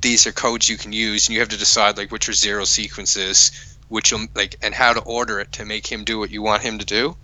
these 0.00 0.26
are 0.26 0.32
codes 0.32 0.68
you 0.68 0.76
can 0.76 0.92
use, 0.92 1.28
and 1.28 1.34
you 1.34 1.40
have 1.40 1.48
to 1.50 1.58
decide 1.58 1.96
like 1.96 2.12
which 2.12 2.28
are 2.28 2.34
zero 2.34 2.64
sequences, 2.64 3.76
which 3.88 4.12
will 4.12 4.26
like 4.34 4.56
and 4.62 4.74
how 4.74 4.92
to 4.92 5.00
order 5.00 5.40
it 5.40 5.52
to 5.52 5.64
make 5.64 5.86
him 5.86 6.04
do 6.04 6.18
what 6.18 6.30
you 6.30 6.42
want 6.42 6.62
him 6.62 6.78
to 6.78 6.84
do. 6.84 7.16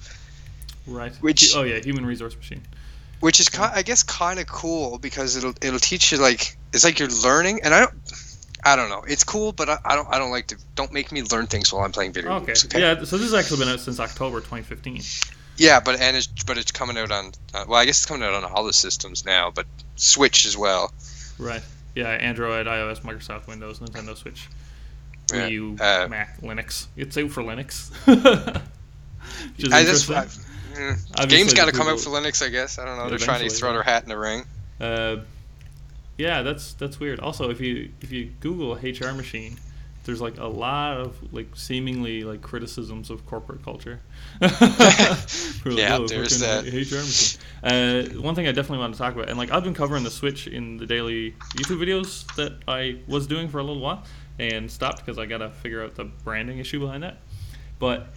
right. 0.87 1.15
which- 1.17 1.55
oh 1.55 1.63
yeah, 1.63 1.79
human 1.79 2.07
resource 2.07 2.37
machine. 2.37 2.63
Which 3.23 3.41
is 3.41 3.49
ki- 3.49 3.59
I 3.61 3.83
guess 3.83 4.03
kind 4.03 4.39
of 4.39 4.47
cool 4.47 4.99
because 4.99 5.37
it'll 5.37 5.55
it'll 5.63 5.79
teach 5.79 6.13
you 6.13 6.19
like 6.19 6.57
it's 6.73 6.85
like 6.85 6.99
you're 6.99 7.09
learning, 7.09 7.61
and 7.65 7.73
I 7.73 7.81
don't 7.81 7.95
I 8.65 8.77
don't 8.77 8.91
know, 8.91 9.03
it's 9.09 9.25
cool, 9.25 9.53
but 9.53 9.69
I, 9.69 9.79
I 9.85 9.95
don't 9.97 10.09
I 10.11 10.19
don't 10.19 10.31
like 10.31 10.49
to 10.49 10.57
don't 10.75 10.93
make 10.93 11.11
me 11.13 11.23
learn 11.23 11.47
things 11.47 11.73
while 11.73 11.85
I'm 11.85 11.93
playing 11.93 12.13
video 12.13 12.33
Okay. 12.35 12.47
games. 12.47 12.65
Okay. 12.67 12.81
Yeah. 12.81 12.95
So 13.05 13.17
this 13.17 13.31
has 13.33 13.35
actually 13.35 13.61
been 13.61 13.69
out 13.69 13.81
since 13.81 13.99
October 13.99 14.39
2015. 14.41 15.01
yeah, 15.57 15.81
but 15.81 16.01
and 16.01 16.17
it's 16.17 16.27
but 16.47 16.59
it's 16.59 16.71
coming 16.73 16.99
out 16.99 17.11
on 17.11 17.33
uh, 17.55 17.65
well 17.69 17.81
I 17.81 17.85
guess 17.87 17.99
it's 17.99 18.07
coming 18.07 18.23
out 18.27 18.35
on 18.35 18.45
all 18.45 18.65
the 18.65 18.73
systems 18.73 19.25
now, 19.25 19.51
but 19.51 19.67
Switch 19.97 20.45
as 20.47 20.57
well. 20.57 20.93
Right. 21.39 21.63
Yeah. 21.95 22.09
Android, 22.09 22.67
iOS, 22.67 23.01
Microsoft 23.03 23.47
Windows, 23.47 23.79
Nintendo 23.81 24.17
Switch, 24.17 24.49
Wii 25.29 25.51
U, 25.51 25.77
uh, 25.81 26.07
Mac, 26.09 26.41
Linux. 26.41 26.87
It's 26.97 27.17
out 27.19 27.31
for 27.31 27.43
Linux. 27.43 27.91
Which 29.57 29.67
is 29.67 29.73
I 29.73 29.85
just. 29.85 30.11
I, 30.11 30.27
mm, 30.75 31.29
games 31.29 31.55
got 31.55 31.67
to 31.67 31.73
come 31.73 31.89
out 31.89 32.01
for 32.01 32.11
Linux, 32.11 32.45
I 32.45 32.49
guess. 32.49 32.79
I 32.79 32.85
don't 32.85 32.99
know. 32.99 33.09
They're 33.09 33.19
trying 33.19 33.49
to 33.49 33.55
throw 33.55 33.71
yeah. 33.71 33.75
their 33.75 33.83
hat 33.83 34.03
in 34.03 34.09
the 34.09 34.19
ring. 34.19 34.45
Uh, 34.81 35.17
yeah, 36.19 36.43
that's 36.43 36.75
that's 36.75 37.01
weird. 37.01 37.21
Also, 37.21 37.51
if 37.51 37.61
you 37.61 37.91
if 38.01 38.13
you 38.13 38.33
Google 38.41 38.75
HR 38.75 39.13
machine, 39.15 39.57
there's 40.05 40.21
like 40.21 40.39
a 40.39 40.47
lot 40.47 40.99
of 40.99 41.33
like 41.33 41.49
seemingly 41.55 42.23
like 42.23 42.43
criticisms 42.43 43.11
of 43.11 43.25
corporate 43.27 43.65
culture. 43.65 44.01
Like, 45.65 45.79
Yeah, 45.79 45.99
"Oh, 45.99 46.09
there's 46.09 46.41
that. 46.41 46.65
HR 46.65 47.05
machine. 47.05 47.41
Uh, 47.63 48.21
one 48.21 48.35
thing 48.35 48.49
I 48.49 48.53
definitely 48.53 48.79
want 48.79 48.95
to 48.95 48.99
talk 48.99 49.15
about, 49.15 49.29
and 49.29 49.39
like 49.39 49.53
I've 49.53 49.63
been 49.63 49.75
covering 49.75 50.03
the 50.03 50.11
Switch 50.11 50.49
in 50.49 50.77
the 50.77 50.87
daily 50.87 51.37
YouTube 51.55 51.79
videos 51.79 52.27
that 52.35 52.59
I 52.67 52.99
was 53.07 53.29
doing 53.29 53.49
for 53.49 53.59
a 53.59 53.63
little 53.63 53.81
while, 53.81 54.03
and 54.41 54.69
stopped 54.69 54.99
because 54.99 55.19
I 55.19 55.27
gotta 55.27 55.51
figure 55.51 55.85
out 55.85 55.95
the 55.95 56.05
branding 56.05 56.59
issue 56.59 56.81
behind 56.81 57.05
that. 57.05 57.19
But 57.79 58.09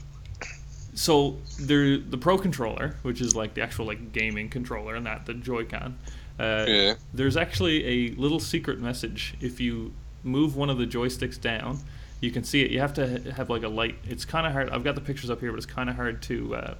so 0.96 1.38
there, 1.60 1.98
the 1.98 2.18
Pro 2.18 2.38
controller, 2.38 2.96
which 3.04 3.22
is 3.22 3.36
like 3.36 3.54
the 3.54 3.62
actual 3.62 3.86
like 3.86 4.12
gaming 4.12 4.50
controller, 4.50 4.96
and 4.96 5.04
not 5.04 5.26
the 5.26 5.34
Joy-Con. 5.34 5.98
Uh, 6.40 6.66
Yeah. 6.68 6.94
There's 7.14 7.38
actually 7.38 7.86
a 7.86 8.16
little 8.16 8.40
secret 8.40 8.80
message. 8.80 9.36
If 9.40 9.60
you 9.60 9.94
move 10.24 10.56
one 10.56 10.70
of 10.70 10.78
the 10.78 10.88
joysticks 10.88 11.40
down, 11.40 11.80
you 12.22 12.32
can 12.32 12.44
see 12.44 12.64
it. 12.64 12.72
You 12.72 12.80
have 12.80 12.94
to 12.96 13.20
have 13.34 13.50
like 13.50 13.64
a 13.64 13.68
light. 13.68 13.96
It's 14.06 14.26
kind 14.26 14.48
of 14.48 14.54
hard. 14.54 14.70
I've 14.70 14.84
got 14.84 14.96
the 14.96 15.02
pictures 15.02 15.30
up 15.30 15.40
here, 15.42 15.52
but 15.52 15.58
it's 15.58 15.66
kind 15.66 15.90
of 15.90 15.96
hard 15.96 16.22
to 16.24 16.56
uh, 16.56 16.74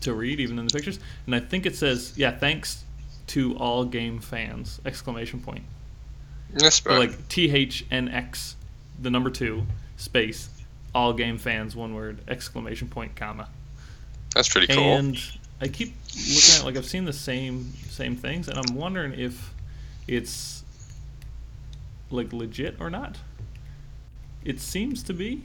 to 0.00 0.14
read 0.14 0.40
even 0.40 0.58
in 0.58 0.66
the 0.66 0.72
pictures. 0.72 0.98
And 1.26 1.34
I 1.34 1.40
think 1.40 1.66
it 1.66 1.76
says, 1.76 2.14
"Yeah, 2.16 2.32
thanks 2.36 2.84
to 3.28 3.56
all 3.56 3.84
game 3.84 4.20
fans!" 4.20 4.80
Exclamation 4.84 5.40
point. 5.40 5.64
That's 6.52 6.84
Or 6.86 6.98
like 6.98 7.28
T 7.28 7.50
H 7.50 7.84
N 7.90 8.08
X, 8.08 8.56
the 9.00 9.10
number 9.10 9.30
two 9.30 9.66
space, 9.96 10.48
all 10.94 11.12
game 11.12 11.38
fans, 11.38 11.74
one 11.76 11.94
word, 11.94 12.18
exclamation 12.28 12.88
point, 12.88 13.14
comma. 13.16 13.48
that's 14.34 14.48
pretty 14.48 14.72
cool. 14.72 14.82
And 14.82 15.18
I 15.60 15.68
keep 15.68 15.94
looking 16.14 16.58
at 16.58 16.64
like 16.64 16.76
I've 16.76 16.86
seen 16.86 17.04
the 17.04 17.12
same 17.12 17.72
same 17.88 18.16
things, 18.16 18.48
and 18.48 18.58
I'm 18.58 18.74
wondering 18.74 19.12
if 19.18 19.54
it's 20.08 20.64
like 22.10 22.32
legit 22.32 22.76
or 22.80 22.90
not. 22.90 23.16
It 24.44 24.60
seems 24.60 25.02
to 25.04 25.14
be. 25.14 25.42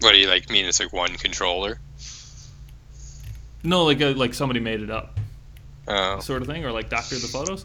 what 0.00 0.12
do 0.12 0.18
you 0.18 0.28
like 0.28 0.48
mean? 0.50 0.66
It's 0.66 0.78
like 0.80 0.92
one 0.92 1.14
controller. 1.16 1.78
No, 3.64 3.84
like 3.84 4.00
uh, 4.00 4.12
like 4.12 4.34
somebody 4.34 4.60
made 4.60 4.80
it 4.80 4.90
up, 4.90 5.18
Oh, 5.86 6.20
sort 6.20 6.42
of 6.42 6.48
thing, 6.48 6.64
or 6.64 6.72
like 6.72 6.88
doctor 6.88 7.16
the 7.16 7.26
photos. 7.28 7.64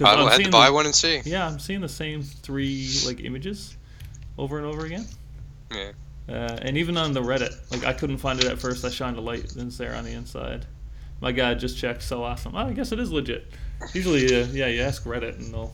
I 0.00 0.14
will 0.14 0.26
I'm 0.26 0.32
have 0.32 0.42
to 0.44 0.50
buy 0.50 0.66
the- 0.68 0.72
one 0.72 0.86
and 0.86 0.94
see. 0.94 1.20
Yeah, 1.24 1.46
I'm 1.46 1.58
seeing 1.58 1.80
the 1.80 1.88
same 1.88 2.22
three 2.22 2.88
like 3.04 3.20
images 3.20 3.76
over 4.38 4.58
and 4.58 4.66
over 4.66 4.84
again. 4.86 5.06
Yeah. 5.72 5.92
Uh, 6.28 6.58
and 6.62 6.76
even 6.76 6.96
on 6.96 7.12
the 7.12 7.22
Reddit, 7.22 7.54
like 7.70 7.84
I 7.84 7.92
couldn't 7.92 8.18
find 8.18 8.38
it 8.38 8.46
at 8.46 8.58
first. 8.58 8.84
I 8.84 8.90
shined 8.90 9.16
a 9.16 9.20
light, 9.20 9.54
and 9.56 9.68
it's 9.68 9.78
there 9.78 9.94
on 9.94 10.04
the 10.04 10.12
inside. 10.12 10.66
My 11.20 11.32
guy 11.32 11.54
just 11.54 11.78
checked. 11.78 12.02
So 12.02 12.22
awesome. 12.22 12.54
Oh, 12.54 12.58
I 12.66 12.72
guess 12.72 12.92
it 12.92 12.98
is 13.00 13.10
legit. 13.10 13.50
Usually, 13.94 14.26
uh, 14.26 14.46
yeah, 14.52 14.66
you 14.66 14.82
ask 14.82 15.04
Reddit, 15.04 15.36
and 15.38 15.52
they'll 15.54 15.72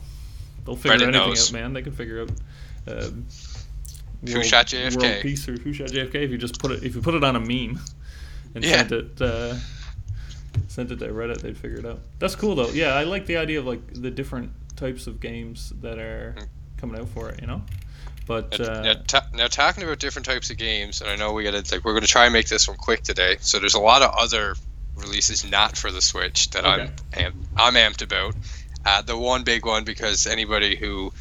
they'll 0.65 0.75
figure 0.75 0.97
Reddit 0.97 1.01
anything 1.09 1.29
knows. 1.29 1.49
out, 1.49 1.53
man. 1.53 1.73
They 1.73 1.81
can 1.81 1.91
figure 1.91 2.21
out. 2.21 2.29
Um, 2.87 3.25
Who 4.25 4.43
shot 4.43 4.67
JFK? 4.67 4.95
World 5.01 5.21
peace 5.21 5.47
or 5.49 5.53
who 5.59 5.73
shot 5.73 5.87
JFK? 5.89 6.15
If 6.15 6.31
you 6.31 6.37
just 6.37 6.59
put 6.59 6.71
it, 6.71 6.83
if 6.83 6.95
you 6.95 7.01
put 7.01 7.15
it 7.15 7.23
on 7.23 7.35
a 7.35 7.39
meme, 7.39 7.79
and 8.55 8.63
Yeah. 8.63 8.77
sent 8.77 8.91
it, 8.91 9.21
uh, 9.21 9.55
sent 10.67 10.91
it 10.91 10.99
to 10.99 11.07
Reddit, 11.09 11.41
they'd 11.41 11.57
figure 11.57 11.79
it 11.79 11.85
out. 11.85 11.99
That's 12.19 12.35
cool 12.35 12.55
though. 12.55 12.69
Yeah, 12.69 12.93
I 12.95 13.03
like 13.03 13.25
the 13.25 13.37
idea 13.37 13.59
of 13.59 13.65
like 13.65 13.81
the 13.93 14.09
different 14.11 14.51
types 14.77 15.05
of 15.07 15.19
games 15.19 15.73
that 15.81 15.99
are 15.99 16.35
coming 16.77 16.99
out 16.99 17.09
for 17.09 17.29
it. 17.29 17.41
You 17.41 17.47
know, 17.47 17.61
but 18.27 18.57
Now- 18.59 18.65
uh, 18.65 18.81
now, 18.81 18.93
ta- 19.07 19.27
now 19.33 19.47
talking 19.47 19.83
about 19.83 19.99
different 19.99 20.25
types 20.25 20.49
of 20.49 20.57
games, 20.57 21.01
and 21.01 21.09
I 21.09 21.15
know 21.15 21.33
we 21.33 21.43
gotta 21.43 21.63
like 21.71 21.83
we're 21.85 21.93
gonna 21.93 22.07
try 22.07 22.25
and 22.25 22.33
make 22.33 22.47
this 22.47 22.67
one 22.67 22.77
quick 22.77 23.03
today. 23.03 23.37
So 23.41 23.59
there's 23.59 23.73
a 23.75 23.79
lot 23.79 24.01
of 24.01 24.11
other 24.15 24.55
releases 24.95 25.43
not 25.49 25.77
for 25.77 25.91
the 25.91 26.01
Switch 26.01 26.49
that 26.51 26.65
Okay. 26.65 26.89
I'm 27.15 27.25
am- 27.25 27.47
I'm 27.57 27.73
amped 27.75 28.01
about. 28.01 28.35
Uh, 28.85 29.01
the 29.01 29.17
one 29.17 29.43
big 29.43 29.65
one 29.65 29.83
because 29.83 30.27
anybody 30.27 30.75
who 30.75 31.11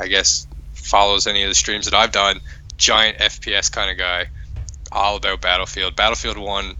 I 0.00 0.06
guess 0.06 0.46
follows 0.74 1.26
any 1.26 1.42
of 1.42 1.48
the 1.48 1.54
streams 1.54 1.84
that 1.86 1.94
I've 1.94 2.12
done, 2.12 2.40
giant 2.76 3.18
FPS 3.18 3.70
kind 3.70 3.90
of 3.90 3.98
guy, 3.98 4.28
all 4.92 5.16
about 5.16 5.40
Battlefield. 5.40 5.96
Battlefield 5.96 6.38
One, 6.38 6.76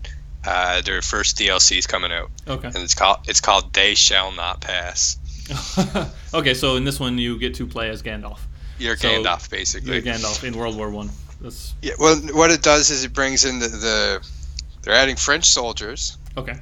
uh, 0.46 0.80
their 0.82 1.02
first 1.02 1.36
DLC 1.36 1.76
is 1.78 1.86
coming 1.86 2.12
out, 2.12 2.30
okay. 2.46 2.68
and 2.68 2.76
it's 2.78 2.94
called 2.94 3.18
it's 3.28 3.40
called 3.40 3.72
They 3.74 3.94
Shall 3.96 4.30
Not 4.32 4.60
Pass. 4.60 5.17
okay, 6.34 6.54
so 6.54 6.76
in 6.76 6.84
this 6.84 7.00
one 7.00 7.18
you 7.18 7.38
get 7.38 7.54
to 7.56 7.66
play 7.66 7.88
as 7.90 8.02
Gandalf. 8.02 8.40
You're 8.78 8.96
So, 8.96 9.08
Gandalf 9.08 9.50
basically. 9.50 9.92
You're 9.94 10.02
Gandalf 10.02 10.44
in 10.44 10.56
World 10.56 10.76
War 10.76 10.90
One. 10.90 11.10
That's 11.40 11.74
Yeah, 11.82 11.94
well, 11.98 12.16
what 12.32 12.50
it 12.50 12.62
does 12.62 12.90
is 12.90 13.04
it 13.04 13.12
brings 13.12 13.44
in 13.44 13.58
the, 13.58 13.68
the 13.68 14.28
they're 14.82 14.94
adding 14.94 15.16
French 15.16 15.46
soldiers, 15.46 16.16
okay. 16.36 16.58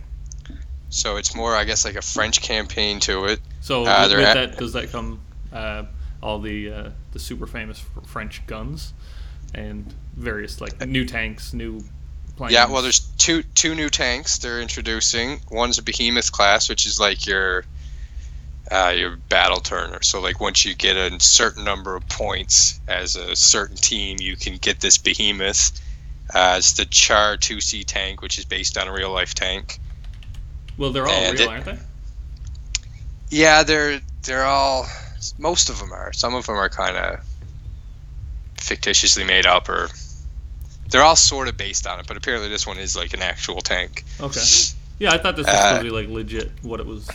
so 0.89 1.17
it's 1.17 1.35
more, 1.35 1.55
I 1.55 1.65
guess, 1.65 1.85
like 1.85 1.97
a 1.97 2.03
French 2.03 2.41
campaign 2.43 3.01
to 3.01 3.27
it. 3.27 3.41
So 3.61 3.85
Uh, 3.87 4.01
with, 4.03 4.09
they're 4.11 4.19
with 4.19 4.27
at- 4.29 4.51
that, 4.53 4.59
does 4.59 4.73
that 4.73 4.91
come 4.91 5.21
uh, 5.53 5.85
all 6.23 6.39
the 6.41 6.71
uh, 6.73 6.91
the 7.13 7.19
super 7.19 7.47
famous 7.47 7.83
French 8.07 8.47
guns 8.47 8.93
and 9.55 9.93
various 10.17 10.61
like 10.61 10.87
new 10.87 11.05
tanks, 11.05 11.53
new 11.53 11.81
planes? 12.37 12.53
Yeah, 12.53 12.67
well, 12.71 12.83
there's 12.83 13.01
two 13.01 13.43
two 13.55 13.75
new 13.75 13.89
tanks 13.91 14.39
they're 14.39 14.61
introducing. 14.61 15.41
One's 15.51 15.79
a 15.79 15.83
Behemoth 15.83 16.33
class, 16.33 16.69
which 16.69 16.87
is 16.87 16.99
like 16.99 17.27
your 17.27 17.65
uh, 18.71 18.93
your 18.97 19.17
battle 19.17 19.61
turner. 19.61 20.03
So 20.03 20.21
like 20.21 20.41
once 20.41 20.65
you 20.65 20.75
get 20.75 20.97
a 20.97 21.19
certain 21.21 21.65
number 21.65 21.95
of 21.97 22.09
points 22.09 22.81
as 22.89 23.17
a 23.17 23.37
certain 23.37 23.77
team, 23.77 24.19
you 24.21 24.37
can 24.37 24.57
get 24.57 24.81
this 24.81 24.99
Behemoth. 24.99 25.81
Uh, 26.35 26.57
it's 26.59 26.73
the 26.73 26.85
Char 26.85 27.37
2C 27.37 27.85
tank, 27.87 28.21
which 28.23 28.39
is 28.39 28.45
based 28.45 28.77
on 28.77 28.89
a 28.89 28.93
real 28.93 29.13
life 29.13 29.35
tank. 29.35 29.79
well, 30.77 30.91
they're 30.91 31.07
all 31.07 31.13
and 31.13 31.39
real, 31.39 31.49
it- 31.49 31.53
aren't 31.53 31.65
they? 31.67 31.79
Yeah, 33.31 33.63
they're 33.65 34.01
they're 34.23 34.45
all 34.45 34.87
most 35.39 35.69
of 35.71 35.79
them 35.81 35.93
are. 35.93 36.13
Some 36.13 36.35
of 36.35 36.47
them 36.47 36.57
are 36.57 36.69
kind 36.69 36.97
of 36.97 37.21
fictitiously 38.59 39.25
made 39.25 39.47
up, 39.47 39.69
or 39.69 39.89
they're 40.91 41.03
all 41.03 41.17
sort 41.17 41.49
of 41.49 41.57
based 41.57 41.87
on 41.87 41.99
it. 42.01 42.07
But 42.07 42.17
apparently, 42.17 42.49
this 42.49 42.67
one 42.67 42.79
is 42.79 42.97
like 42.97 43.15
an 43.15 43.23
actual 43.23 43.61
tank. 43.61 44.05
Okay. 44.21 44.41
Yeah, 44.99 45.13
I 45.13 45.19
thought 45.19 45.37
this 45.37 45.47
was 45.47 45.55
Uh, 45.55 45.83
like 45.93 46.09
legit. 46.09 46.51
What 46.63 46.81
it 46.81 46.87
was. 46.87 47.09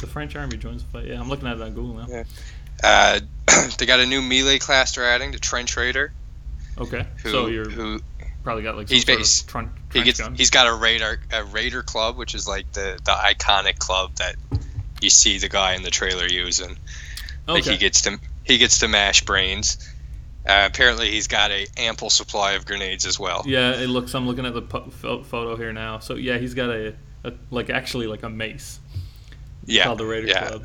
The 0.00 0.06
French 0.06 0.36
army 0.36 0.56
joins 0.56 0.84
the 0.84 0.90
fight. 0.90 1.06
Yeah, 1.06 1.20
I'm 1.20 1.28
looking 1.28 1.48
at 1.48 1.56
it 1.56 1.62
on 1.62 1.74
Google 1.74 1.94
now. 1.94 2.06
Yeah. 2.08 2.24
Uh, 2.82 3.20
they 3.78 3.86
got 3.86 4.00
a 4.00 4.06
new 4.06 4.20
melee 4.20 4.58
class 4.58 4.94
they're 4.94 5.08
adding, 5.08 5.32
the 5.32 5.38
Trench 5.38 5.76
Raider. 5.76 6.12
Okay. 6.78 7.06
Who, 7.22 7.30
so 7.30 7.46
you're 7.46 7.68
who 7.68 8.00
probably 8.42 8.62
got 8.62 8.76
like 8.76 8.88
he's 8.88 9.04
sort 9.04 9.18
of 9.18 9.24
tren- 9.24 9.70
he 9.92 10.02
gets, 10.02 10.20
gun. 10.20 10.34
he's 10.34 10.50
got 10.50 10.66
a 10.66 10.74
Raider 10.74 11.20
a 11.32 11.44
Raider 11.44 11.82
club, 11.82 12.16
which 12.16 12.34
is 12.34 12.46
like 12.46 12.70
the 12.72 12.98
the 13.04 13.12
iconic 13.12 13.78
club 13.78 14.14
that 14.16 14.36
you 15.00 15.10
see 15.10 15.38
the 15.38 15.48
guy 15.48 15.74
in 15.74 15.82
the 15.82 15.90
trailer 15.90 16.26
using. 16.26 16.72
okay. 17.48 17.52
Like 17.52 17.64
he 17.64 17.76
gets 17.78 18.02
to 18.02 18.18
he 18.44 18.58
gets 18.58 18.78
to 18.80 18.88
mash 18.88 19.22
brains. 19.24 19.78
Uh, 20.46 20.68
apparently, 20.70 21.10
he's 21.10 21.26
got 21.26 21.50
a 21.50 21.66
ample 21.76 22.08
supply 22.08 22.52
of 22.52 22.64
grenades 22.66 23.04
as 23.04 23.18
well. 23.18 23.42
Yeah, 23.46 23.72
it 23.72 23.88
looks. 23.88 24.14
I'm 24.14 24.28
looking 24.28 24.46
at 24.46 24.54
the 24.54 24.62
po- 24.62 24.90
photo 24.90 25.56
here 25.56 25.72
now. 25.72 25.98
So 25.98 26.14
yeah, 26.14 26.38
he's 26.38 26.54
got 26.54 26.70
a, 26.70 26.94
a 27.24 27.32
like 27.50 27.68
actually 27.68 28.06
like 28.06 28.22
a 28.22 28.30
mace 28.30 28.78
Yeah, 29.66 29.84
called 29.84 29.98
the 29.98 30.06
Raider 30.06 30.28
yeah. 30.28 30.48
Club. 30.48 30.62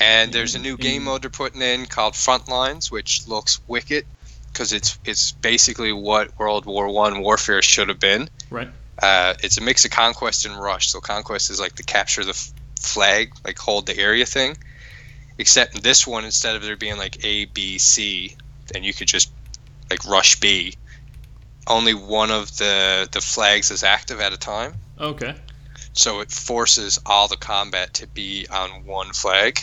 And 0.00 0.32
there's 0.32 0.54
a 0.54 0.58
new 0.60 0.74
In- 0.74 0.80
game 0.80 1.04
mode 1.04 1.22
they're 1.22 1.30
putting 1.30 1.62
in 1.62 1.86
called 1.86 2.14
Frontlines, 2.14 2.90
which 2.90 3.26
looks 3.26 3.60
wicked 3.66 4.04
because 4.52 4.72
it's 4.72 4.98
it's 5.04 5.32
basically 5.32 5.92
what 5.92 6.38
World 6.38 6.66
War 6.66 6.88
One 6.88 7.20
warfare 7.22 7.62
should 7.62 7.88
have 7.88 8.00
been. 8.00 8.28
Right. 8.50 8.68
Uh, 9.00 9.34
it's 9.42 9.58
a 9.58 9.60
mix 9.60 9.84
of 9.84 9.90
conquest 9.92 10.44
and 10.46 10.60
rush. 10.60 10.88
So 10.88 11.00
conquest 11.00 11.50
is 11.50 11.60
like 11.60 11.76
the 11.76 11.82
capture 11.84 12.24
the 12.24 12.30
f- 12.30 12.52
flag, 12.80 13.32
like 13.44 13.58
hold 13.58 13.86
the 13.86 13.96
area 13.96 14.26
thing. 14.26 14.56
Except 15.38 15.76
in 15.76 15.82
this 15.82 16.04
one, 16.06 16.24
instead 16.24 16.56
of 16.56 16.62
there 16.62 16.76
being 16.76 16.96
like 16.96 17.24
A, 17.24 17.44
B, 17.46 17.78
C, 17.78 18.36
then 18.72 18.82
you 18.82 18.92
could 18.92 19.06
just 19.06 19.30
like 19.90 20.04
rush 20.04 20.40
B. 20.40 20.74
Only 21.68 21.94
one 21.94 22.30
of 22.30 22.56
the 22.56 23.08
the 23.12 23.20
flags 23.20 23.70
is 23.70 23.82
active 23.84 24.20
at 24.20 24.32
a 24.32 24.36
time, 24.36 24.74
Okay. 25.00 25.34
So 25.98 26.20
it 26.20 26.30
forces 26.30 26.98
all 27.04 27.26
the 27.28 27.36
combat 27.36 27.94
to 27.94 28.06
be 28.06 28.46
on 28.52 28.84
one 28.86 29.12
flag. 29.12 29.58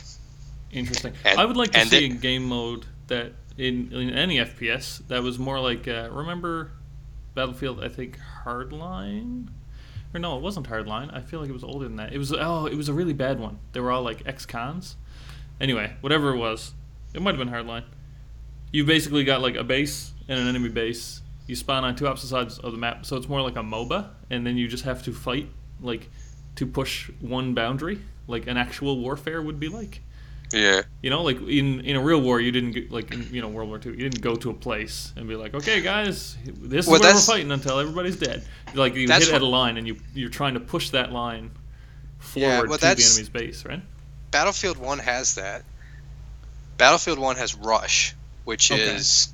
Interesting. 0.72 1.14
And- 1.24 1.40
I 1.40 1.46
would 1.46 1.58
like 1.58 1.72
to 1.72 1.86
see 1.86 2.06
it- 2.08 2.12
a 2.12 2.16
game 2.16 2.46
mode 2.46 2.86
that 3.08 3.34
in, 3.58 3.92
in 3.94 4.10
any 4.12 4.38
FPS 4.38 5.06
that 5.08 5.24
was 5.24 5.40
more 5.40 5.60
like 5.60 5.88
uh, 5.88 6.10
remember 6.12 6.72
Battlefield. 7.36 7.84
I 7.84 7.88
think 7.90 8.20
Hardline, 8.44 9.48
or 10.14 10.20
no, 10.20 10.36
it 10.38 10.42
wasn't 10.42 10.68
Hardline. 10.68 11.14
I 11.16 11.22
feel 11.22 11.40
like 11.40 11.50
it 11.50 11.54
was 11.54 11.64
older 11.64 11.86
than 11.86 11.96
that. 11.98 12.14
It 12.14 12.18
was 12.18 12.34
oh, 12.34 12.66
it 12.66 12.76
was 12.76 12.90
a 12.90 12.94
really 12.94 13.14
bad 13.14 13.40
one. 13.40 13.60
They 13.72 13.80
were 13.80 13.92
all 13.92 14.02
like 14.04 14.24
ex-cons. 14.26 14.96
Anyway, 15.62 15.94
whatever 16.02 16.34
it 16.34 16.38
was, 16.38 16.74
it 17.14 17.22
might 17.22 17.36
have 17.36 17.40
been 17.40 17.54
Hardline. 17.54 17.86
You 18.72 18.84
basically 18.84 19.24
got 19.24 19.42
like 19.42 19.56
a 19.56 19.64
base 19.64 20.12
and 20.28 20.38
an 20.38 20.48
enemy 20.48 20.70
base. 20.70 21.22
You 21.48 21.56
spawn 21.56 21.84
on 21.86 21.96
two 21.96 22.08
opposite 22.08 22.28
sides 22.28 22.58
of 22.60 22.72
the 22.74 22.78
map, 22.78 23.06
so 23.06 23.16
it's 23.16 23.30
more 23.30 23.42
like 23.42 23.56
a 23.56 23.62
MOBA, 23.62 24.10
and 24.32 24.46
then 24.46 24.58
you 24.58 24.68
just 24.68 24.84
have 24.84 25.04
to 25.04 25.14
fight 25.14 25.48
like 25.80 26.10
to 26.56 26.66
push 26.66 27.10
one 27.20 27.54
boundary, 27.54 28.00
like 28.28 28.48
an 28.48 28.58
actual 28.58 29.00
warfare 29.00 29.42
would 29.42 29.60
be 29.60 29.70
like. 29.70 30.02
Yeah. 30.54 30.84
You 31.02 31.10
know, 31.10 31.24
like 31.24 31.42
in 31.42 31.82
in 31.82 31.96
a 31.96 32.02
real 32.02 32.22
war, 32.22 32.40
you 32.40 32.52
didn't 32.52 32.72
get, 32.72 32.92
like 32.92 33.12
in, 33.12 33.28
you 33.34 33.42
know 33.42 33.50
World 33.50 33.68
War 33.70 33.80
Two, 33.80 33.92
you 33.92 33.98
didn't 34.10 34.22
go 34.22 34.36
to 34.36 34.52
a 34.52 34.54
place 34.54 35.12
and 35.18 35.28
be 35.28 35.36
like, 35.36 35.54
okay, 35.56 35.82
guys, 35.82 36.38
this 36.46 36.86
is 36.86 36.92
Well, 36.92 37.02
where 37.02 37.14
we're 37.14 37.20
fighting 37.20 37.52
until 37.52 37.80
everybody's 37.80 38.16
dead. 38.16 38.44
Like 38.74 38.96
you 38.96 39.08
hit 39.08 39.30
at 39.30 39.42
a 39.42 39.46
line 39.46 39.78
and 39.78 39.88
you 39.88 39.98
you're 40.14 40.30
trying 40.30 40.54
to 40.54 40.60
push 40.60 40.92
that 40.92 41.12
line 41.12 41.52
Yeah, 42.36 42.58
forward 42.58 42.70
well, 42.70 42.78
to 42.78 42.86
the 42.86 42.92
enemy's 42.92 43.30
base, 43.30 43.66
right? 43.66 43.82
Battlefield 44.32 44.78
1 44.78 45.00
has 45.00 45.36
that. 45.36 45.64
Battlefield 46.78 47.20
1 47.20 47.38
has 47.38 47.56
Rush, 47.56 48.16
which 48.44 48.72
Okay. 48.72 48.96
is 48.96 49.34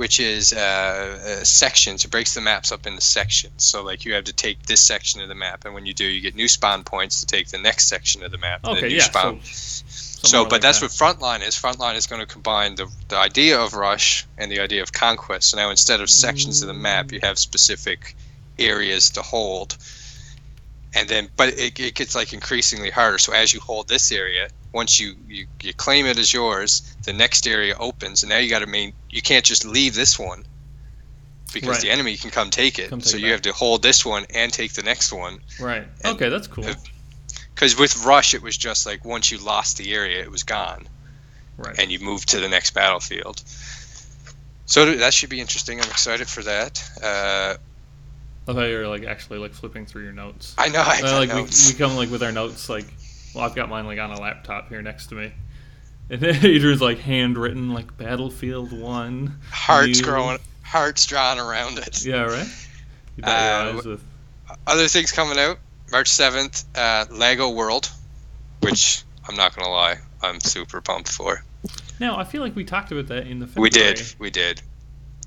which 0.00 0.18
is 0.18 0.54
uh, 0.54 1.44
sections. 1.44 2.06
It 2.06 2.10
breaks 2.10 2.32
the 2.32 2.40
maps 2.40 2.72
up 2.72 2.86
into 2.86 3.02
sections. 3.02 3.62
So 3.62 3.84
like 3.84 4.06
you 4.06 4.14
have 4.14 4.24
to 4.24 4.32
take 4.32 4.64
this 4.64 4.80
section 4.80 5.20
of 5.20 5.28
the 5.28 5.34
map, 5.34 5.66
and 5.66 5.74
when 5.74 5.84
you 5.84 5.92
do, 5.92 6.06
you 6.06 6.22
get 6.22 6.34
new 6.34 6.48
spawn 6.48 6.84
points 6.84 7.20
to 7.20 7.26
take 7.26 7.48
the 7.48 7.58
next 7.58 7.88
section 7.88 8.24
of 8.24 8.30
the 8.30 8.38
map. 8.38 8.64
Okay, 8.64 8.88
new 8.88 8.96
yeah. 8.96 9.02
spawn. 9.02 9.40
So, 9.44 10.26
So, 10.26 10.44
but 10.44 10.52
like 10.52 10.60
that's 10.62 10.80
that. 10.80 10.86
what 10.86 11.18
Frontline 11.18 11.46
is. 11.46 11.54
Frontline 11.54 11.96
is 11.96 12.06
going 12.06 12.20
to 12.20 12.26
combine 12.26 12.76
the, 12.76 12.90
the 13.08 13.16
idea 13.16 13.60
of 13.60 13.74
rush 13.74 14.26
and 14.38 14.50
the 14.50 14.60
idea 14.60 14.82
of 14.82 14.90
conquest. 14.90 15.50
So 15.50 15.58
now 15.58 15.68
instead 15.68 16.00
of 16.00 16.08
sections 16.08 16.62
of 16.62 16.68
the 16.68 16.74
map, 16.74 17.12
you 17.12 17.20
have 17.22 17.38
specific 17.38 18.16
areas 18.58 19.10
to 19.10 19.22
hold. 19.22 19.76
And 20.94 21.08
then, 21.08 21.28
but 21.36 21.48
it, 21.58 21.78
it 21.78 21.94
gets 21.94 22.14
like 22.14 22.32
increasingly 22.32 22.90
harder. 22.90 23.18
So 23.18 23.32
as 23.32 23.52
you 23.52 23.60
hold 23.60 23.88
this 23.88 24.12
area, 24.12 24.48
once 24.72 25.00
you, 25.00 25.16
you, 25.28 25.46
you 25.62 25.72
claim 25.74 26.06
it 26.06 26.18
as 26.18 26.32
yours, 26.32 26.82
the 27.04 27.12
next 27.12 27.46
area 27.46 27.74
opens, 27.78 28.22
and 28.22 28.30
now 28.30 28.38
you 28.38 28.48
got 28.48 28.60
to 28.60 28.66
main. 28.66 28.92
You 29.10 29.22
can't 29.22 29.44
just 29.44 29.64
leave 29.64 29.94
this 29.94 30.18
one 30.18 30.44
because 31.52 31.68
Right. 31.68 31.80
the 31.80 31.90
enemy 31.90 32.16
can 32.16 32.30
come 32.30 32.50
take 32.50 32.78
it. 32.78 32.90
Come 32.90 33.00
take 33.00 33.08
so 33.08 33.16
it 33.16 33.22
you 33.22 33.32
have 33.32 33.42
to 33.42 33.52
hold 33.52 33.82
this 33.82 34.04
one 34.06 34.26
and 34.32 34.52
take 34.52 34.72
the 34.74 34.82
next 34.82 35.12
one. 35.12 35.40
right. 35.60 35.84
and- 36.04 36.14
Okay, 36.14 36.28
that's 36.28 36.46
cool. 36.46 36.66
Because 37.54 37.76
with 37.76 38.04
rush, 38.04 38.32
it 38.34 38.42
was 38.42 38.56
just 38.56 38.86
like 38.86 39.04
once 39.04 39.30
you 39.30 39.38
lost 39.38 39.76
the 39.76 39.92
area, 39.92 40.22
it 40.22 40.30
was 40.30 40.44
gone 40.44 40.86
Right. 41.58 41.76
and 41.78 41.90
you 41.90 41.98
move 41.98 42.24
to 42.26 42.40
the 42.40 42.48
next 42.48 42.70
battlefield. 42.72 43.42
So 44.66 44.94
that 44.94 45.12
should 45.12 45.28
be 45.30 45.40
interesting. 45.40 45.80
I'm 45.80 45.90
excited 45.90 46.28
for 46.28 46.42
that. 46.44 46.82
Uh, 47.02 47.56
I 48.48 48.52
thought 48.54 48.68
you 48.68 48.78
were 48.78 48.86
like 48.86 49.04
actually 49.04 49.38
like 49.40 49.52
flipping 49.52 49.84
through 49.84 50.04
your 50.04 50.12
notes. 50.12 50.54
I 50.56 50.68
know 50.68 50.80
I 50.80 51.00
Uh, 51.04 51.18
like 51.18 51.34
we, 51.34 51.42
we 51.42 51.74
come 51.76 51.96
like 51.96 52.10
with 52.10 52.22
our 52.22 52.32
notes 52.32 52.68
like 52.68 52.86
well 53.34 53.44
I've 53.44 53.54
got 53.54 53.68
mine 53.68 53.86
like 53.86 53.98
on 53.98 54.10
a 54.10 54.20
laptop 54.20 54.68
here 54.68 54.82
next 54.82 55.06
to 55.08 55.14
me. 55.14 55.32
And 56.10 56.20
then 56.20 56.34
Adrian's 56.44 56.80
like 56.80 56.98
handwritten 56.98 57.70
like 57.72 57.96
Battlefield 57.96 58.72
One. 58.72 59.38
hearts 59.50 59.98
you- 60.00 60.04
growing, 60.04 60.38
hearts 60.62 61.06
drawn 61.06 61.38
around 61.38 61.78
it. 61.78 62.04
Yeah, 62.04 62.22
right? 62.22 62.48
Uh, 63.22 63.80
with 63.84 64.02
Other 64.66 64.88
things 64.88 65.12
coming 65.12 65.38
out 65.38 65.58
March 65.92 66.08
7th, 66.08 66.64
uh, 66.74 67.04
Lego 67.12 67.50
World, 67.50 67.90
which 68.60 69.02
I'm 69.28 69.36
not 69.36 69.54
gonna 69.56 69.68
lie, 69.70 69.96
I'm 70.22 70.40
super 70.40 70.80
pumped 70.80 71.10
for. 71.10 71.44
Now 71.98 72.16
I 72.18 72.24
feel 72.24 72.40
like 72.42 72.56
we 72.56 72.64
talked 72.64 72.92
about 72.92 73.08
that 73.08 73.26
in 73.26 73.38
the 73.40 73.46
February. 73.46 73.62
We 73.64 73.70
did, 73.70 74.14
we 74.18 74.30
did. 74.30 74.62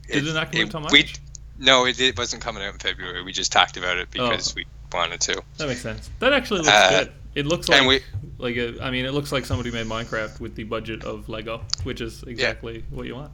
Did 0.08 0.28
it 0.28 0.34
not 0.34 0.52
come 0.52 0.64
out 0.66 0.72
till 0.72 0.82
we- 0.92 1.12
no, 1.60 1.86
it, 1.86 2.00
it 2.02 2.18
wasn't 2.18 2.42
coming 2.42 2.64
out 2.64 2.74
in 2.74 2.80
February. 2.80 3.24
We 3.24 3.32
just 3.32 3.52
talked 3.52 3.78
about 3.78 3.98
it 3.98 4.08
Oh. 4.18 4.30
because 4.30 4.56
we 4.56 4.66
wanted 4.92 5.22
to. 5.22 5.44
That 5.58 5.68
makes 5.68 5.82
sense. 5.82 6.10
That 6.20 6.34
actually 6.34 6.62
looks 6.62 6.70
Uh, 6.72 6.90
good. 7.04 7.14
It 7.36 7.46
looks 7.46 7.68
like 7.70 7.86
we- 7.88 8.02
like 8.38 8.58
a, 8.58 8.84
I 8.84 8.92
mean, 8.92 9.06
it 9.06 9.14
looks 9.14 9.32
like 9.32 9.46
somebody 9.46 9.72
made 9.72 9.86
Minecraft 9.88 10.40
with 10.40 10.56
the 10.56 10.64
budget 10.64 11.04
of 11.04 11.30
Lego, 11.30 11.62
which 11.84 12.02
is 12.02 12.24
exactly 12.24 12.84
what 12.90 13.06
you 13.08 13.16
want. 13.16 13.32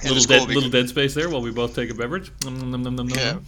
And 0.00 0.10
Little 0.12 0.24
dead, 0.24 0.38
cool 0.46 0.54
little 0.54 0.70
dead 0.70 0.88
space 0.88 1.14
there 1.14 1.28
while 1.28 1.40
we 1.42 1.50
both 1.50 1.74
take 1.74 1.90
a 1.90 1.94
beverage. 1.94 2.30
Nom, 2.44 2.70
nom, 2.70 2.94
nom, 2.94 3.08
Yeah. 3.08 3.38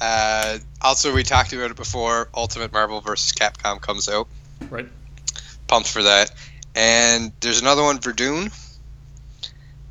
Uh, 0.00 0.58
also, 0.82 1.14
we 1.14 1.22
talked 1.22 1.52
about 1.54 1.70
it 1.70 1.76
before. 1.76 2.28
Ultimate 2.34 2.72
Marvel 2.72 3.00
vs. 3.00 3.32
Capcom 3.32 3.80
comes 3.80 4.08
out. 4.08 4.28
Right. 4.68 4.88
Pumped 5.68 5.88
for 5.88 6.02
that. 6.02 6.32
And 6.74 7.32
there's 7.40 7.62
another 7.62 7.82
one, 7.82 7.98
Verdun. 8.00 8.50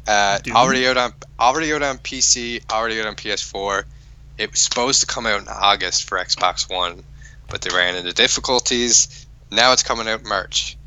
Uh, 0.07 0.37
Dune? 0.39 0.55
already 0.55 0.87
out 0.87 0.97
on 0.97 1.13
already 1.39 1.73
out 1.73 1.81
on 1.81 1.97
PC, 1.97 2.61
already 2.71 2.99
out 3.01 3.07
on 3.07 3.15
PS4. 3.15 3.85
It 4.37 4.51
was 4.51 4.59
supposed 4.59 5.01
to 5.01 5.07
come 5.07 5.25
out 5.25 5.41
in 5.41 5.47
August 5.47 6.07
for 6.07 6.19
Xbox 6.19 6.69
One, 6.69 7.03
but 7.49 7.61
they 7.61 7.75
ran 7.75 7.95
into 7.95 8.13
difficulties. 8.13 9.25
Now 9.51 9.73
it's 9.73 9.83
coming 9.83 10.07
out 10.07 10.23
March. 10.25 10.77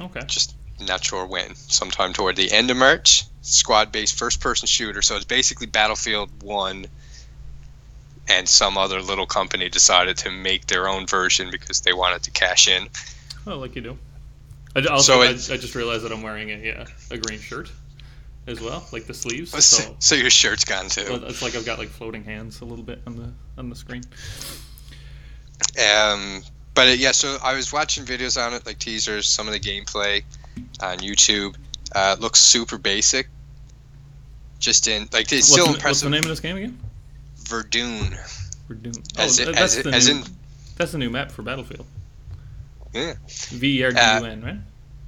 Okay. 0.00 0.20
Just 0.26 0.54
not 0.80 1.04
sure 1.04 1.26
when. 1.26 1.54
Sometime 1.54 2.12
toward 2.12 2.36
the 2.36 2.50
end 2.52 2.70
of 2.70 2.76
March. 2.76 3.24
Squad-based 3.42 4.18
first-person 4.18 4.66
shooter. 4.66 5.02
So 5.02 5.16
it's 5.16 5.24
basically 5.24 5.66
Battlefield 5.66 6.42
One 6.42 6.86
and 8.28 8.48
some 8.48 8.76
other 8.76 9.00
little 9.00 9.26
company 9.26 9.68
decided 9.68 10.16
to 10.18 10.30
make 10.30 10.66
their 10.66 10.88
own 10.88 11.06
version 11.06 11.50
because 11.50 11.80
they 11.82 11.92
wanted 11.92 12.22
to 12.24 12.30
cash 12.32 12.68
in. 12.68 12.88
Well, 13.44 13.58
like 13.58 13.76
you 13.76 13.82
do. 13.82 13.98
I, 14.74 14.84
also, 14.86 15.12
So 15.14 15.22
I, 15.22 15.28
I 15.28 15.58
just 15.58 15.74
realized 15.74 16.04
that 16.04 16.12
I'm 16.12 16.22
wearing 16.22 16.50
a 16.50 16.56
yeah, 16.56 16.86
a 17.10 17.16
green 17.18 17.38
shirt 17.38 17.70
as 18.46 18.60
well, 18.60 18.84
like 18.92 19.06
the 19.06 19.14
sleeves. 19.14 19.52
So, 19.64 19.96
So 19.98 20.14
your 20.14 20.30
shirt's 20.30 20.64
gone 20.64 20.88
too. 20.88 21.20
it's 21.26 21.42
like 21.42 21.54
I've 21.54 21.64
got 21.64 21.78
like 21.78 21.88
floating 21.88 22.24
hands 22.24 22.60
a 22.60 22.64
little 22.64 22.84
bit 22.84 23.00
on 23.06 23.16
the 23.16 23.32
on 23.58 23.70
the 23.70 23.76
screen. 23.76 24.02
Um, 25.78 26.42
but 26.74 26.88
it, 26.88 26.98
yeah, 26.98 27.12
so 27.12 27.38
I 27.42 27.54
was 27.54 27.72
watching 27.72 28.04
videos 28.04 28.40
on 28.40 28.52
it, 28.54 28.66
like 28.66 28.78
teasers, 28.78 29.28
some 29.28 29.46
of 29.46 29.52
the 29.52 29.60
gameplay 29.60 30.22
on 30.82 30.98
YouTube. 30.98 31.56
Uh, 31.94 32.14
it 32.16 32.22
looks 32.22 32.40
super 32.40 32.78
basic. 32.78 33.28
Just 34.58 34.88
in 34.88 35.08
like 35.12 35.32
it's 35.32 35.50
What's, 35.50 35.52
still 35.52 35.72
the, 35.74 35.82
what's 35.82 36.00
the 36.00 36.10
name 36.10 36.22
of 36.22 36.28
this 36.28 36.40
game 36.40 36.56
again? 36.56 36.78
Verdun, 37.48 38.16
We're. 38.68 38.76
Oh, 38.86 39.22
as, 39.22 39.38
in, 39.38 39.46
that- 39.46 39.56
as, 39.56 39.76
that's 39.76 39.82
the 39.84 39.90
as 39.90 40.08
new, 40.08 40.14
in 40.16 40.24
that's 40.76 40.92
the 40.92 40.98
new 40.98 41.10
map 41.10 41.30
for 41.30 41.42
Battlefield. 41.42 41.86
Yeah. 42.92 43.14
V 43.28 43.80
E 43.80 43.84
R 43.84 43.90
D 43.92 43.98
U 43.98 44.24
N, 44.24 44.42
right? 44.42 44.56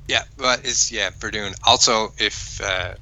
yeah, 0.08 0.24
but 0.36 0.60
it's 0.64 0.90
yeah 0.92 1.10
Verdun. 1.18 1.54
Also, 1.64 2.12
if 2.18 2.60
uh, 2.62 2.94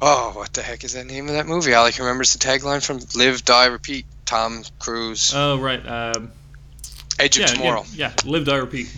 oh, 0.00 0.32
what 0.34 0.52
the 0.52 0.62
heck 0.62 0.84
is 0.84 0.94
that 0.94 1.06
name 1.06 1.28
of 1.28 1.34
that 1.34 1.46
movie? 1.46 1.72
Alec 1.72 1.98
remembers 1.98 2.32
the 2.32 2.38
tagline 2.38 2.84
from 2.84 3.00
Live, 3.14 3.44
Die, 3.44 3.66
Repeat. 3.66 4.06
Tom 4.28 4.62
Cruise, 4.78 5.32
Oh 5.34 5.58
right. 5.58 5.84
Um, 5.86 6.30
Edge 7.18 7.36
of 7.38 7.40
yeah, 7.40 7.46
Tomorrow. 7.46 7.84
yeah, 7.94 8.12
yeah. 8.24 8.30
Live, 8.30 8.44
die, 8.44 8.56
repeat. 8.56 8.94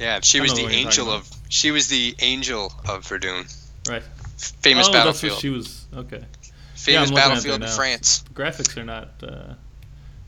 Yeah, 0.00 0.18
she 0.22 0.40
was 0.40 0.54
the 0.54 0.64
what 0.64 0.72
you're 0.72 0.82
talking 0.82 0.86
angel 0.86 1.10
of. 1.12 1.30
She 1.48 1.70
was 1.70 1.86
the 1.86 2.16
angel 2.18 2.72
of 2.88 3.06
Verdun. 3.06 3.46
Right. 3.88 4.02
Famous 4.36 4.88
oh, 4.88 4.92
battlefield. 4.92 5.34
that's 5.34 5.36
what 5.36 5.40
she 5.40 5.50
was. 5.50 5.86
Okay. 5.94 6.24
Famous 6.74 7.10
at 7.10 7.14
battlefield 7.14 7.62
in. 7.62 7.68
France. 7.68 8.24
Graphics 8.34 8.76
are 8.76 8.84
not 8.84 9.08
uh, 9.22 9.26
The- 9.26 9.56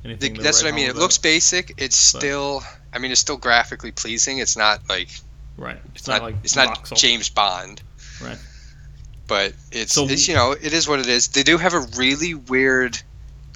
anything. 0.05 0.35
to 0.37 0.42
that's 0.42 0.62
what 0.62 0.72
I 0.72 0.74
mean. 0.77 0.87
It 0.87 0.90
about. 0.92 1.01
looks 1.01 1.18
basic. 1.18 1.74
It's 1.77 2.12
But- 2.12 2.20
still. 2.20 2.62
I 2.92 2.98
mean, 2.98 3.11
it's 3.11 3.20
still 3.20 3.37
graphically 3.37 3.90
pleasing. 3.90 4.38
It's 4.38 4.57
not 4.57 4.88
like 4.88 5.09
right. 5.57 5.77
It's, 5.94 6.03
it's 6.03 6.09
not, 6.09 6.18
not. 6.18 6.22
like 6.22 6.37
it's 6.44 6.55
not 6.57 6.79
voxel. 6.79 6.96
James 6.96 7.29
Bond. 7.29 7.83
Right. 8.22 8.38
But 9.27 9.53
it's, 9.72 9.92
So- 9.92 10.09
it's 10.09 10.29
you 10.29 10.37
know 10.37 10.53
it 10.53 10.72
is 10.72 10.87
what 10.88 11.01
it 11.01 11.09
is. 11.09 11.27
They 11.27 11.42
do 11.42 11.59
have 11.59 11.74
a 11.74 11.81
really 11.96 12.35
weird 12.35 13.03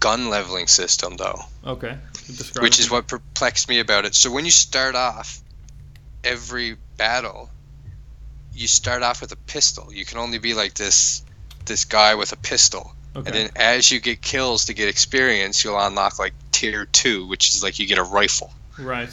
gun 0.03 0.29
leveling 0.31 0.67
system 0.67 1.17
though, 1.17 1.41
Okay. 1.65 1.97
Describe 2.27 2.63
which 2.63 2.79
it. 2.79 2.85
is 2.85 2.91
what 2.91 3.07
perplexed 3.07 3.69
me 3.69 3.79
about 3.81 4.05
it. 4.05 4.15
So 4.15 4.31
when 4.31 4.45
you 4.45 4.51
start 4.51 4.95
off, 4.95 5.41
every 6.25 6.77
battle, 6.97 7.51
you 8.55 8.69
start 8.69 9.03
off 9.03 9.21
with 9.21 9.33
a 9.33 9.37
pistol. 9.37 9.93
You 9.93 10.05
can 10.05 10.19
only 10.19 10.39
be 10.39 10.55
like 10.55 10.75
this 10.75 11.23
this 11.67 11.85
guy 11.85 12.15
with 12.17 12.33
a 12.33 12.37
pistol. 12.37 12.93
Okay. 13.15 13.27
And 13.29 13.35
then 13.37 13.51
as 13.57 13.91
you 13.93 14.01
get 14.01 14.21
kills 14.23 14.65
to 14.67 14.75
get 14.75 14.89
experience, 14.89 15.63
you'll 15.65 15.79
unlock 15.79 16.19
like 16.19 16.33
tier 16.51 16.87
two, 16.87 17.27
which 17.29 17.49
is 17.51 17.63
like 17.63 17.79
you 17.79 17.87
get 17.87 17.99
a 17.99 18.03
rifle. 18.21 18.51
right. 18.79 19.11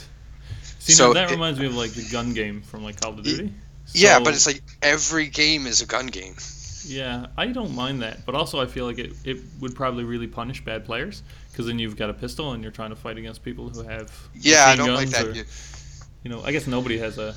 See, 0.80 0.92
So 0.94 1.08
now 1.08 1.12
that 1.14 1.28
it- 1.30 1.32
reminds 1.32 1.58
me 1.60 1.66
of 1.66 1.74
like 1.76 1.92
the 1.92 2.08
gun 2.10 2.32
game 2.32 2.62
from 2.62 2.82
like 2.84 3.00
Call 3.00 3.12
of 3.18 3.22
Duty. 3.22 3.52
yeah, 3.92 4.16
So- 4.18 4.24
but 4.24 4.34
it's 4.34 4.46
like 4.46 4.62
every 4.82 5.26
game 5.28 5.66
is 5.66 5.80
a 5.82 5.86
gun 5.86 6.06
game. 6.06 6.36
Yeah, 6.84 7.26
I 7.36 7.46
don't 7.46 7.74
mind 7.74 8.02
that, 8.02 8.24
but 8.24 8.34
also 8.34 8.60
I 8.60 8.66
feel 8.66 8.86
like 8.86 8.98
it, 8.98 9.12
it 9.24 9.38
would 9.60 9.74
probably 9.74 10.04
really 10.04 10.26
punish 10.26 10.64
bad 10.64 10.84
players 10.84 11.22
because 11.50 11.66
then 11.66 11.78
you've 11.78 11.96
got 11.96 12.10
a 12.10 12.14
pistol 12.14 12.52
and 12.52 12.62
you're 12.62 12.72
trying 12.72 12.90
to 12.90 12.96
fight 12.96 13.18
against 13.18 13.42
people 13.42 13.68
who 13.68 13.82
have 13.82 14.10
Yeah, 14.34 14.64
I 14.66 14.76
don't 14.76 14.94
like 14.94 15.10
that. 15.10 15.26
or- 15.26 15.32
You- 15.32 16.30
know 16.30 16.42
I 16.42 16.52
guess 16.52 16.66
nobody 16.66 16.98
has 16.98 17.16
a 17.18 17.34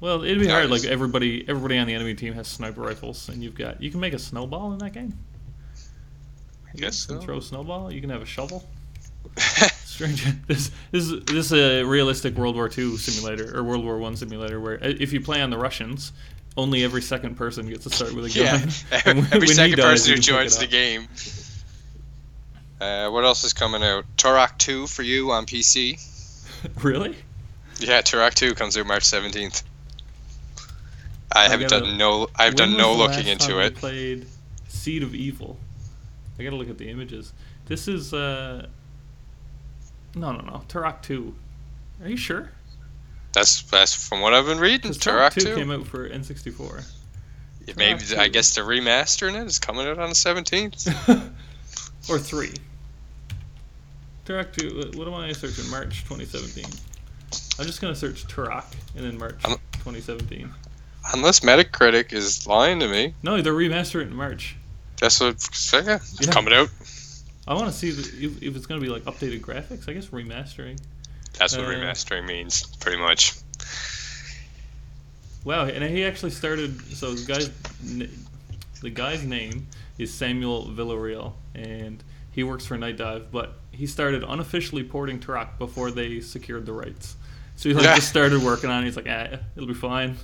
well 0.00 0.22
it'd 0.24 0.40
be 0.40 0.46
No, 0.48 0.54
hard 0.54 0.70
like 0.70 0.84
everybody 0.84 1.44
everybody 1.48 1.78
on 1.78 1.86
the 1.86 1.94
enemy 1.94 2.14
team 2.14 2.34
has 2.34 2.48
sniper 2.48 2.80
rifles 2.80 3.28
and 3.28 3.42
you've 3.42 3.54
got 3.54 3.80
you 3.82 3.90
can 3.90 4.00
make 4.00 4.12
a 4.12 4.18
snowball 4.18 4.72
in 4.72 4.78
that 4.78 4.92
game. 4.92 5.16
I 6.72 6.76
guess 6.76 7.06
You 7.08 7.14
can 7.14 7.20
so. 7.20 7.26
throw 7.26 7.38
a 7.38 7.42
snowball. 7.42 7.92
You 7.92 8.00
can 8.00 8.10
have 8.10 8.22
a 8.22 8.26
shovel. 8.26 8.64
Strange. 9.84 10.24
This 10.46 10.70
this 10.90 11.04
is 11.10 11.24
this 11.26 11.46
is 11.46 11.52
a 11.52 11.82
realistic 11.84 12.34
World 12.36 12.56
War 12.56 12.68
II 12.76 12.96
simulator 12.96 13.56
or 13.56 13.62
World 13.62 13.84
War 13.84 13.98
One 13.98 14.16
simulator 14.16 14.58
where 14.60 14.74
uh, 14.82 14.88
if 14.98 15.12
you 15.12 15.20
play 15.20 15.40
on 15.42 15.50
the 15.50 15.58
Russians, 15.58 16.12
only 16.56 16.84
every 16.84 17.02
second 17.02 17.36
person 17.36 17.68
gets 17.68 17.84
to 17.84 17.90
start 17.90 18.14
with 18.14 18.26
a 18.26 18.30
yeah, 18.30 18.58
gun. 18.58 18.68
And 19.06 19.18
when- 19.22 19.32
every 19.34 19.48
second 19.48 19.78
dies, 19.78 20.00
person 20.02 20.14
who 20.14 20.20
joins 20.20 20.58
the 20.58 20.66
game. 20.66 21.08
Uh, 22.80 23.08
what 23.10 23.24
else 23.24 23.44
is 23.44 23.52
coming 23.52 23.82
out? 23.82 24.04
Turok 24.16 24.58
2 24.58 24.86
for 24.88 25.02
you 25.02 25.30
on 25.32 25.46
PC. 25.46 26.08
Really? 26.84 27.16
Yeah, 27.80 28.02
Turok 28.02 28.34
2 28.34 28.54
comes 28.54 28.76
out 28.76 28.86
March 28.86 29.02
17th. 29.02 29.64
I 31.34 31.46
I 31.46 31.48
haven't 31.48 31.70
gotta- 31.70 31.86
done 31.86 31.98
no. 31.98 32.28
I've 32.36 32.54
done 32.54 32.76
no 32.76 32.94
looking 32.94 33.26
into 33.26 33.58
it. 33.60 33.74
Played 33.74 34.26
Seed 34.68 35.02
of 35.02 35.12
Evil. 35.12 35.58
I 36.38 36.44
gotta 36.44 36.54
look 36.56 36.68
at 36.70 36.78
the 36.78 36.88
images. 36.88 37.32
This 37.66 37.88
is 37.88 38.14
uh. 38.14 38.66
No, 40.14 40.30
no, 40.32 40.40
no. 40.42 40.62
Turok 40.68 41.02
Two. 41.02 41.34
Are 42.02 42.08
you 42.08 42.16
sure? 42.16 42.50
That's 43.32 43.62
that's 43.62 43.94
from 43.94 44.20
what 44.20 44.34
I've 44.34 44.46
been 44.46 44.58
reading. 44.58 44.80
Because 44.92 44.98
Turok 44.98 45.30
Turok 45.30 45.34
2. 45.34 45.40
Two 45.40 45.54
came 45.56 45.70
out 45.70 45.86
for 45.86 46.08
N64. 46.08 46.84
Yeah, 47.66 47.74
Maybe 47.76 48.00
Turok 48.00 48.18
I 48.18 48.26
2. 48.26 48.32
guess 48.32 48.54
the 48.54 48.60
remastering 48.62 49.40
it 49.40 49.46
is 49.46 49.58
coming 49.58 49.86
out 49.86 49.98
on 49.98 50.08
the 50.10 50.14
17th. 50.14 51.32
or 52.10 52.18
three. 52.18 52.52
Turok 54.26 54.52
2, 54.52 54.80
uh, 54.80 54.98
what 54.98 55.08
am 55.08 55.14
I 55.14 55.32
searching? 55.32 55.64
In 55.64 55.70
March 55.70 56.04
2017. 56.04 56.64
I'm 57.58 57.66
just 57.66 57.80
gonna 57.80 57.94
search 57.94 58.26
Turok 58.28 58.64
and 58.96 59.04
then 59.04 59.18
March 59.18 59.36
I'm- 59.44 59.58
2017. 59.84 60.52
Unless 61.14 61.40
Metacritic 61.40 62.12
is 62.12 62.46
lying 62.46 62.78
to 62.78 62.86
me. 62.88 63.14
No, 63.24 63.42
they're 63.42 63.52
remastering 63.52 64.02
it 64.02 64.08
in 64.08 64.14
March. 64.14 64.54
That's 65.00 65.18
what 65.20 65.34
yeah, 65.72 65.96
it's 65.96 66.18
Yeah. 66.26 66.32
coming 66.32 66.54
out. 66.54 66.68
I 67.48 67.54
want 67.54 67.72
to 67.72 67.76
see 67.76 67.88
if, 67.88 68.40
if 68.40 68.54
it's 68.54 68.66
gonna 68.66 68.80
be 68.80 68.88
like 68.88 69.02
updated 69.04 69.40
graphics. 69.40 69.88
I 69.88 69.94
guess 69.94 70.06
remastering. 70.08 70.78
That's 71.38 71.56
what 71.56 71.66
Uh, 71.66 71.70
remastering 71.70 72.26
means, 72.26 72.64
pretty 72.76 72.98
much. 72.98 73.32
Wow, 75.44 75.64
and 75.66 75.82
he 75.84 76.04
actually 76.04 76.30
started. 76.30 76.80
So 76.96 77.14
the 77.14 77.26
guy's 77.26 77.50
the 78.80 78.90
guy's 78.90 79.24
name 79.24 79.66
is 79.98 80.12
Samuel 80.12 80.66
Villarreal, 80.68 81.32
and 81.54 82.02
he 82.30 82.44
works 82.44 82.64
for 82.64 82.76
Night 82.78 82.96
Dive. 82.96 83.32
But 83.32 83.58
he 83.72 83.86
started 83.86 84.22
unofficially 84.22 84.84
porting 84.84 85.18
Turok 85.18 85.58
before 85.58 85.90
they 85.90 86.20
secured 86.20 86.66
the 86.66 86.72
rights. 86.72 87.16
So 87.56 87.68
he 87.68 87.74
like 87.74 87.84
Yeah. 87.84 87.96
just 87.96 88.08
started 88.16 88.42
working 88.42 88.70
on. 88.70 88.82
it. 88.82 88.86
He's 88.86 88.96
like, 88.96 89.08
ah, 89.08 89.38
it'll 89.56 89.66
be 89.68 89.74
fine. 89.74 90.16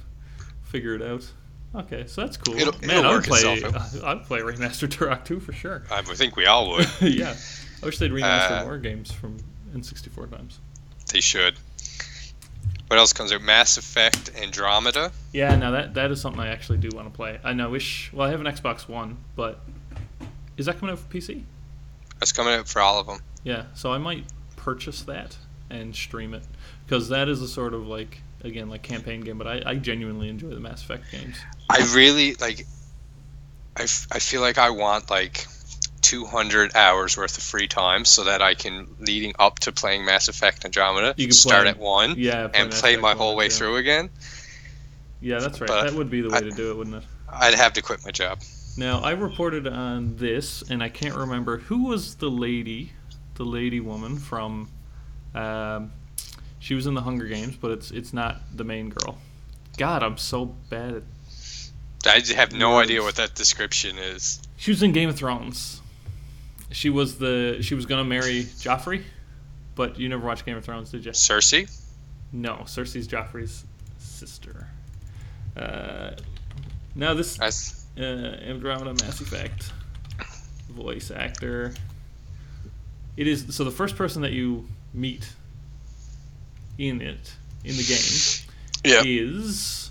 Figure 0.64 0.94
it 0.94 1.02
out. 1.02 1.26
Okay, 1.74 2.06
so 2.06 2.22
that's 2.22 2.36
cool. 2.36 2.56
It'll- 2.56 2.72
Man, 2.80 2.98
it'll 3.00 3.10
I 3.10 3.14
would 3.16 3.24
play. 3.24 3.40
itself 3.40 4.02
I'd 4.04 4.24
play 4.24 4.40
remastered 4.40 4.88
Turok 4.88 5.24
2 5.24 5.38
for 5.40 5.52
sure. 5.52 5.82
I 5.90 6.00
think 6.02 6.34
we 6.36 6.46
all 6.46 6.70
would. 6.70 6.86
yeah, 7.00 7.34
I 7.82 7.86
wish 7.86 7.98
they'd 7.98 8.10
remaster 8.10 8.62
Uh, 8.62 8.64
more 8.64 8.78
games 8.78 9.10
from 9.12 9.36
N64 9.74 10.30
times. 10.30 10.60
They 11.08 11.20
should. 11.20 11.58
What 12.88 12.98
else 12.98 13.12
comes 13.12 13.32
out? 13.32 13.42
Mass 13.42 13.76
Effect 13.76 14.30
Andromeda. 14.40 15.12
Yeah, 15.32 15.54
now 15.56 15.72
that 15.72 15.94
that 15.94 16.10
is 16.10 16.20
something 16.20 16.40
I 16.40 16.48
actually 16.48 16.78
do 16.78 16.88
want 16.94 17.06
to 17.12 17.14
play. 17.14 17.38
I 17.44 17.52
know. 17.52 17.70
Wish. 17.70 18.10
Well, 18.12 18.26
I 18.26 18.30
have 18.30 18.40
an 18.40 18.46
Xbox 18.46 18.88
One, 18.88 19.18
but 19.36 19.60
is 20.56 20.66
that 20.66 20.78
coming 20.78 20.92
out 20.94 20.98
for 20.98 21.08
PC? 21.14 21.42
That's 22.18 22.32
coming 22.32 22.54
out 22.54 22.66
for 22.66 22.80
all 22.80 22.98
of 22.98 23.06
them. 23.06 23.20
Yeah, 23.44 23.64
so 23.74 23.92
I 23.92 23.98
might 23.98 24.24
purchase 24.56 25.02
that 25.02 25.36
and 25.70 25.94
stream 25.94 26.32
it 26.34 26.42
because 26.86 27.10
that 27.10 27.28
is 27.28 27.42
a 27.42 27.48
sort 27.48 27.74
of 27.74 27.86
like 27.86 28.22
again 28.42 28.70
like 28.70 28.82
campaign 28.82 29.20
game. 29.20 29.36
But 29.36 29.46
I, 29.46 29.62
I 29.66 29.74
genuinely 29.74 30.30
enjoy 30.30 30.48
the 30.48 30.60
Mass 30.60 30.82
Effect 30.82 31.10
games. 31.12 31.36
I 31.68 31.86
really 31.94 32.34
like. 32.34 32.66
I, 33.76 33.82
f- 33.82 34.08
I 34.10 34.18
feel 34.18 34.40
like 34.40 34.56
I 34.58 34.70
want 34.70 35.10
like 35.10 35.46
200 36.08 36.74
hours 36.74 37.18
worth 37.18 37.36
of 37.36 37.42
free 37.42 37.68
time 37.68 38.04
so 38.06 38.24
that 38.24 38.40
I 38.40 38.54
can, 38.54 38.86
leading 38.98 39.34
up 39.38 39.58
to 39.60 39.72
playing 39.72 40.06
Mass 40.06 40.28
Effect 40.28 40.64
Andromeda, 40.64 41.14
You 41.18 41.26
can 41.26 41.34
start 41.34 41.62
play- 41.64 41.70
at 41.70 41.78
one 41.78 42.14
Yeah, 42.16 42.48
and 42.54 42.70
Mass 42.70 42.80
play 42.80 42.92
Effect 42.94 43.02
my 43.02 43.14
whole 43.14 43.36
way 43.36 43.48
2. 43.48 43.54
through 43.54 43.76
again. 43.76 44.08
Yeah, 45.20 45.38
that's 45.40 45.60
right. 45.60 45.68
But 45.68 45.82
that 45.84 45.92
would 45.94 46.08
be 46.10 46.22
the 46.22 46.30
way 46.30 46.38
I- 46.38 46.40
to 46.40 46.50
do 46.50 46.70
it, 46.70 46.76
wouldn't 46.78 46.96
it? 46.96 47.02
I'd 47.30 47.54
have 47.54 47.74
to 47.74 47.82
quit 47.82 48.04
my 48.06 48.10
job. 48.10 48.40
Now 48.78 49.00
I 49.00 49.10
reported 49.10 49.66
on 49.66 50.16
this, 50.16 50.62
and 50.70 50.82
I 50.82 50.88
can't 50.88 51.14
remember 51.14 51.58
who 51.58 51.84
was 51.84 52.14
the 52.14 52.30
lady, 52.30 52.92
the 53.34 53.44
lady 53.44 53.80
woman 53.80 54.16
from. 54.18 54.70
Um, 55.34 55.92
she 56.58 56.74
was 56.74 56.86
in 56.86 56.94
the 56.94 57.02
Hunger 57.02 57.26
Games, 57.26 57.56
but 57.56 57.70
it's 57.72 57.90
it's 57.90 58.12
not 58.14 58.40
the 58.56 58.64
main 58.64 58.88
girl. 58.88 59.18
God, 59.76 60.02
I'm 60.02 60.16
so 60.16 60.46
bad 60.70 60.94
at. 60.94 61.02
I 62.06 62.22
have 62.34 62.52
no 62.52 62.78
idea 62.78 63.02
what 63.02 63.16
that 63.16 63.34
description 63.34 63.98
is. 63.98 64.40
She 64.56 64.70
was 64.70 64.82
in 64.82 64.92
Game 64.92 65.08
of 65.08 65.16
Thrones. 65.16 65.77
She 66.70 66.90
was 66.90 67.18
the 67.18 67.58
she 67.62 67.74
was 67.74 67.86
gonna 67.86 68.04
marry 68.04 68.44
Joffrey, 68.44 69.02
but 69.74 69.98
you 69.98 70.08
never 70.08 70.26
watched 70.26 70.44
Game 70.44 70.56
of 70.56 70.64
Thrones, 70.64 70.90
did 70.90 71.04
you? 71.04 71.12
Cersei? 71.12 71.70
No, 72.32 72.56
Cersei's 72.64 73.08
Joffrey's 73.08 73.64
sister. 73.98 74.68
Uh, 75.56 76.10
now 76.94 77.14
this 77.14 77.36
That's, 77.36 77.86
uh, 77.98 78.02
Andromeda 78.02 78.92
Mass 79.04 79.20
Effect 79.20 79.72
voice 80.68 81.10
actor. 81.10 81.74
It 83.16 83.26
is 83.26 83.54
so 83.54 83.64
the 83.64 83.70
first 83.70 83.96
person 83.96 84.22
that 84.22 84.32
you 84.32 84.68
meet 84.92 85.28
in 86.76 87.00
it 87.00 87.34
in 87.64 87.76
the 87.76 87.82
game 87.82 88.46
yeah. 88.84 89.02
is 89.04 89.90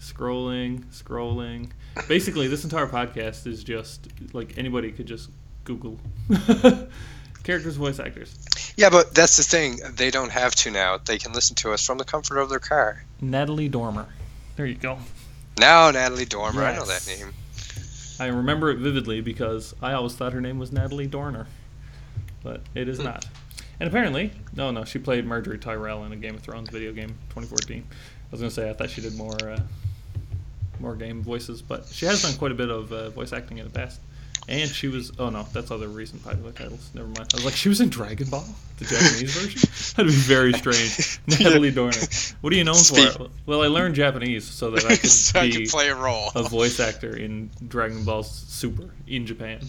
scrolling, 0.00 0.84
scrolling. 0.86 1.70
Basically, 2.08 2.46
this 2.46 2.64
entire 2.64 2.86
podcast 2.86 3.46
is 3.46 3.64
just 3.64 4.08
like 4.32 4.56
anybody 4.58 4.92
could 4.92 5.06
just 5.06 5.30
Google 5.64 5.98
characters, 7.44 7.76
voice 7.76 7.98
actors. 7.98 8.38
Yeah, 8.76 8.90
but 8.90 9.14
that's 9.14 9.36
the 9.36 9.42
thing. 9.42 9.78
They 9.96 10.10
don't 10.10 10.30
have 10.30 10.54
to 10.56 10.70
now. 10.70 10.98
They 10.98 11.18
can 11.18 11.32
listen 11.32 11.54
to 11.56 11.72
us 11.72 11.84
from 11.84 11.98
the 11.98 12.04
comfort 12.04 12.38
of 12.38 12.48
their 12.48 12.58
car. 12.58 13.04
Natalie 13.20 13.68
Dormer. 13.68 14.06
There 14.56 14.66
you 14.66 14.74
go. 14.74 14.98
Now, 15.58 15.90
Natalie 15.90 16.24
Dormer. 16.24 16.64
I 16.64 16.74
know 16.74 16.84
that 16.84 17.06
name. 17.06 17.32
I 18.20 18.26
remember 18.26 18.70
it 18.70 18.78
vividly 18.78 19.20
because 19.20 19.74
I 19.82 19.92
always 19.92 20.14
thought 20.14 20.32
her 20.32 20.40
name 20.40 20.58
was 20.58 20.72
Natalie 20.72 21.06
Dorner, 21.06 21.46
but 22.42 22.60
it 22.74 22.88
is 22.88 22.98
Hmm. 22.98 23.04
not. 23.04 23.26
And 23.80 23.88
apparently, 23.88 24.32
no, 24.54 24.70
no, 24.70 24.84
she 24.84 24.98
played 25.00 25.26
Margaery 25.26 25.60
Tyrell 25.60 26.04
in 26.04 26.12
a 26.12 26.16
Game 26.16 26.34
of 26.36 26.42
Thrones 26.42 26.70
video 26.70 26.92
game, 26.92 27.10
2014. 27.30 27.84
I 27.90 27.94
was 28.30 28.40
gonna 28.40 28.50
say 28.50 28.70
I 28.70 28.72
thought 28.72 28.90
she 28.90 29.00
did 29.00 29.16
more, 29.16 29.36
uh, 29.42 29.60
more 30.78 30.94
game 30.94 31.22
voices, 31.22 31.60
but 31.60 31.86
she 31.86 32.06
has 32.06 32.22
done 32.22 32.34
quite 32.36 32.52
a 32.52 32.54
bit 32.54 32.70
of 32.70 32.92
uh, 32.92 33.10
voice 33.10 33.32
acting 33.32 33.58
in 33.58 33.64
the 33.64 33.70
past. 33.70 34.00
And 34.46 34.68
she 34.68 34.88
was, 34.88 35.10
oh 35.18 35.30
no, 35.30 35.46
that's 35.54 35.70
other 35.70 35.88
recent 35.88 36.22
popular 36.22 36.52
titles. 36.52 36.90
Never 36.92 37.06
mind. 37.08 37.30
I 37.32 37.36
was 37.36 37.44
like, 37.46 37.54
she 37.54 37.70
was 37.70 37.80
in 37.80 37.88
Dragon 37.88 38.28
Ball, 38.28 38.44
the 38.76 38.84
Japanese 38.84 39.34
version. 39.36 39.70
That'd 39.96 40.12
be 40.12 40.16
very 40.18 40.52
strange. 40.52 41.18
Natalie 41.40 41.70
Dorner. 41.70 41.96
What 42.42 42.52
are 42.52 42.56
you 42.56 42.64
known 42.64 42.74
Speak- 42.74 43.12
for? 43.12 43.28
Well, 43.46 43.62
I 43.62 43.68
learned 43.68 43.94
Japanese 43.94 44.44
so 44.44 44.70
that 44.72 44.84
I 44.84 44.96
could 44.96 45.10
so 45.10 45.40
I 45.40 45.46
be 45.46 45.52
can 45.52 45.66
play 45.66 45.88
a 45.88 45.94
role. 45.94 46.30
a 46.34 46.42
voice 46.42 46.78
actor 46.78 47.16
in 47.16 47.50
Dragon 47.68 48.04
Ball 48.04 48.22
Super 48.22 48.90
in 49.06 49.24
Japan. 49.26 49.60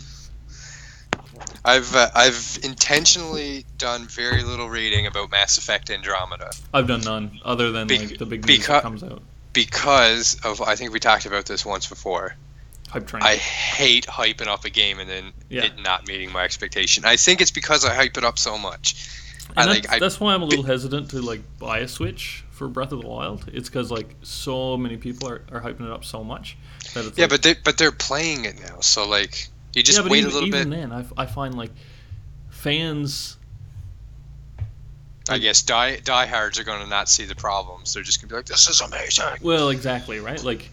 I've 1.63 1.93
uh, 1.95 2.09
I've 2.15 2.59
intentionally 2.63 3.65
done 3.77 4.07
very 4.07 4.43
little 4.43 4.69
reading 4.69 5.05
about 5.07 5.31
Mass 5.31 5.57
Effect 5.57 5.89
Andromeda 5.89 6.51
I've 6.73 6.88
done 6.88 7.01
none 7.01 7.39
other 7.43 7.71
than 7.71 7.88
Be- 7.88 7.97
like 7.99 8.17
the 8.17 8.25
big 8.25 8.45
news 8.45 8.59
becau- 8.59 8.67
that 8.67 8.83
comes 8.83 9.03
out. 9.03 9.21
because 9.51 10.39
of 10.45 10.61
I 10.61 10.75
think 10.75 10.93
we 10.93 10.99
talked 10.99 11.25
about 11.25 11.45
this 11.45 11.65
once 11.65 11.88
before. 11.88 12.35
Hype 12.95 13.08
train. 13.08 13.23
I 13.23 13.36
hate 13.36 14.05
hyping 14.05 14.47
up 14.47 14.63
a 14.63 14.69
game 14.69 14.99
and 14.99 15.10
then 15.10 15.34
Yeah. 15.49 15.65
it 15.65 15.81
not 15.81 16.08
meeting 16.08 16.31
my 16.31 16.45
expectation. 16.45 17.03
I 17.03 17.17
think 17.17 17.41
it's 17.41 17.51
because 17.51 17.84
I 17.84 17.93
hype 17.93 18.17
it 18.17 18.23
up 18.23 18.39
so 18.39 18.58
much. 18.58 19.10
and 19.49 19.60
I 19.60 19.65
that's, 19.65 19.88
like 19.88 19.95
I 19.95 19.99
that's 19.99 20.17
why 20.19 20.34
I'm 20.34 20.41
a 20.41 20.45
little 20.45 20.63
hesitant 20.63 21.10
to 21.10 21.21
like 21.21 21.41
buy 21.60 21.79
a 21.79 21.89
Switch 21.89 22.45
for 22.51 22.69
Breath 22.69 22.93
of 22.93 23.01
the 23.01 23.08
Wild. 23.08 23.49
It's 23.51 23.67
because 23.67 23.91
like 23.91 24.15
so 24.21 24.77
many 24.77 24.95
people 24.95 25.27
are, 25.27 25.41
are 25.51 25.60
hyping 25.60 25.81
it 25.81 25.91
up 25.91 26.05
so 26.05 26.23
much 26.23 26.58
that 26.93 27.05
it's 27.05 27.17
yeah, 27.17 27.25
like, 27.25 27.31
but 27.31 27.43
they 27.43 27.53
but 27.65 27.77
they're 27.77 27.91
playing 27.91 28.45
it 28.45 28.62
now, 28.62 28.79
so 28.79 29.05
like 29.05 29.49
you 29.73 29.84
just 29.84 29.99
yeah, 30.01 30.08
wait 30.08 30.19
even, 30.19 30.31
a 30.31 30.34
little 30.34 30.49
bit. 30.49 30.67
even 30.67 30.69
bit. 30.69 30.89
then, 30.89 31.05
I 31.17 31.25
find 31.25 31.55
like 31.55 31.71
fans 32.49 33.36
I 35.27 35.39
guess 35.39 35.63
die 35.63 35.97
diehards 35.97 36.60
are 36.60 36.63
going 36.63 36.81
to 36.81 36.88
not 36.89 37.10
see 37.10 37.25
the 37.25 37.36
problems. 37.36 37.93
They're 37.93 38.03
just 38.03 38.21
going 38.21 38.29
to 38.29 38.34
be 38.36 38.38
like, 38.38 38.45
"This 38.45 38.69
is 38.69 38.79
amazing." 38.79 39.25
Well, 39.41 39.69
exactly, 39.69 40.19
right? 40.19 40.41
Like 40.41 40.69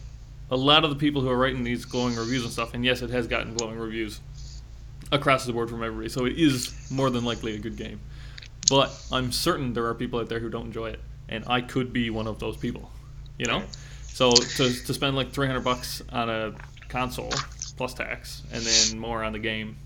a 0.52 0.56
lot 0.56 0.84
of 0.84 0.90
the 0.90 0.96
people 0.96 1.22
who 1.22 1.30
are 1.30 1.36
writing 1.36 1.64
these 1.64 1.86
glowing 1.86 2.14
reviews 2.14 2.44
and 2.44 2.52
stuff, 2.52 2.74
and 2.74 2.84
yes, 2.84 3.00
it 3.00 3.08
has 3.08 3.26
gotten 3.26 3.54
glowing 3.54 3.78
reviews 3.78 4.20
across 5.10 5.46
the 5.46 5.52
board 5.52 5.70
from 5.70 5.82
everybody, 5.82 6.10
so 6.10 6.26
it 6.26 6.38
is 6.38 6.90
more 6.90 7.08
than 7.08 7.24
likely 7.24 7.54
a 7.54 7.58
good 7.58 7.74
game. 7.74 7.98
But 8.68 8.94
I'm 9.10 9.32
certain 9.32 9.72
there 9.72 9.86
are 9.86 9.94
people 9.94 10.20
out 10.20 10.28
there 10.28 10.40
who 10.40 10.50
don't 10.50 10.66
enjoy 10.66 10.90
it, 10.90 11.00
and 11.26 11.42
I 11.46 11.62
could 11.62 11.90
be 11.90 12.10
one 12.10 12.26
of 12.26 12.38
those 12.38 12.58
people. 12.58 12.90
You 13.38 13.46
know, 13.46 13.62
so 14.02 14.32
to 14.32 14.72
to 14.84 14.94
spend 14.94 15.16
like 15.16 15.32
300 15.32 15.60
bucks 15.60 16.02
on 16.12 16.28
a 16.28 16.52
console 16.90 17.32
plus 17.78 17.94
tax, 17.94 18.42
and 18.52 18.62
then 18.62 18.98
more 18.98 19.24
on 19.24 19.32
the 19.32 19.38
game, 19.38 19.78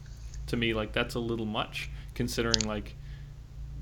to 0.48 0.56
me, 0.56 0.74
like 0.74 0.92
that's 0.92 1.14
a 1.14 1.20
little 1.20 1.46
much 1.46 1.90
considering 2.14 2.66
like 2.66 2.96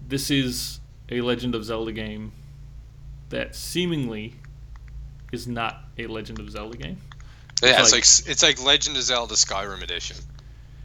this 0.07 0.31
is 0.31 0.81
a 1.09 1.23
Legend 1.23 1.55
of 1.55 1.65
Zelda 1.65 1.93
game 1.93 2.33
that 3.31 3.57
seemingly 3.57 4.35
is 5.35 5.47
not 5.47 5.85
a 5.99 6.07
Legend 6.07 6.41
of 6.41 6.51
Zelda 6.51 6.77
game. 6.79 6.97
Yeah, 7.63 7.81
It's 7.81 7.93
it's 7.93 8.27
like, 8.27 8.31
it's 8.33 8.43
like 8.43 8.65
Legend 8.65 8.97
of 8.97 9.03
Zelda 9.03 9.35
Skyrim 9.35 9.83
edition. 9.83 10.17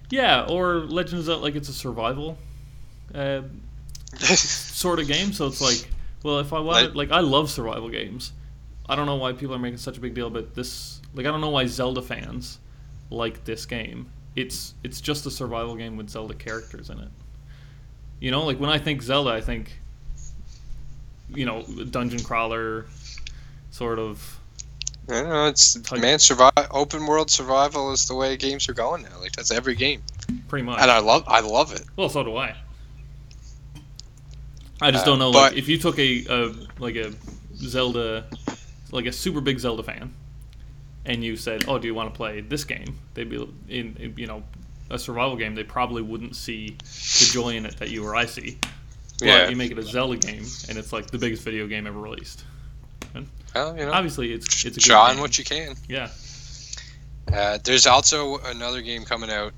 Yeah, 0.10 0.46
or 0.46 0.80
Legend 0.80 1.20
of 1.20 1.26
Zelda, 1.26 1.42
like 1.42 1.56
it's 1.56 1.70
a 1.70 1.74
survival 1.74 2.38
uh, 3.14 3.42
sort 4.18 5.00
of 5.00 5.08
game. 5.08 5.34
So 5.34 5.48
it's 5.48 5.62
like, 5.62 5.90
well, 6.24 6.40
if 6.40 6.54
I 6.54 6.60
wanted, 6.60 6.96
like, 6.96 7.12
I 7.12 7.20
love 7.20 7.50
survival 7.50 7.90
games. 7.90 8.34
I 8.88 8.96
don't 8.96 9.06
know 9.06 9.16
why 9.16 9.34
people 9.34 9.54
are 9.56 9.60
making 9.60 9.78
such 9.78 9.98
a 9.98 10.02
big 10.02 10.14
deal 10.16 10.30
but 10.30 10.56
this. 10.56 11.02
Like, 11.14 11.26
I 11.26 11.32
don't 11.32 11.42
know 11.42 11.50
why 11.50 11.66
Zelda 11.66 12.02
fans 12.02 12.60
like 13.10 13.44
this 13.46 13.66
game. 13.66 14.12
It's 14.36 14.74
it's 14.84 15.02
just 15.02 15.26
a 15.26 15.32
survival 15.32 15.76
game 15.76 15.98
with 15.98 16.10
Zelda 16.10 16.34
characters 16.34 16.90
in 16.90 17.00
it. 17.00 17.10
You 18.20 18.32
know, 18.32 18.46
like 18.46 18.60
when 18.60 18.70
I 18.70 18.78
think 18.78 19.02
Zelda, 19.02 19.32
I 19.32 19.42
think, 19.42 19.80
you 21.34 21.46
know, 21.46 21.64
dungeon 21.64 22.24
crawler, 22.24 22.86
sort 23.72 24.00
of. 24.00 24.39
I 25.08 25.12
don't 25.14 25.30
know. 25.30 25.46
It's 25.48 25.74
Type- 25.82 26.02
man, 26.02 26.20
survive 26.20 26.52
open 26.72 27.06
world 27.08 27.32
survival 27.32 27.92
is 27.92 28.06
the 28.08 28.16
way 28.16 28.36
games 28.38 28.68
are 28.70 28.74
going 28.74 29.04
now. 29.04 29.20
Like 29.20 29.32
that's 29.32 29.50
every 29.52 29.76
game, 29.76 30.04
Pretty 30.48 30.64
much. 30.66 30.80
and 30.82 30.92
I 30.92 31.00
love 31.00 31.24
I 31.28 31.40
love 31.40 31.74
it. 31.74 31.82
Well, 31.96 32.10
so 32.10 32.24
do 32.24 32.36
I. 32.36 32.56
I 34.82 34.92
just 34.92 35.04
Uh, 35.04 35.08
don't 35.08 35.20
know. 35.20 35.32
but- 35.32 35.52
Like, 35.54 35.58
if 35.58 35.68
you 35.68 35.78
took 35.78 36.00
a, 36.00 36.26
a 36.30 36.54
like 36.80 36.96
a 36.96 37.14
Zelda, 37.56 38.26
like 38.92 39.06
a 39.06 39.12
super 39.12 39.42
big 39.42 39.60
Zelda 39.60 39.84
fan, 39.84 40.14
and 41.06 41.24
you 41.24 41.36
said, 41.36 41.66
"Oh, 41.68 41.78
do 41.80 41.88
you 41.88 41.94
want 41.96 42.14
to 42.14 42.16
play 42.18 42.42
this 42.42 42.64
game?" 42.64 42.98
They'd 43.14 43.30
be 43.30 43.38
in, 43.68 43.96
in, 44.00 44.14
you 44.16 44.28
know, 44.28 44.44
a 44.90 44.98
survival 45.00 45.36
game. 45.36 45.56
They 45.56 45.64
probably 45.64 46.02
wouldn't 46.02 46.36
see 46.36 46.78
the 46.80 47.30
joy 47.32 47.56
in 47.56 47.66
it 47.66 47.78
that 47.78 47.90
you 47.90 48.06
or 48.06 48.16
I 48.16 48.26
see. 48.26 48.58
But 49.20 49.26
Yeah. 49.28 49.50
you 49.50 49.56
make 49.58 49.72
it 49.72 49.78
a 49.80 49.84
Zelda 49.84 50.16
game, 50.18 50.46
and 50.70 50.78
it's 50.78 50.94
like 50.94 51.08
the 51.12 51.18
biggest 51.18 51.44
video 51.44 51.68
game 51.68 51.86
ever 51.88 52.00
released. 52.00 52.44
Well, 53.56 53.78
you 53.78 53.86
know, 53.86 53.92
Obviously, 53.92 54.32
it's 54.34 54.48
it's 54.66 54.78
a 54.78 54.80
good 54.80 54.86
try 54.86 55.12
on 55.12 55.20
what 55.20 55.38
you 55.38 55.44
can. 55.44 55.76
Yeah. 55.88 56.10
Uh, 57.32 57.60
there's 57.64 57.86
also 57.88 58.38
another 58.40 58.82
game 58.82 59.06
coming 59.06 59.30
out 59.30 59.54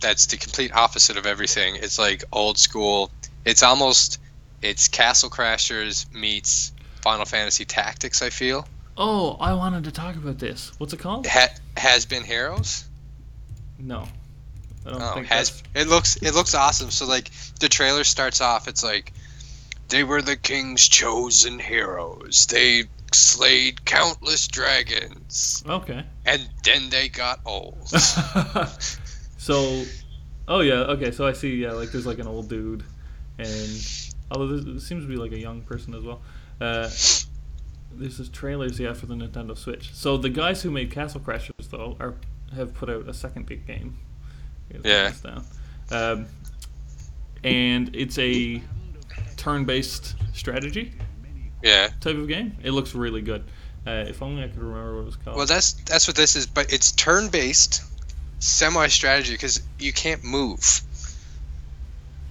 that's 0.00 0.26
the 0.26 0.36
complete 0.36 0.72
opposite 0.74 1.16
of 1.16 1.26
everything. 1.26 1.76
It's 1.76 1.98
like 1.98 2.24
old 2.32 2.58
school. 2.58 3.10
It's 3.44 3.62
almost 3.62 4.20
it's 4.62 4.88
Castle 4.88 5.30
Crashers 5.30 6.12
meets 6.12 6.72
Final 7.02 7.24
Fantasy 7.24 7.64
Tactics. 7.64 8.22
I 8.22 8.30
feel 8.30 8.66
Oh, 8.98 9.36
I 9.40 9.52
wanted 9.54 9.84
to 9.84 9.92
talk 9.92 10.16
about 10.16 10.38
this. 10.38 10.72
What's 10.78 10.92
it 10.92 10.98
called? 11.00 11.26
ha- 11.26 11.54
has 11.76 12.06
been 12.06 12.24
Heroes. 12.24 12.84
No. 13.78 14.08
I 14.86 14.90
don't 14.90 15.02
Oh, 15.02 15.14
think 15.14 15.26
has 15.26 15.50
that's- 15.50 15.86
it 15.86 15.88
looks 15.88 16.16
it 16.16 16.32
looks 16.34 16.54
awesome. 16.54 16.90
So 16.90 17.06
like 17.06 17.30
the 17.60 17.68
trailer 17.68 18.04
starts 18.04 18.40
off, 18.40 18.68
it's 18.68 18.84
like 18.84 19.12
they 19.88 20.04
were 20.04 20.22
the 20.22 20.36
king's 20.36 20.86
chosen 20.86 21.58
heroes. 21.58 22.46
They 22.46 22.84
slayed 23.14 23.84
countless 23.84 24.46
dragons, 24.48 25.62
Okay. 25.68 26.04
and 26.24 26.48
then 26.64 26.88
they 26.90 27.08
got 27.08 27.40
old. 27.46 27.88
so, 29.38 29.84
oh 30.48 30.60
yeah, 30.60 30.74
okay. 30.74 31.10
So 31.10 31.26
I 31.26 31.32
see, 31.32 31.56
yeah, 31.56 31.72
like 31.72 31.90
there's 31.90 32.06
like 32.06 32.18
an 32.18 32.26
old 32.26 32.48
dude, 32.48 32.84
and 33.38 34.08
although 34.30 34.56
there 34.58 34.80
seems 34.80 35.04
to 35.04 35.08
be 35.08 35.16
like 35.16 35.32
a 35.32 35.38
young 35.38 35.62
person 35.62 35.94
as 35.94 36.02
well. 36.04 36.20
Uh, 36.60 36.88
there's 37.92 38.18
this 38.18 38.28
trailers, 38.28 38.78
yeah, 38.78 38.92
for 38.92 39.06
the 39.06 39.14
Nintendo 39.14 39.56
Switch. 39.56 39.94
So 39.94 40.16
the 40.16 40.28
guys 40.28 40.62
who 40.62 40.70
made 40.70 40.90
Castle 40.90 41.20
Crashers 41.20 41.70
though 41.70 41.96
are 42.00 42.14
have 42.54 42.74
put 42.74 42.88
out 42.90 43.08
a 43.08 43.14
second 43.14 43.46
big 43.46 43.66
game. 43.66 43.98
Yeah. 44.84 45.12
Um, 45.90 46.26
and 47.44 47.94
it's 47.94 48.18
a 48.18 48.62
turn-based 49.36 50.16
strategy 50.34 50.92
yeah. 51.62 51.88
type 52.00 52.16
of 52.16 52.28
game. 52.28 52.56
It 52.62 52.72
looks 52.72 52.94
really 52.94 53.22
good. 53.22 53.44
Uh, 53.86 54.04
if 54.08 54.20
only 54.22 54.42
I 54.42 54.48
could 54.48 54.58
remember 54.58 54.96
what 54.96 55.02
it 55.02 55.04
was 55.06 55.16
called. 55.16 55.36
Well, 55.36 55.46
that's 55.46 55.74
that's 55.84 56.08
what 56.08 56.16
this 56.16 56.34
is, 56.34 56.46
but 56.46 56.72
it's 56.72 56.90
turn-based, 56.92 57.82
semi-strategy 58.40 59.32
because 59.32 59.62
you 59.78 59.92
can't 59.92 60.24
move. 60.24 60.80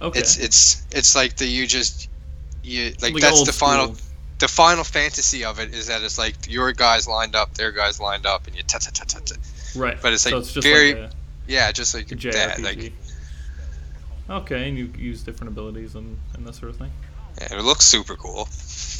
okay. 0.02 0.18
It's 0.18 0.36
it's 0.36 0.86
it's 0.92 1.16
like 1.16 1.36
the 1.36 1.46
you 1.46 1.66
just 1.66 2.10
you 2.62 2.92
like, 3.00 3.14
Like 3.14 3.22
that's 3.22 3.44
the 3.44 3.52
final 3.52 3.94
school. 3.94 4.08
the 4.38 4.48
final 4.48 4.84
fantasy 4.84 5.44
of 5.44 5.58
it 5.58 5.74
is 5.74 5.86
that 5.86 6.02
it's 6.02 6.18
like 6.18 6.34
your 6.48 6.72
guys 6.72 7.08
lined 7.08 7.34
up, 7.34 7.54
their 7.54 7.72
guys 7.72 8.00
lined 8.00 8.26
up, 8.26 8.46
and 8.46 8.54
you 8.54 8.62
ta 8.62 8.78
ta 8.78 8.90
ta 8.92 9.04
ta 9.06 9.20
ta. 9.24 9.36
right. 9.76 9.96
but 10.02 10.12
it's, 10.12 10.24
so 10.24 10.30
like, 10.30 10.40
it's 10.40 10.52
just 10.52 10.66
very- 10.66 10.94
like 10.94 11.10
a, 11.10 11.16
Yeah, 11.48 11.72
just 11.72 11.94
like 11.94 12.08
that. 12.08 12.60
Like 12.60 12.92
okay, 14.28 14.68
and 14.68 14.76
you 14.76 14.92
use 14.98 15.22
different 15.22 15.52
abilities 15.52 15.94
and, 15.94 16.18
and 16.34 16.46
that 16.46 16.54
sort 16.54 16.70
of 16.70 16.76
thing. 16.76 16.90
Yeah, 17.40 17.58
it 17.58 17.62
looks 17.64 17.84
super 17.84 18.16
cool. 18.16 18.48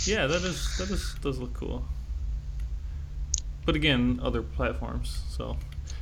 Yeah, 0.04 0.26
that 0.26 0.42
is 0.42 0.76
that 0.78 0.90
is 0.90 1.14
does 1.20 1.38
look 1.38 1.54
cool. 1.54 1.84
But 3.64 3.74
again, 3.74 4.20
other 4.22 4.42
platforms. 4.42 5.22
So 5.28 5.56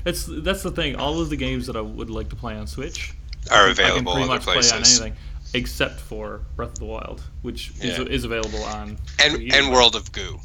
it's 0.05 0.27
that's 0.29 0.63
the 0.63 0.71
thing. 0.71 0.97
All 0.97 1.21
of 1.21 1.31
the 1.31 1.37
games 1.37 1.67
that 1.67 1.77
I 1.77 1.81
would 1.81 2.11
like 2.11 2.29
to 2.31 2.37
play 2.37 2.55
on 2.57 2.67
Switch 2.67 3.15
Are 3.51 3.57
I 3.57 3.63
can 3.63 3.71
available 3.73 4.13
pretty 4.13 4.25
other 4.25 4.35
much 4.35 4.43
play 4.43 4.55
on 4.57 4.63
places. 4.63 5.01
anything 5.01 5.17
except 5.55 6.01
for 6.01 6.41
Breath 6.57 6.71
of 6.71 6.79
the 6.81 6.85
Wild, 6.85 7.23
which 7.43 7.71
is, 7.81 7.99
Yeah. 7.99 8.05
is 8.07 8.25
available 8.25 8.63
on 8.65 8.99
And 9.23 9.53
and 9.53 9.71
World 9.73 9.95
of 9.95 10.11
Goo. 10.13 10.41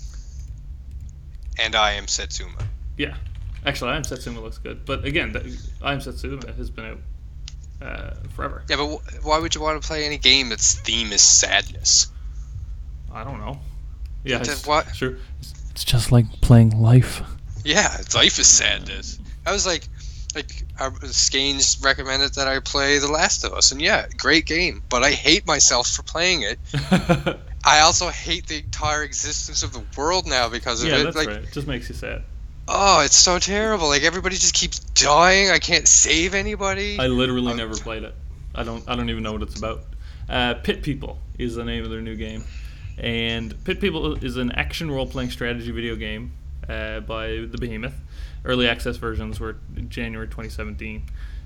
And 1.57 1.75
I 1.75 1.93
am 1.93 2.05
Setsuna. 2.05 2.63
Yeah, 2.97 3.15
actually, 3.65 3.91
I 3.91 3.97
Am 3.97 4.03
Setsuna 4.03 4.41
looks 4.41 4.59
good. 4.59 4.85
But 4.85 5.03
again, 5.03 5.35
I 5.81 5.93
Am 5.93 5.99
Setsuna 5.99 6.55
has 6.55 6.69
been 6.69 6.85
out 6.85 6.99
uh, 7.81 8.11
forever. 8.35 8.63
Yeah, 8.69 8.77
but 8.77 8.87
wh- 8.87 9.25
why 9.25 9.39
would 9.39 9.55
you 9.55 9.61
want 9.61 9.81
to 9.81 9.87
play 9.87 10.05
any 10.05 10.17
game 10.17 10.49
that's 10.49 10.79
theme 10.79 11.11
is 11.11 11.21
sadness? 11.21 12.07
I 13.11 13.23
don't 13.23 13.39
know. 13.39 13.59
Yeah, 14.23 14.39
it's, 14.39 14.65
what- 14.65 14.95
sure. 14.95 15.17
It's 15.71 15.83
just 15.83 16.11
like 16.11 16.41
playing 16.41 16.81
life. 16.81 17.21
Yeah, 17.63 17.95
life 18.13 18.39
is 18.39 18.47
sadness. 18.47 19.19
I 19.45 19.51
was 19.51 19.65
like, 19.65 19.83
like 20.35 20.65
our, 20.79 20.93
Skeins 21.05 21.79
recommended 21.81 22.35
that 22.35 22.47
I 22.47 22.59
play 22.59 22.99
The 22.99 23.11
Last 23.11 23.43
of 23.43 23.53
Us, 23.53 23.71
and 23.71 23.81
yeah, 23.81 24.07
great 24.17 24.45
game. 24.45 24.83
But 24.89 25.03
I 25.03 25.11
hate 25.11 25.47
myself 25.47 25.87
for 25.87 26.03
playing 26.03 26.43
it. 26.43 26.59
I 27.65 27.81
also 27.81 28.09
hate 28.09 28.47
the 28.47 28.57
entire 28.57 29.03
existence 29.03 29.63
of 29.63 29.73
the 29.73 29.83
world 29.97 30.27
now 30.27 30.49
because 30.49 30.83
of 30.83 30.89
yeah, 30.89 30.97
it. 30.97 31.03
that's 31.05 31.15
like, 31.15 31.27
right. 31.27 31.37
It 31.43 31.51
just 31.51 31.67
makes 31.67 31.89
you 31.89 31.95
sad. 31.95 32.23
Oh, 32.69 33.01
it's 33.03 33.15
so 33.15 33.39
terrible. 33.39 33.87
Like 33.87 34.03
everybody 34.03 34.35
just 34.35 34.53
keeps 34.53 34.79
dying. 34.79 35.49
I 35.49 35.59
can't 35.59 35.87
save 35.87 36.33
anybody. 36.33 36.97
I 36.99 37.07
literally 37.07 37.51
Um, 37.51 37.57
never 37.57 37.75
played 37.75 38.03
it. 38.03 38.15
I 38.55 38.63
don't. 38.63 38.87
I 38.87 38.95
don't 38.95 39.09
even 39.09 39.23
know 39.23 39.33
what 39.33 39.41
it's 39.41 39.57
about. 39.57 39.81
Uh, 40.29 40.53
Pit 40.55 40.83
People 40.83 41.17
is 41.37 41.55
the 41.55 41.63
name 41.65 41.83
of 41.83 41.89
their 41.89 42.01
new 42.01 42.15
game, 42.15 42.43
and 42.97 43.53
Pit 43.63 43.79
People 43.81 44.23
is 44.23 44.37
an 44.37 44.51
action 44.51 44.91
role-playing 44.91 45.31
strategy 45.31 45.71
video 45.71 45.95
game 45.95 46.31
uh, 46.67 46.99
by 47.01 47.27
the 47.49 47.57
Behemoth. 47.59 47.95
Early 48.45 48.67
access 48.67 48.97
versions 48.97 49.39
were 49.39 49.57
January 49.89 50.27
2017. 50.27 51.03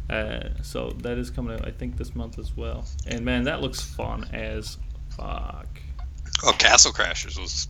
Uh, 0.09 0.49
so 0.62 0.89
that 1.01 1.17
is 1.17 1.29
coming 1.29 1.53
out, 1.53 1.65
I 1.65 1.71
think, 1.71 1.95
this 1.97 2.13
month 2.13 2.38
as 2.38 2.55
well. 2.57 2.86
And 3.07 3.23
man, 3.23 3.45
that 3.45 3.62
looks 3.62 3.79
fun 3.81 4.29
as 4.33 4.77
fuck. 5.15 5.67
oh, 6.43 6.53
Castle 6.59 6.91
Crashers 6.91 7.39
was 7.39 7.67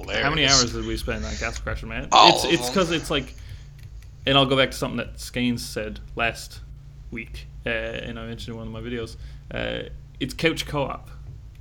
hilarious. 0.00 0.24
How 0.24 0.30
many 0.30 0.46
hours 0.46 0.72
did 0.72 0.84
we 0.84 0.96
spend 0.96 1.24
on 1.24 1.34
Castle 1.36 1.64
Crasher, 1.64 1.88
man? 1.88 2.08
All 2.12 2.34
it's 2.34 2.44
it's 2.44 2.68
because 2.68 2.90
it's 2.90 3.10
like, 3.10 3.34
and 4.26 4.36
I'll 4.36 4.46
go 4.46 4.56
back 4.56 4.70
to 4.70 4.76
something 4.76 4.98
that 4.98 5.20
Skeins 5.20 5.64
said 5.64 6.00
last 6.16 6.60
week, 7.10 7.46
uh, 7.66 7.70
and 7.70 8.18
I 8.18 8.26
mentioned 8.26 8.54
in 8.54 8.58
one 8.58 8.66
of 8.66 8.72
my 8.72 8.80
videos. 8.80 9.16
Uh, 9.50 9.88
it's 10.20 10.34
couch 10.34 10.66
co-op. 10.66 11.10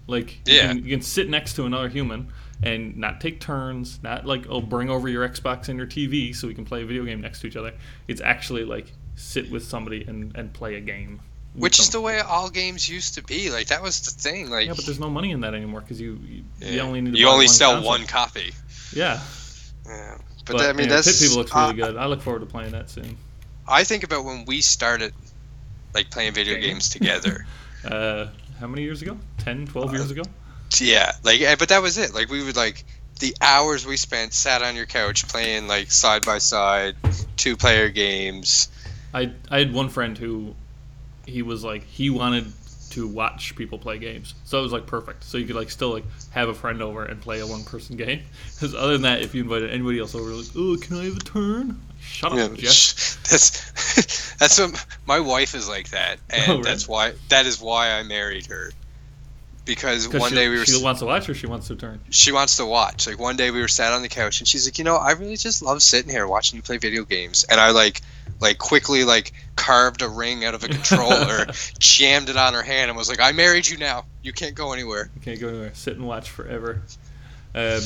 Like 0.07 0.41
you, 0.47 0.59
can, 0.59 0.83
you 0.83 0.89
can 0.89 1.01
sit 1.01 1.29
next 1.29 1.53
to 1.53 1.65
another 1.65 1.87
human 1.87 2.31
and 2.61 2.97
not 2.97 3.21
take 3.21 3.39
turns, 3.39 4.01
not 4.03 4.25
like 4.25 4.45
oh 4.49 4.61
bring 4.61 4.89
over 4.89 5.07
your 5.07 5.27
Xbox 5.27 5.69
and 5.69 5.77
your 5.77 5.87
TV 5.87 6.35
so 6.35 6.47
we 6.47 6.53
can 6.53 6.65
play 6.65 6.81
a 6.81 6.85
video 6.85 7.05
game 7.05 7.21
next 7.21 7.41
to 7.41 7.47
each 7.47 7.55
other. 7.55 7.73
It's 8.07 8.21
actually 8.21 8.65
like 8.65 8.91
sit 9.15 9.49
with 9.49 9.63
somebody 9.63 10.03
and, 10.05 10.35
and 10.35 10.51
play 10.53 10.75
a 10.75 10.81
game. 10.81 11.21
Which 11.55 11.79
is 11.79 11.89
the 11.91 12.01
way 12.01 12.19
all 12.19 12.49
games 12.49 12.89
used 12.89 13.15
to 13.15 13.23
be. 13.23 13.51
Like 13.51 13.67
that 13.67 13.81
was 13.83 14.01
the 14.01 14.11
thing. 14.11 14.49
Like 14.49 14.65
yeah, 14.67 14.73
but 14.75 14.85
there's 14.85 14.99
no 14.99 15.09
money 15.09 15.31
in 15.31 15.41
that 15.41 15.53
anymore 15.53 15.81
because 15.81 16.01
you 16.01 16.19
you, 16.27 16.43
you 16.59 16.79
only 16.79 17.01
need 17.01 17.13
to 17.13 17.19
you 17.19 17.27
only 17.27 17.45
one 17.45 17.53
sell 17.53 17.73
console. 17.73 17.89
one 17.89 18.05
copy. 18.07 18.53
Yeah, 18.93 19.19
Yeah. 19.85 20.17
But, 20.45 20.57
but, 20.57 20.65
I 20.69 20.73
mean, 20.73 20.87
yeah, 20.89 20.95
that's 20.95 21.07
Pit 21.19 21.21
People 21.29 21.37
looks 21.41 21.55
really 21.55 21.81
uh, 21.81 21.87
good. 21.91 21.97
I 21.97 22.05
look 22.07 22.21
forward 22.21 22.39
to 22.41 22.45
playing 22.45 22.71
that 22.73 22.89
soon. 22.89 23.15
I 23.67 23.85
think 23.85 24.03
about 24.03 24.25
when 24.25 24.43
we 24.45 24.59
started, 24.61 25.13
like 25.93 26.09
playing 26.11 26.33
video 26.33 26.55
Game. 26.55 26.63
games 26.63 26.89
together. 26.89 27.45
Uh, 27.85 28.29
how 28.61 28.67
many 28.67 28.81
years 28.83 29.01
ago? 29.01 29.17
10, 29.39 29.67
12 29.67 29.91
years 29.93 30.09
Uh, 30.09 30.13
ago? 30.13 30.21
yeah, 30.79 31.11
like, 31.23 31.41
eh, 31.41 31.55
but 31.59 31.67
that 31.67 31.81
was 31.81 31.97
it. 31.97 32.13
Like, 32.13 32.29
we 32.29 32.41
would 32.41 32.55
like 32.55 32.85
the 33.19 33.35
hours 33.41 33.85
we 33.85 33.97
spent 33.97 34.33
sat 34.33 34.61
on 34.61 34.77
your 34.77 34.85
couch 34.85 35.27
playing 35.27 35.67
like 35.67 35.91
side 35.91 36.25
by 36.25 36.37
side, 36.37 36.95
two 37.35 37.57
player 37.57 37.89
games. 37.89 38.69
I 39.13 39.31
I 39.51 39.59
had 39.59 39.73
one 39.73 39.89
friend 39.89 40.17
who 40.17 40.55
he 41.25 41.41
was 41.41 41.63
like 41.63 41.83
he 41.85 42.09
wanted 42.09 42.51
to 42.91 43.07
watch 43.07 43.55
people 43.55 43.79
play 43.79 43.97
games, 43.97 44.35
so 44.43 44.59
it 44.59 44.61
was 44.61 44.71
like 44.71 44.85
perfect. 44.85 45.23
So 45.23 45.37
you 45.39 45.45
could 45.47 45.55
like 45.55 45.71
still 45.71 45.89
like 45.91 46.03
have 46.31 46.49
a 46.49 46.53
friend 46.53 46.81
over 46.81 47.03
and 47.05 47.19
play 47.21 47.39
a 47.39 47.47
one 47.47 47.63
person 47.63 47.95
game. 47.97 48.21
Because 48.53 48.75
other 48.75 48.93
than 48.93 49.01
that, 49.03 49.21
if 49.21 49.33
you 49.33 49.41
invited 49.43 49.71
anybody 49.71 49.99
else 49.99 50.13
over, 50.15 50.29
like, 50.29 50.45
oh, 50.55 50.77
can 50.79 50.97
I 50.99 51.05
have 51.05 51.17
a 51.17 51.19
turn? 51.21 51.81
Shut 51.99 52.31
up, 52.33 52.37
Yeah, 52.37 52.47
Jeff. 52.55 52.71
sh- 52.71 53.15
that's 53.29 54.35
that's 54.37 54.59
what 54.59 54.85
my 55.07 55.19
wife 55.19 55.55
is 55.55 55.67
like 55.67 55.89
that, 55.89 56.19
oh, 56.31 56.35
and 56.35 56.43
Oh, 56.47 56.51
really? 56.53 56.63
that's 56.63 56.87
why 56.87 57.13
that 57.29 57.45
is 57.45 57.59
why 57.61 57.91
I 57.91 58.03
married 58.03 58.45
her. 58.47 58.71
Because 59.65 60.09
one 60.09 60.29
she, 60.29 60.35
day 60.35 60.49
we 60.49 60.57
were 60.57 60.65
she 60.65 60.83
wants 60.83 60.99
to 60.99 61.05
watch 61.05 61.29
or 61.29 61.33
she 61.33 61.47
wants 61.47 61.69
to 61.69 61.77
turn. 61.77 62.01
she 62.09 62.33
wants 62.33 62.57
to 62.57 62.65
watch. 62.65 63.07
Like 63.07 63.17
one 63.17 63.37
day 63.37 63.49
we 63.49 63.61
were 63.61 63.69
sat 63.69 63.93
on 63.93 64.01
the 64.01 64.09
couch 64.09 64.41
and 64.41 64.47
she's 64.47 64.67
like, 64.67 64.77
you 64.77 64.83
know, 64.83 64.97
I 64.97 65.11
really 65.13 65.37
just 65.37 65.61
love 65.61 65.81
sitting 65.81 66.11
here 66.11 66.27
watching 66.27 66.57
you 66.57 66.61
play 66.63 66.75
video 66.77 67.05
games. 67.05 67.45
And 67.49 67.61
I 67.61 67.71
like 67.71 68.01
like 68.43 68.59
quickly 68.59 69.03
like 69.03 69.31
carved 69.55 70.03
a 70.03 70.09
ring 70.09 70.45
out 70.45 70.53
of 70.53 70.63
a 70.63 70.67
controller, 70.67 71.47
jammed 71.79 72.29
it 72.29 72.37
on 72.37 72.53
her 72.53 72.61
hand, 72.61 72.89
and 72.89 72.97
was 72.97 73.09
like, 73.09 73.21
I 73.21 73.31
married 73.31 73.67
you 73.67 73.77
now. 73.77 74.05
You 74.21 74.33
can't 74.33 74.53
go 74.53 74.73
anywhere. 74.73 75.09
You 75.15 75.21
can't 75.21 75.39
go 75.39 75.47
anywhere. 75.47 75.71
Sit 75.73 75.95
and 75.95 76.05
watch 76.05 76.29
forever. 76.29 76.81
Um, 77.55 77.81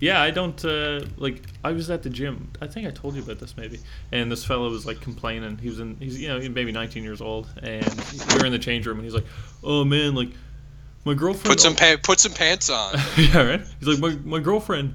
yeah, 0.00 0.20
I 0.20 0.30
don't 0.30 0.62
uh, 0.64 1.00
like. 1.16 1.42
I 1.64 1.72
was 1.72 1.88
at 1.90 2.02
the 2.02 2.10
gym. 2.10 2.50
I 2.60 2.66
think 2.66 2.86
I 2.86 2.90
told 2.90 3.14
you 3.14 3.22
about 3.22 3.38
this 3.38 3.56
maybe. 3.56 3.80
And 4.12 4.30
this 4.30 4.44
fellow 4.44 4.68
was 4.68 4.84
like 4.84 5.00
complaining. 5.00 5.56
He 5.58 5.68
was 5.68 5.80
in. 5.80 5.96
He's 5.96 6.20
you 6.20 6.28
know 6.28 6.38
he's 6.38 6.50
maybe 6.50 6.72
19 6.72 7.02
years 7.02 7.20
old, 7.20 7.48
and 7.62 7.84
we 8.28 8.38
were 8.38 8.46
in 8.46 8.52
the 8.52 8.58
change 8.58 8.86
room, 8.86 8.98
and 8.98 9.04
he's 9.04 9.14
like, 9.14 9.26
"Oh 9.62 9.84
man, 9.84 10.14
like 10.14 10.28
my 11.04 11.14
girlfriend." 11.14 11.46
Put 11.46 11.60
some 11.60 11.74
pa- 11.74 11.96
put 12.02 12.20
some 12.20 12.32
pants 12.32 12.68
on. 12.68 12.94
yeah, 13.16 13.42
right. 13.42 13.62
He's 13.80 13.88
like, 13.88 13.98
my 13.98 14.18
my 14.24 14.40
girlfriend, 14.40 14.94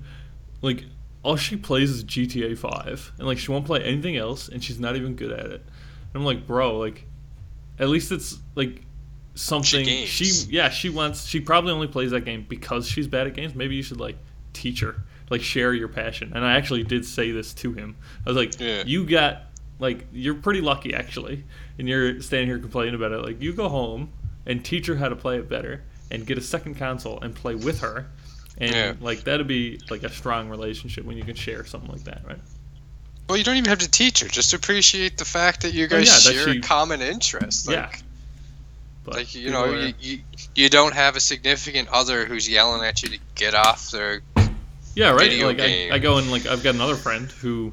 like 0.62 0.84
all 1.24 1.36
she 1.36 1.56
plays 1.58 1.90
is 1.90 2.04
GTA 2.04 2.58
5, 2.58 3.14
and 3.18 3.28
like 3.28 3.38
she 3.38 3.52
won't 3.52 3.66
play 3.66 3.82
anything 3.84 4.16
else, 4.18 4.48
and 4.50 4.64
she's 4.64 4.80
not 4.80 4.96
even 4.96 5.16
good 5.16 5.32
at 5.32 5.46
it. 5.48 5.62
And 5.62 6.16
I'm 6.16 6.26
like, 6.26 6.48
bro, 6.48 6.78
like 6.78 7.06
at 7.78 7.90
least 7.90 8.12
it's 8.12 8.38
like 8.56 8.82
something 9.36 9.86
games. 9.86 10.10
she 10.10 10.26
yeah 10.50 10.70
she 10.70 10.90
wants 10.90 11.26
she 11.26 11.40
probably 11.40 11.72
only 11.72 11.88
plays 11.88 12.12
that 12.12 12.26
game 12.26 12.46
because 12.50 12.86
she's 12.90 13.08
bad 13.08 13.26
at 13.26 13.34
games 13.34 13.56
maybe 13.56 13.74
you 13.74 13.82
should 13.84 14.00
like 14.00 14.18
teach 14.52 14.82
her 14.82 14.96
like 15.30 15.42
share 15.42 15.74
your 15.74 15.88
passion 15.88 16.34
and 16.36 16.44
i 16.44 16.56
actually 16.58 16.84
did 16.84 17.06
say 17.06 17.32
this 17.32 17.54
to 17.54 17.72
him 17.72 17.96
i 18.26 18.30
was 18.30 18.36
like 18.36 18.60
Yeah. 18.60 18.84
you 18.86 19.06
got 19.06 19.44
like 19.80 20.06
you're 20.12 20.34
pretty 20.36 20.60
lucky 20.60 20.94
actually 20.94 21.46
and 21.78 21.88
you're 21.88 22.20
standing 22.22 22.50
here 22.50 22.60
complaining 22.60 22.96
about 22.96 23.14
it 23.14 23.20
like 23.20 23.42
you 23.42 23.54
go 23.54 23.70
home 23.70 24.12
and 24.46 24.66
teach 24.66 24.88
her 24.88 24.96
how 24.96 25.08
to 25.08 25.16
play 25.16 25.38
it 25.38 25.48
better 25.48 25.84
and 26.12 26.26
get 26.26 26.38
a 26.38 26.42
second 26.42 26.76
console 26.76 27.22
and 27.22 27.34
play 27.34 27.56
with 27.56 27.80
her 27.80 28.08
and 28.60 28.72
Yeah. 28.76 28.94
like 29.00 29.24
that'd 29.24 29.48
be 29.48 29.80
like 29.90 30.04
a 30.04 30.10
strong 30.10 30.50
relationship 30.50 31.06
when 31.06 31.18
you 31.18 31.24
can 31.24 31.36
share 31.36 31.66
something 31.66 31.92
like 31.92 32.04
that 32.06 32.22
right 32.28 32.40
Well, 33.28 33.38
you 33.38 33.44
don't 33.44 33.58
even 33.58 33.70
have 33.70 33.80
to 33.80 33.90
teach 33.92 34.22
her. 34.22 34.28
Just 34.28 34.54
appreciate 34.56 35.18
the 35.18 35.26
fact 35.26 35.62
that 35.62 35.74
you 35.74 35.86
Oh, 35.86 35.88
guys 35.88 36.08
yeah, 36.26 36.32
share 36.34 36.52
she- 36.54 36.60
a 36.60 36.62
common 36.62 37.02
interest. 37.02 37.68
Like, 37.68 37.76
yeah 37.76 37.92
but 39.06 39.14
like 39.16 39.34
you 39.36 39.50
know, 39.52 39.66
are- 39.66 39.80
you, 39.80 39.94
you 40.00 40.20
you 40.56 40.70
don't 40.70 40.94
have 40.94 41.16
a 41.16 41.20
significant 41.20 41.88
other 41.90 42.26
who's 42.26 42.48
yelling 42.50 42.84
at 42.84 43.02
you 43.04 43.10
to 43.10 43.18
get 43.36 43.54
off 43.56 43.92
their. 43.92 44.22
Yeah, 44.96 45.12
right. 45.12 45.30
video 45.30 45.48
like 45.48 45.60
I. 45.62 45.90
I 45.94 46.00
go 46.00 46.18
and 46.18 46.30
like 46.30 46.46
I've 46.46 46.64
got 46.64 46.76
another 46.76 46.96
friend 46.96 47.32
who, 47.32 47.72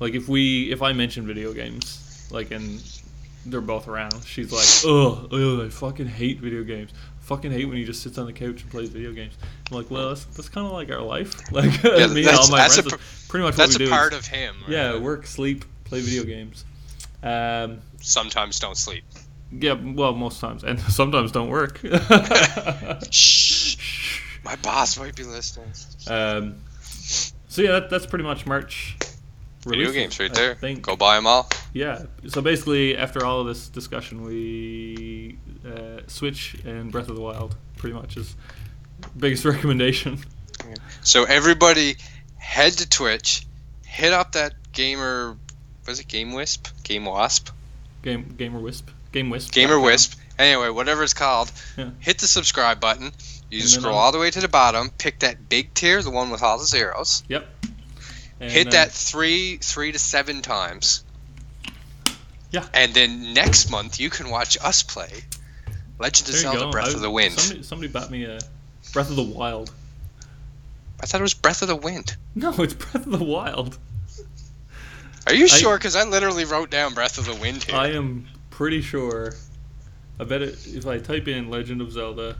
like 0.00 0.14
if 0.14 0.28
we 0.28 0.72
if 0.72 0.80
I 0.82 0.92
mention 0.94 1.26
video 1.26 1.52
games, 1.52 2.26
like 2.30 2.52
and 2.52 2.82
they're 3.46 3.60
both 3.60 3.86
around, 3.88 4.24
she's 4.24 4.50
like, 4.50 4.66
oh 4.90 5.28
ugh, 5.30 5.66
I 5.66 5.68
fucking 5.68 6.06
hate 6.06 6.38
video 6.40 6.62
games. 6.64 6.90
Fucking 7.30 7.52
hate 7.52 7.64
when 7.66 7.76
he 7.76 7.84
just 7.84 8.02
sits 8.02 8.18
on 8.18 8.26
the 8.26 8.32
couch 8.32 8.60
and 8.62 8.70
plays 8.72 8.88
video 8.88 9.12
games. 9.12 9.34
I'm 9.70 9.76
like, 9.76 9.88
well, 9.88 10.08
that's, 10.08 10.24
that's 10.24 10.48
kind 10.48 10.66
of 10.66 10.72
like 10.72 10.90
our 10.90 11.00
life. 11.00 11.32
Like 11.52 11.80
Yeah, 11.84 12.06
me 12.12 12.26
and 12.26 12.36
all 12.36 12.50
my 12.50 12.66
friends, 12.68 12.82
pr- 12.92 12.96
pretty 13.28 13.44
much 13.44 13.54
That's 13.54 13.74
what 13.74 13.78
we 13.78 13.84
a 13.84 13.88
do. 13.88 13.92
part 13.92 14.12
is, 14.12 14.18
of 14.18 14.26
him. 14.26 14.56
right? 14.62 14.70
yeah, 14.70 14.98
work, 14.98 15.26
sleep, 15.26 15.64
play 15.84 16.00
video 16.00 16.24
games. 16.24 16.64
Um, 17.22 17.78
Sometimes 18.00 18.58
don't 18.58 18.76
sleep. 18.76 19.04
yeah, 19.52 19.74
well, 19.74 20.12
most 20.12 20.40
times, 20.40 20.64
and 20.64 20.80
sometimes 20.98 21.30
don't 21.30 21.50
work. 21.50 21.80
Shh. 23.12 23.76
My 24.44 24.56
boss 24.56 24.98
might 24.98 25.14
be 25.14 25.22
listening. 25.22 25.70
um, 26.08 26.56
so 27.48 27.62
yeah, 27.62 27.72
that, 27.72 27.90
that's 27.90 28.06
pretty 28.06 28.24
much 28.24 28.44
March. 28.44 28.96
Video 29.66 29.92
games 29.92 30.18
right 30.18 30.30
I 30.30 30.34
there. 30.34 30.54
think. 30.54 30.82
Go 30.82 30.96
buy 30.96 31.16
them 31.16 31.26
all. 31.26 31.48
Yeah. 31.74 32.04
So 32.28 32.40
basically, 32.40 32.96
after 32.96 33.24
all 33.24 33.40
of 33.42 33.46
this 33.46 33.68
discussion, 33.68 34.24
we 34.24 35.38
uh, 35.66 36.00
Switch 36.06 36.56
and 36.64 36.90
Breath 36.90 37.08
of 37.08 37.16
the 37.16 37.20
Wild 37.20 37.54
pretty 37.76 37.94
much 37.94 38.16
is 38.16 38.36
biggest 39.18 39.44
recommendation. 39.44 40.18
So 41.02 41.24
everybody, 41.24 41.96
head 42.38 42.72
to 42.74 42.88
Twitch, 42.88 43.46
hit 43.84 44.12
up 44.12 44.32
that 44.32 44.54
gamer. 44.72 45.36
Was 45.86 46.00
it 46.00 46.08
Game 46.08 46.32
Wisp? 46.32 46.68
Game 46.82 47.04
Wasp? 47.04 47.50
Game 48.02 48.34
Gamer 48.38 48.60
Wisp. 48.60 48.90
Game 49.12 49.28
Wisp. 49.30 49.52
Gamer 49.52 49.78
Wisp. 49.78 50.18
Anyway, 50.38 50.70
whatever 50.70 51.02
it's 51.02 51.12
called. 51.14 51.52
Yeah. 51.76 51.90
Hit 51.98 52.18
the 52.18 52.26
subscribe 52.26 52.80
button. 52.80 53.12
You 53.50 53.60
just 53.60 53.74
scroll 53.74 53.96
all 53.96 54.12
the 54.12 54.18
way 54.18 54.30
to 54.30 54.40
the 54.40 54.48
bottom. 54.48 54.90
Pick 54.96 55.18
that 55.18 55.48
big 55.48 55.74
tier, 55.74 56.00
the 56.02 56.10
one 56.10 56.30
with 56.30 56.42
all 56.42 56.56
the 56.58 56.64
zeros. 56.64 57.24
Yep. 57.28 57.46
And 58.40 58.50
hit 58.50 58.70
that 58.70 58.90
three, 58.90 59.58
three 59.58 59.92
to 59.92 59.98
seven 59.98 60.40
times. 60.40 61.04
Yeah. 62.50 62.66
And 62.72 62.94
then 62.94 63.34
next 63.34 63.70
month 63.70 64.00
you 64.00 64.10
can 64.10 64.30
watch 64.30 64.56
us 64.62 64.82
play 64.82 65.22
Legend 65.98 66.28
of 66.30 66.34
Zelda: 66.34 66.58
go. 66.60 66.70
Breath 66.70 66.88
I- 66.88 66.94
of 66.94 67.00
the 67.00 67.10
Wind. 67.10 67.38
Somebody, 67.38 67.62
somebody 67.62 67.88
bought 67.92 68.10
me 68.10 68.24
a 68.24 68.38
Breath 68.92 69.10
of 69.10 69.16
the 69.16 69.22
Wild. 69.22 69.72
I 71.02 71.06
thought 71.06 71.20
it 71.20 71.22
was 71.22 71.34
Breath 71.34 71.62
of 71.62 71.68
the 71.68 71.76
Wind. 71.76 72.16
No, 72.34 72.52
it's 72.58 72.74
Breath 72.74 73.06
of 73.06 73.18
the 73.18 73.24
Wild. 73.24 73.78
Are 75.26 75.34
you 75.34 75.44
I- 75.44 75.48
sure? 75.48 75.76
Because 75.76 75.94
I 75.94 76.04
literally 76.04 76.44
wrote 76.46 76.70
down 76.70 76.94
Breath 76.94 77.18
of 77.18 77.26
the 77.26 77.34
Wind 77.34 77.64
here. 77.64 77.76
I 77.76 77.88
am 77.88 78.26
pretty 78.48 78.80
sure. 78.80 79.34
I 80.18 80.24
bet 80.24 80.42
it, 80.42 80.66
if 80.66 80.86
I 80.86 80.98
type 80.98 81.28
in 81.28 81.50
Legend 81.50 81.80
of 81.80 81.92
Zelda. 81.92 82.36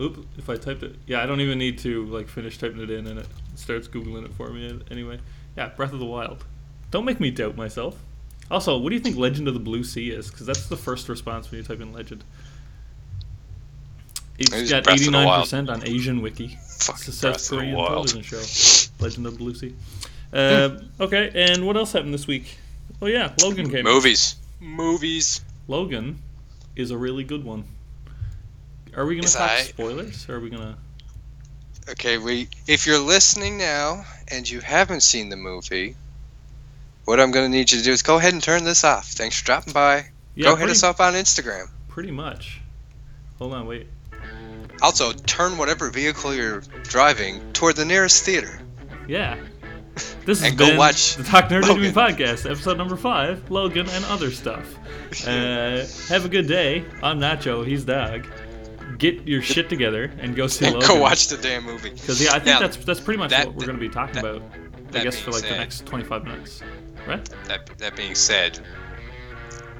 Oop! 0.00 0.26
If 0.36 0.48
I 0.48 0.56
typed 0.56 0.84
it, 0.84 0.94
yeah, 1.06 1.22
I 1.22 1.26
don't 1.26 1.40
even 1.40 1.58
need 1.58 1.78
to 1.80 2.06
like 2.06 2.28
finish 2.28 2.56
typing 2.56 2.80
it 2.80 2.90
in, 2.90 3.06
and 3.08 3.18
it 3.18 3.26
starts 3.58 3.88
googling 3.88 4.24
it 4.24 4.32
for 4.34 4.48
me 4.50 4.80
anyway. 4.90 5.18
Yeah, 5.56 5.68
Breath 5.68 5.92
of 5.92 5.98
the 5.98 6.06
Wild. 6.06 6.44
Don't 6.90 7.04
make 7.04 7.20
me 7.20 7.30
doubt 7.30 7.56
myself. 7.56 7.96
Also, 8.50 8.78
what 8.78 8.88
do 8.90 8.94
you 8.94 9.00
think 9.00 9.16
Legend 9.16 9.46
of 9.48 9.54
the 9.54 9.60
Blue 9.60 9.84
Sea 9.84 10.10
is? 10.10 10.30
Because 10.30 10.46
that's 10.46 10.66
the 10.68 10.76
first 10.76 11.08
response 11.08 11.50
when 11.50 11.58
you 11.60 11.64
type 11.66 11.80
in 11.80 11.92
Legend. 11.92 12.24
It 14.38 14.52
It's 14.54 14.70
got 14.70 14.84
Breath 14.84 14.94
of 14.94 15.00
the 15.00 15.04
eighty 15.04 15.10
nine 15.10 15.40
percent 15.40 15.68
on 15.68 15.86
Asian 15.86 16.22
Wiki. 16.22 16.48
Fuck 16.78 16.96
It's 16.96 17.08
a 17.08 17.12
South 17.12 17.48
Korean 17.50 17.76
television 17.76 18.22
show. 18.22 18.38
Legend 19.04 19.26
of 19.26 19.32
the 19.34 19.38
Blue 19.38 19.54
Sea. 19.54 19.74
Uh, 20.32 20.78
okay, 21.00 21.30
and 21.34 21.66
what 21.66 21.76
else 21.76 21.92
happened 21.92 22.14
this 22.14 22.26
week? 22.26 22.56
Oh 23.02 23.06
yeah, 23.06 23.32
Logan 23.42 23.68
came. 23.70 23.86
out. 23.86 23.92
Movies. 23.94 24.36
Movies. 24.60 25.40
Logan 25.66 26.18
is 26.76 26.90
a 26.90 26.96
really 26.96 27.24
good 27.24 27.44
one. 27.44 27.64
Are 28.96 29.04
we 29.06 29.16
gonna 29.16 29.26
Is 29.26 29.34
talk 29.34 29.50
I- 29.50 29.62
spoilers? 29.62 30.28
Or 30.28 30.36
are 30.36 30.40
we 30.40 30.50
gonna? 30.50 30.76
Okay, 31.90 32.18
we. 32.18 32.48
If 32.66 32.86
you're 32.86 32.98
listening 32.98 33.58
now 33.58 34.04
and 34.28 34.48
you 34.48 34.60
haven't 34.60 35.02
seen 35.02 35.30
the 35.30 35.36
movie, 35.36 35.96
what 37.04 37.18
I'm 37.18 37.30
going 37.30 37.50
to 37.50 37.56
need 37.56 37.72
you 37.72 37.78
to 37.78 37.84
do 37.84 37.92
is 37.92 38.02
go 38.02 38.18
ahead 38.18 38.34
and 38.34 38.42
turn 38.42 38.64
this 38.64 38.84
off. 38.84 39.06
Thanks 39.06 39.38
for 39.38 39.46
dropping 39.46 39.72
by. 39.72 40.08
Yeah, 40.34 40.50
go 40.50 40.56
hit 40.56 40.68
us 40.68 40.82
up 40.82 41.00
on 41.00 41.14
Instagram. 41.14 41.68
Pretty 41.88 42.10
much. 42.10 42.60
Hold 43.38 43.54
on, 43.54 43.66
wait. 43.66 43.86
Also, 44.82 45.12
turn 45.12 45.56
whatever 45.56 45.90
vehicle 45.90 46.34
you're 46.34 46.60
driving 46.84 47.52
toward 47.52 47.76
the 47.76 47.84
nearest 47.84 48.24
theater. 48.24 48.60
Yeah. 49.08 49.38
This 50.24 50.44
And 50.44 50.56
go 50.56 50.76
watch 50.76 51.16
the 51.16 51.24
Talk 51.24 51.46
Nerd 51.48 51.62
Logan. 51.62 51.84
Enemy 51.84 51.92
podcast, 51.92 52.48
episode 52.48 52.76
number 52.76 52.96
five, 52.96 53.50
Logan 53.50 53.88
and 53.88 54.04
other 54.06 54.30
stuff. 54.30 54.76
Uh, 55.26 55.86
have 56.08 56.26
a 56.26 56.28
good 56.28 56.46
day. 56.46 56.84
I'm 57.02 57.18
Nacho. 57.18 57.66
He's 57.66 57.82
Dog. 57.82 58.26
Get 58.98 59.26
your 59.26 59.42
shit 59.42 59.68
together 59.68 60.10
and 60.18 60.34
go 60.36 60.46
see 60.48 60.66
And 60.66 60.74
Logan. 60.74 60.88
go 60.88 61.00
watch 61.00 61.28
the 61.28 61.36
damn 61.36 61.64
movie. 61.64 61.90
Because 61.90 62.20
yeah, 62.22 62.30
I 62.30 62.40
think 62.40 62.46
Now, 62.46 62.58
that's 62.60 62.76
that's 62.78 63.00
pretty 63.00 63.18
much 63.18 63.30
that- 63.30 63.46
what 63.46 63.54
we're 63.56 63.66
going 63.66 63.78
to 63.78 63.80
be 63.80 63.88
talking 63.88 64.14
that- 64.22 64.24
about. 64.24 64.42
I 64.94 65.02
guess 65.04 65.20
for 65.20 65.32
like 65.32 65.42
the 65.42 65.50
next 65.50 65.84
25 65.84 66.24
minutes, 66.24 66.62
right? 67.06 67.22
That, 67.46 67.66
that 67.76 67.94
being 67.94 68.14
said, 68.14 68.58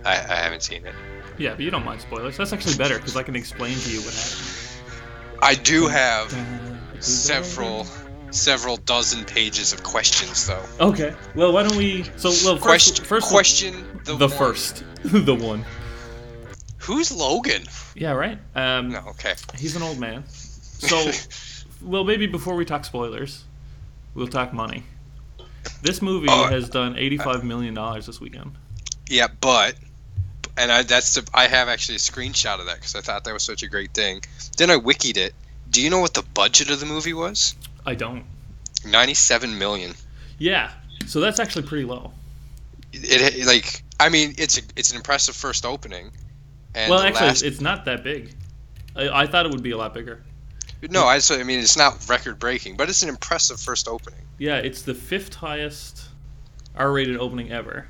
I, 0.04 0.12
I 0.12 0.34
haven't 0.36 0.62
seen 0.62 0.84
it. 0.84 0.94
Yeah, 1.38 1.50
but 1.54 1.60
you 1.60 1.70
don't 1.70 1.84
mind 1.84 2.02
spoilers. 2.02 2.36
That's 2.36 2.52
actually 2.52 2.76
better 2.76 2.96
because 2.98 3.16
I 3.16 3.22
can 3.22 3.34
explain 3.34 3.74
to 3.78 3.90
you 3.90 4.00
what 4.02 4.12
happened. 4.12 5.38
I 5.40 5.54
do 5.54 5.86
have 5.86 6.30
several 7.00 7.86
several 8.30 8.76
dozen 8.76 9.24
pages 9.24 9.72
of 9.72 9.82
questions 9.82 10.46
though. 10.46 10.62
Okay. 10.78 11.14
Well, 11.34 11.52
why 11.54 11.62
don't 11.62 11.76
we? 11.76 12.02
So, 12.16 12.28
well, 12.44 12.56
first, 12.58 12.62
Question 12.62 13.04
first 13.06 13.28
question 13.28 14.00
the, 14.04 14.14
the 14.16 14.28
one. 14.28 14.36
first, 14.36 14.84
the 15.04 15.34
one. 15.34 15.64
Who's 16.78 17.10
Logan? 17.12 17.64
Yeah, 17.94 18.12
right. 18.12 18.38
Um, 18.54 18.90
No, 18.90 19.00
okay. 19.08 19.34
he's 19.58 19.76
an 19.76 19.82
old 19.82 19.98
man. 19.98 20.24
So, 20.28 21.10
well, 21.82 22.04
maybe 22.04 22.26
before 22.26 22.54
we 22.54 22.64
talk 22.64 22.84
spoilers, 22.84 23.44
we'll 24.14 24.28
talk 24.28 24.52
money. 24.52 24.84
This 25.82 26.00
movie 26.00 26.28
Oh, 26.30 26.46
has 26.46 26.68
done 26.68 26.96
eighty-five 26.96 27.44
million 27.44 27.74
dollars 27.74 28.06
this 28.06 28.20
weekend. 28.20 28.52
Yeah, 29.08 29.26
but 29.40 29.74
and 30.56 30.70
I 30.72 30.82
that's 30.82 31.14
the 31.14 31.28
I 31.34 31.46
have 31.46 31.68
actually 31.68 31.96
a 31.96 31.98
screenshot 31.98 32.58
of 32.60 32.66
that 32.66 32.76
because 32.76 32.94
I 32.94 33.00
thought 33.00 33.24
that 33.24 33.34
was 33.34 33.42
such 33.42 33.62
a 33.62 33.68
great 33.68 33.92
thing. 33.92 34.22
Then 34.56 34.70
I 34.70 34.76
wikied 34.76 35.16
it. 35.16 35.34
Do 35.70 35.82
you 35.82 35.90
know 35.90 35.98
what 36.00 36.14
the 36.14 36.22
budget 36.34 36.70
of 36.70 36.80
the 36.80 36.86
movie 36.86 37.12
was? 37.12 37.54
I 37.84 37.94
don't. 37.94 38.24
Ninety-seven 38.86 39.58
million. 39.58 39.94
Yeah. 40.38 40.70
So 41.06 41.20
that's 41.20 41.38
actually 41.40 41.66
pretty 41.66 41.84
low. 41.84 42.12
It, 42.92 43.36
it 43.36 43.46
like 43.46 43.82
I 44.00 44.08
mean 44.08 44.34
it's 44.38 44.58
a 44.58 44.62
it's 44.76 44.90
an 44.90 44.96
impressive 44.96 45.34
first 45.36 45.66
opening. 45.66 46.10
And 46.78 46.90
well, 46.90 47.00
actually, 47.00 47.26
last- 47.26 47.42
it's 47.42 47.60
not 47.60 47.84
that 47.86 48.04
big. 48.04 48.32
I, 48.94 49.22
I 49.22 49.26
thought 49.26 49.46
it 49.46 49.52
would 49.52 49.62
be 49.64 49.72
a 49.72 49.76
lot 49.76 49.92
bigger. 49.94 50.22
no, 50.90 51.04
I 51.06 51.18
so 51.18 51.34
I 51.38 51.42
mean 51.42 51.58
it's 51.58 51.76
not 51.76 52.08
record 52.08 52.38
breaking, 52.38 52.76
but 52.76 52.88
it's 52.88 53.02
an 53.02 53.08
impressive 53.08 53.60
first 53.60 53.88
opening. 53.88 54.20
Yeah, 54.38 54.58
it's 54.58 54.82
the 54.82 54.94
fifth 54.94 55.34
highest 55.34 56.04
R-rated 56.76 57.16
opening 57.16 57.50
ever. 57.50 57.88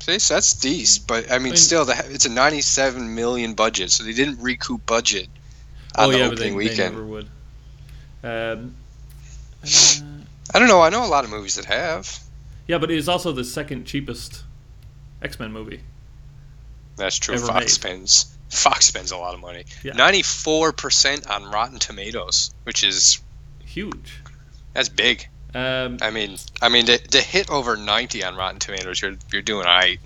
See, 0.00 0.18
so 0.18 0.34
that's 0.34 0.54
decent, 0.54 1.06
but 1.06 1.30
I 1.30 1.34
mean, 1.36 1.44
mean- 1.44 1.56
still, 1.56 1.84
the, 1.84 1.94
it's 2.08 2.24
a 2.24 2.30
ninety-seven 2.30 3.14
million 3.14 3.52
budget, 3.54 3.90
so 3.90 4.04
they 4.04 4.12
didn't 4.14 4.40
recoup 4.40 4.86
budget 4.86 5.28
on 5.96 6.08
oh 6.08 6.12
the 6.12 6.18
yeah, 6.18 6.24
opening 6.24 6.38
they, 6.38 6.48
they 6.50 6.70
weekend. 6.70 6.94
never 6.94 7.04
would. 7.06 7.26
Um, 8.22 8.74
uh, 9.62 9.66
I 10.54 10.58
don't 10.58 10.68
know. 10.68 10.80
I 10.80 10.88
know 10.88 11.04
a 11.04 11.08
lot 11.08 11.24
of 11.24 11.30
movies 11.30 11.56
that 11.56 11.66
have. 11.66 12.18
yeah, 12.66 12.78
but 12.78 12.90
it 12.90 12.96
is 12.96 13.08
also 13.08 13.32
the 13.32 13.44
second 13.44 13.84
cheapest 13.84 14.44
X-Men 15.22 15.52
movie. 15.52 15.80
That's 16.96 17.18
true. 17.18 17.38
Fox 17.38 17.60
made. 17.64 17.70
spends 17.70 18.36
Fox 18.50 18.86
spends 18.86 19.10
a 19.10 19.16
lot 19.16 19.34
of 19.34 19.40
money. 19.40 19.64
Ninety-four 19.84 20.72
percent 20.72 21.28
on 21.30 21.44
Rotten 21.50 21.78
Tomatoes, 21.78 22.54
which 22.64 22.84
is 22.84 23.20
Huge. 23.64 24.20
that's 24.72 24.88
big. 24.88 25.26
Um, 25.54 25.98
I 26.02 26.10
mean, 26.10 26.36
I 26.62 26.68
mean 26.68 26.86
to, 26.86 26.98
to 26.98 27.20
hit 27.20 27.50
over 27.50 27.76
ninety 27.76 28.22
on 28.24 28.36
Rotten 28.36 28.58
Tomatoes, 28.60 29.00
you're 29.02 29.14
you're 29.32 29.42
doing 29.42 29.66
all 29.66 29.72
right. 29.72 29.98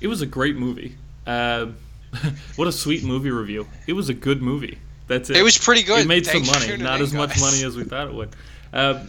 it 0.00 0.06
was 0.08 0.20
a 0.22 0.26
great 0.26 0.56
movie. 0.56 0.96
Um, 1.26 1.76
what 2.56 2.68
a 2.68 2.72
sweet 2.72 3.02
movie 3.04 3.30
review. 3.30 3.66
It 3.86 3.92
was 3.94 4.08
a 4.08 4.14
good 4.14 4.40
movie. 4.42 4.78
That's 5.08 5.30
it. 5.30 5.36
It 5.36 5.42
was 5.42 5.58
pretty 5.58 5.82
good. 5.82 6.00
It 6.00 6.08
made 6.08 6.26
some 6.26 6.44
money, 6.46 6.76
not 6.76 7.00
as 7.00 7.12
much 7.12 7.38
money 7.40 7.62
as 7.64 7.76
we 7.76 7.84
thought 7.84 8.08
it 8.08 8.14
would. 8.14 8.30
Um, 8.72 9.08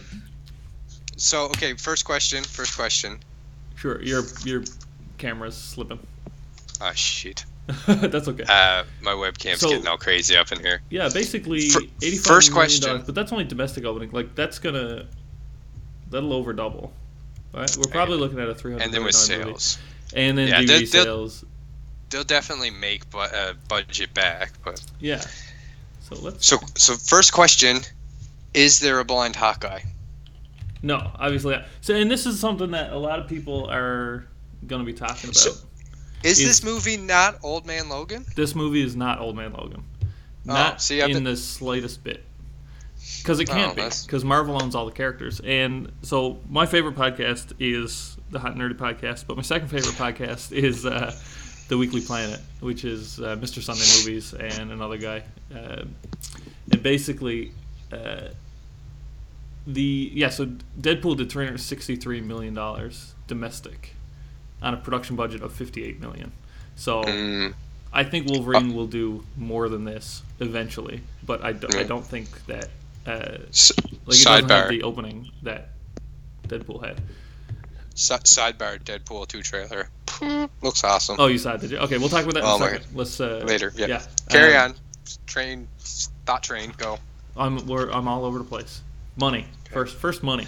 So, 1.16 1.46
okay, 1.46 1.74
first 1.74 2.04
question. 2.04 2.44
First 2.44 2.76
question. 2.76 3.18
sure, 3.76 4.00
your 4.02 4.22
your 4.44 4.62
camera's 5.18 5.56
slipping. 5.56 5.98
Oh 6.80 6.92
shit. 6.94 7.44
That's 7.86 8.28
okay. 8.28 8.44
Uh, 8.48 8.84
my 9.02 9.12
webcam's 9.12 9.60
So- 9.60 9.68
getting 9.70 9.86
all 9.86 9.98
crazy 9.98 10.36
up 10.36 10.52
in 10.52 10.60
here. 10.60 10.80
Yeah, 10.90 11.08
basically 11.12 11.66
eighty-five 12.02 12.24
first 12.24 12.50
million 12.50 12.52
question. 12.52 12.86
dollars, 12.88 13.04
but 13.04 13.14
that's 13.14 13.30
only 13.32 13.44
domestic 13.44 13.84
opening. 13.84 14.10
Like 14.10 14.34
that's 14.34 14.58
gonna 14.58 15.06
that'll 16.10 16.32
over 16.32 16.52
double. 16.54 16.92
Right? 17.52 17.74
We're 17.76 17.90
probably 17.90 18.16
looking 18.18 18.38
at 18.40 18.48
a 18.48 18.54
three 18.54 18.72
hundred 18.72 18.84
And 18.84 18.94
then 18.94 19.04
with 19.04 19.14
movie. 19.30 19.42
sales, 19.44 19.78
and 20.14 20.38
then 20.38 20.48
Yeah, 20.48 20.60
DVD 20.62 20.66
they'll- 20.66 20.78
they'll- 20.78 21.04
sales. 21.04 21.44
they'll 22.10 22.24
definitely 22.24 22.70
make 22.70 23.08
bu- 23.10 23.18
uh, 23.18 23.52
budget 23.68 24.14
back. 24.14 24.52
But 24.64 24.80
Yeah. 25.00 25.20
So 26.00 26.14
let's 26.22 26.46
so 26.46 26.58
so 26.76 26.94
first 26.96 27.32
question: 27.34 27.80
Is 28.54 28.80
there 28.80 28.98
a 28.98 29.04
blind 29.04 29.36
Hawkeye? 29.36 29.80
no, 30.82 31.10
obviously. 31.18 31.56
not. 31.56 31.66
So 31.82 31.94
and 31.94 32.10
this 32.10 32.24
is 32.24 32.40
something 32.40 32.70
that 32.70 32.92
a 32.92 32.98
lot 32.98 33.18
of 33.18 33.28
people 33.28 33.68
are 33.68 34.24
gonna 34.66 34.84
be 34.84 34.94
talking 34.94 35.28
about. 35.30 35.36
So- 35.36 35.54
Is, 36.22 36.38
Is- 36.40 36.46
this 36.46 36.64
movie 36.64 36.96
not 36.96 37.38
Old 37.42 37.66
Man 37.66 37.88
Logan? 37.88 38.24
this 38.36 38.54
movie 38.54 38.82
is 38.82 38.96
not 38.96 39.20
Old 39.20 39.36
Man 39.36 39.52
Logan. 39.52 39.84
Oh, 40.02 40.06
Not 40.54 40.80
see, 40.82 41.00
in 41.00 41.12
been- 41.12 41.24
the 41.24 41.36
slightest 41.36 42.02
bit. 42.02 42.24
Because 43.18 43.38
it 43.40 43.48
Oh, 43.50 43.52
can't 43.52 43.76
be. 43.76 43.82
Because 43.82 44.24
Marvel 44.24 44.60
owns 44.62 44.74
all 44.74 44.86
the 44.86 44.92
characters. 44.92 45.40
And 45.40 45.92
so 46.02 46.38
my 46.48 46.66
favorite 46.66 46.94
podcast 46.96 47.52
is 47.58 48.16
the 48.30 48.38
Hot 48.38 48.52
and 48.52 48.60
Nerdy 48.60 48.74
Podcast, 48.76 49.24
but 49.26 49.36
my 49.36 49.42
second 49.42 49.68
favorite 49.68 49.94
podcast 49.94 50.52
is 50.56 50.84
uh, 50.86 51.14
The 51.68 51.76
Weekly 51.78 52.00
Planet, 52.00 52.40
which 52.60 52.84
is 52.84 53.20
uh, 53.20 53.36
Mr. 53.36 53.62
Sunday 53.62 53.84
Movies 53.98 54.32
and 54.34 54.72
another 54.72 54.96
guy. 54.98 55.22
Uh, 55.54 55.84
and 56.72 56.82
basically, 56.82 57.52
uh, 57.92 58.28
the 59.66 60.10
yeah, 60.14 60.30
so 60.30 60.46
Deadpool 60.80 61.16
did 61.18 61.30
three 61.30 61.44
hundred 61.44 61.58
sixty-three 61.58 62.20
million 62.22 62.54
dollars 62.54 63.14
domestic 63.26 63.94
on 64.62 64.74
a 64.74 64.76
production 64.76 65.16
budget 65.16 65.42
of 65.42 65.52
fifty-eight 65.52 66.00
million. 66.00 66.32
So 66.76 67.02
Mm, 67.02 67.54
I 67.92 68.04
think 68.04 68.28
Wolverine 68.28 68.74
will 68.74 68.86
do 68.86 69.24
more 69.36 69.68
than 69.68 69.84
this 69.84 70.22
eventually, 70.40 71.00
but 71.24 71.42
I, 71.44 71.52
do, 71.52 71.66
I 71.74 71.78
Yeah. 71.78 71.82
don't 71.84 72.04
think 72.06 72.46
that 72.46 72.68
uh, 73.06 73.38
s- 73.48 73.72
like 74.06 74.18
it 74.18 74.24
doesn't 74.24 74.48
have 74.50 74.68
the 74.68 74.82
opening 74.82 75.30
that 75.42 75.70
Deadpool 76.46 76.84
had. 76.86 77.00
si- 77.94 78.14
sidebar. 78.14 78.78
Deadpool 78.82 79.26
two 79.28 79.42
trailer. 79.42 79.88
Looks 80.62 80.84
awesome. 80.84 81.16
Oh, 81.18 81.26
you 81.26 81.38
saw 81.38 81.54
it, 81.54 81.60
did 81.62 81.70
you? 81.70 81.78
Okay, 81.78 81.98
we'll 81.98 82.08
talk 82.08 82.24
about 82.24 82.34
that 82.34 82.40
in 82.40 82.46
Oh 82.46 82.56
a 82.56 82.58
second. 82.70 82.86
Let's 82.94 83.20
uh, 83.20 83.42
Later. 83.46 83.72
Yeah. 83.76 83.86
Yeah. 83.86 84.02
Carry 84.28 84.54
Um, 84.56 84.72
on. 84.72 84.76
Train. 85.26 85.68
Thought 86.26 86.42
train. 86.42 86.72
Go. 86.76 86.98
I'm 87.36 87.66
we're, 87.66 87.90
I'm 87.90 88.06
all 88.08 88.24
over 88.24 88.38
the 88.38 88.44
place. 88.44 88.82
Money 89.16 89.46
first. 89.72 89.96
First 89.96 90.22
money. 90.22 90.46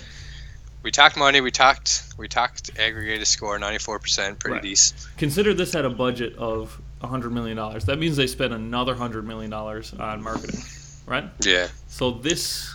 We 0.83 0.91
talked 0.91 1.17
money. 1.17 1.41
We 1.41 1.51
talked. 1.51 2.05
We 2.17 2.27
talked 2.29 2.71
aggregated 2.79 3.27
score. 3.27 3.59
Ninety-four 3.59 3.99
percent. 3.99 4.39
Pretty 4.39 4.55
Right. 4.55 4.63
decent. 4.63 5.09
Consider 5.19 5.53
this 5.55 5.73
had 5.73 5.85
a 5.85 5.91
budget 5.91 6.37
of 6.37 6.81
hundred 7.03 7.33
million 7.33 7.57
dollars. 7.57 7.85
That 7.87 7.99
means 7.99 8.17
they 8.17 8.27
spent 8.27 8.53
another 8.53 8.95
hundred 8.95 9.27
million 9.27 9.51
dollars 9.51 9.93
on 9.95 10.23
marketing, 10.23 10.61
right? 11.07 11.25
Yeah. 11.45 11.69
So 11.89 12.11
this, 12.13 12.73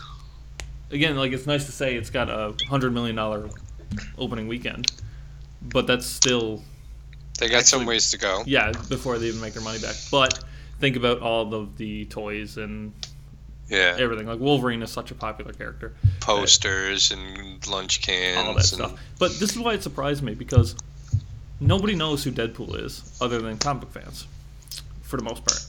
again, 0.92 1.16
like 1.16 1.32
it's 1.32 1.48
nice 1.48 1.66
to 1.66 1.72
say 1.72 1.96
it's 1.96 2.10
got 2.12 2.30
a 2.30 2.54
hundred 2.68 2.94
million 2.94 3.16
dollar 3.16 3.50
opening 4.18 4.48
weekend, 4.48 4.86
but 5.62 5.88
that's 5.88 6.06
still 6.06 6.64
They 7.40 7.50
got 7.50 7.66
some 7.66 7.86
ways 7.86 8.12
to 8.12 8.18
go. 8.18 8.44
yeah 8.46 8.72
before 8.90 9.18
they 9.18 9.28
even 9.28 9.42
make 9.42 9.54
their 9.54 9.64
money 9.64 9.80
back. 9.80 9.96
But 10.12 10.44
think 10.80 10.96
about 10.96 11.20
all 11.22 11.54
of 11.56 11.78
the 11.78 12.06
toys 12.06 12.58
and 12.58 12.94
Yeah. 13.70 13.96
everything. 13.98 14.28
Like 14.28 14.40
Wolverine 14.40 14.82
is 14.84 14.92
such 14.92 15.12
a 15.12 15.16
popular 15.16 15.54
character, 15.54 15.94
Posters 16.20 17.12
and 17.12 17.66
lunch 17.68 18.02
cans. 18.02 18.38
all 18.38 18.54
that 18.54 18.58
and, 18.58 18.66
stuff. 18.66 19.00
But 19.20 19.32
this 19.40 19.52
is 19.52 19.60
why 19.60 19.74
it 19.74 19.84
surprised 19.84 20.22
me 20.24 20.36
because 20.36 20.76
nobody 21.60 21.96
knows 21.96 22.24
who 22.24 22.32
Deadpool 22.32 22.80
is 22.84 23.18
other 23.22 23.42
than 23.42 23.58
comic 23.58 23.82
book 23.82 23.92
fans, 24.04 24.28
for 25.02 25.18
the 25.18 25.24
most 25.24 25.44
part, 25.46 25.66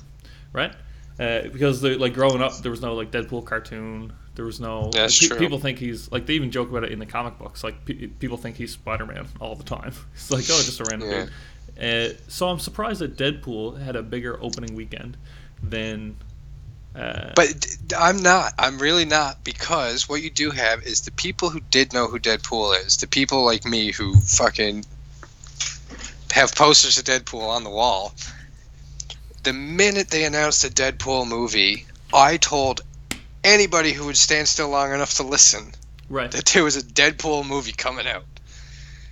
right? 0.53 0.73
Uh, 1.19 1.49
because 1.49 1.83
like 1.83 2.13
growing 2.13 2.43
up, 2.43 2.59
there 2.59 2.71
was 2.71 2.83
no 2.83 2.95
like 2.95 3.11
Deadpool 3.11 3.45
cartoon. 3.47 4.13
There 4.35 4.45
was 4.45 4.61
no. 4.61 4.91
That's 4.93 5.23
like, 5.23 5.31
true. 5.31 5.39
People 5.39 5.59
think 5.59 5.79
he's 5.79 6.13
like 6.13 6.27
they 6.27 6.35
even 6.35 6.51
joke 6.51 6.69
about 6.69 6.85
it 6.85 6.93
in 6.93 6.99
the 6.99 7.07
comic 7.07 7.39
books. 7.39 7.65
Like 7.65 7.83
pe- 7.87 8.09
people 8.09 8.37
think 8.37 8.57
he's 8.57 8.73
Spider 8.73 9.07
Man 9.07 9.27
all 9.41 9.55
the 9.55 9.65
time. 9.65 9.95
It's 10.15 10.31
like 10.31 10.45
oh, 10.45 10.61
just 10.63 10.81
a 10.81 10.85
random 10.91 11.09
Yeah. 11.11 11.27
dude. 11.79 12.13
Uh, 12.15 12.17
so 12.29 12.49
I'm 12.49 12.59
surprised 12.59 13.01
that 13.01 13.17
Deadpool 13.17 13.81
had 13.83 13.97
a 13.97 14.03
bigger 14.03 14.39
opening 14.43 14.75
weekend 14.75 15.17
than. 15.63 16.17
Uh, 16.97 17.33
But 17.37 17.67
I'm 17.97 18.23
not. 18.23 18.55
I'm 18.59 18.79
really 18.79 19.05
not 19.05 19.45
because 19.45 20.09
what 20.09 20.23
you 20.23 20.31
do 20.31 20.51
have 20.51 20.83
is 20.83 21.03
the 21.03 21.11
people 21.11 21.51
who 21.51 21.61
did 21.61 21.93
know 21.93 22.07
who 22.09 22.19
Deadpool 22.19 22.85
is, 22.87 22.97
the 22.97 23.07
people 23.07 23.45
like 23.45 23.65
me 23.65 23.93
who 23.93 24.19
fucking 24.19 24.85
have 26.33 26.55
posters 26.55 26.99
of 26.99 27.05
Deadpool 27.05 27.49
on 27.49 27.65
the 27.65 27.71
wall. 27.71 28.15
The 29.43 29.53
minute 29.53 30.09
they 30.09 30.25
announced 30.25 30.65
a 30.65 30.69
Deadpool 30.69 31.29
movie, 31.29 31.87
I 32.13 32.37
told 32.39 32.81
anybody 33.45 33.93
who 33.93 34.07
would 34.07 34.17
stand 34.17 34.49
still 34.49 34.69
long 34.69 34.93
enough 34.93 35.15
to 35.15 35.23
listen 35.23 35.73
right. 36.09 36.31
that 36.33 36.47
there 36.47 36.65
was 36.65 36.77
a 36.77 36.83
Deadpool 36.83 37.47
movie 37.47 37.73
coming 37.73 38.07
out. 38.07 38.25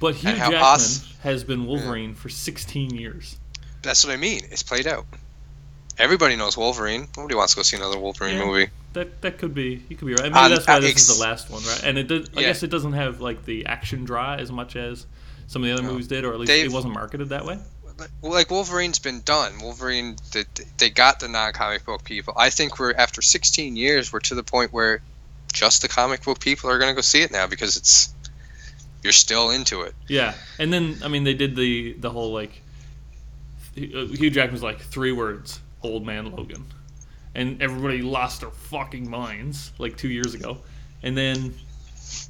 But 0.01 0.17
Hugh 0.17 0.33
Jackman 0.33 0.61
awesome- 0.61 1.09
has 1.23 1.45
been 1.45 1.67
Wolverine 1.67 2.15
for 2.15 2.29
16 2.29 2.95
years. 2.95 3.37
That's 3.83 4.05
what 4.05 4.13
I 4.13 4.17
mean. 4.17 4.41
It's 4.51 4.63
played 4.63 4.87
out. 4.87 5.07
Everybody 5.99 6.37
knows 6.37 6.57
Wolverine. 6.57 7.09
Nobody 7.17 7.35
wants 7.35 7.53
to 7.55 7.57
go 7.59 7.63
see 7.63 7.77
another 7.77 7.99
Wolverine 7.99 8.39
Yeah. 8.39 8.45
movie. 8.45 8.69
That 8.95 9.21
that 9.23 9.39
could 9.39 9.55
be. 9.55 9.83
You 9.89 9.97
could 9.97 10.07
be 10.07 10.15
right. 10.15 10.25
Maybe 10.25 10.35
Um, 10.35 10.51
that's 10.51 10.67
why 10.67 10.75
uh, 10.75 10.81
this 10.81 10.91
ex- 10.93 11.09
is 11.09 11.17
the 11.17 11.23
last 11.23 11.51
one, 11.51 11.63
right? 11.65 11.83
And 11.85 11.99
it 11.99 12.09
does. 12.09 12.29
I 12.37 12.41
Yeah. 12.41 12.49
guess 12.49 12.63
it 12.63 12.71
doesn't 12.71 12.93
have 12.95 13.21
like 13.21 13.45
the 13.45 13.67
action 13.67 14.05
draw 14.05 14.35
as 14.35 14.51
much 14.51 14.77
as 14.77 15.07
some 15.47 15.63
of 15.63 15.67
the 15.69 15.73
other 15.75 15.83
No. 15.83 15.93
movies 15.93 16.09
did, 16.09 16.25
or 16.25 16.33
at 16.33 16.41
least 16.41 16.49
They've- 16.49 16.67
it 16.67 16.73
wasn't 16.73 16.95
marketed 16.95 17.29
that 17.31 17.45
way. 17.45 17.59
Like 18.23 18.51
Wolverine's 18.51 18.99
been 18.99 19.21
done. 19.23 19.61
Wolverine, 19.61 20.17
they, 20.33 20.45
they 20.79 20.91
got 20.91 21.21
the 21.21 21.29
non-comic 21.29 21.85
book 21.85 22.03
people. 22.03 22.35
I 22.37 22.51
think 22.51 22.81
we're 22.81 22.93
after 22.95 23.23
16 23.23 23.77
years, 23.77 24.13
we're 24.13 24.19
to 24.21 24.35
the 24.35 24.43
point 24.43 24.73
where 24.73 25.01
just 25.53 25.81
the 25.83 25.87
comic 25.89 26.25
book 26.25 26.41
people 26.41 26.69
are 26.71 26.79
going 26.81 26.91
to 26.91 26.95
go 26.97 27.03
see 27.03 27.21
it 27.23 27.31
now 27.31 27.47
because 27.47 27.77
it's 27.77 28.13
you're 29.05 29.13
still 29.13 29.51
into 29.51 29.83
it. 29.83 29.95
Yeah, 30.09 30.35
and 30.59 30.73
then 30.73 30.99
I 31.05 31.09
mean 31.09 31.23
they 31.23 31.35
did 31.35 31.55
the 31.55 31.93
the 31.93 32.11
whole 32.11 32.33
like 32.33 32.63
Hugh 33.77 34.07
Hugh 34.07 34.31
Jackman's 34.31 34.63
like 34.63 34.81
three 34.81 35.13
words, 35.13 35.61
old 35.85 36.05
man 36.05 36.31
Logan, 36.33 36.65
and 37.35 37.61
everybody 37.63 38.03
lost 38.03 38.41
their 38.41 38.51
fucking 38.51 39.09
minds 39.09 39.73
like 39.79 39.97
two 39.97 40.09
years 40.09 40.35
ago, 40.35 40.59
and 41.03 41.17
then 41.17 41.55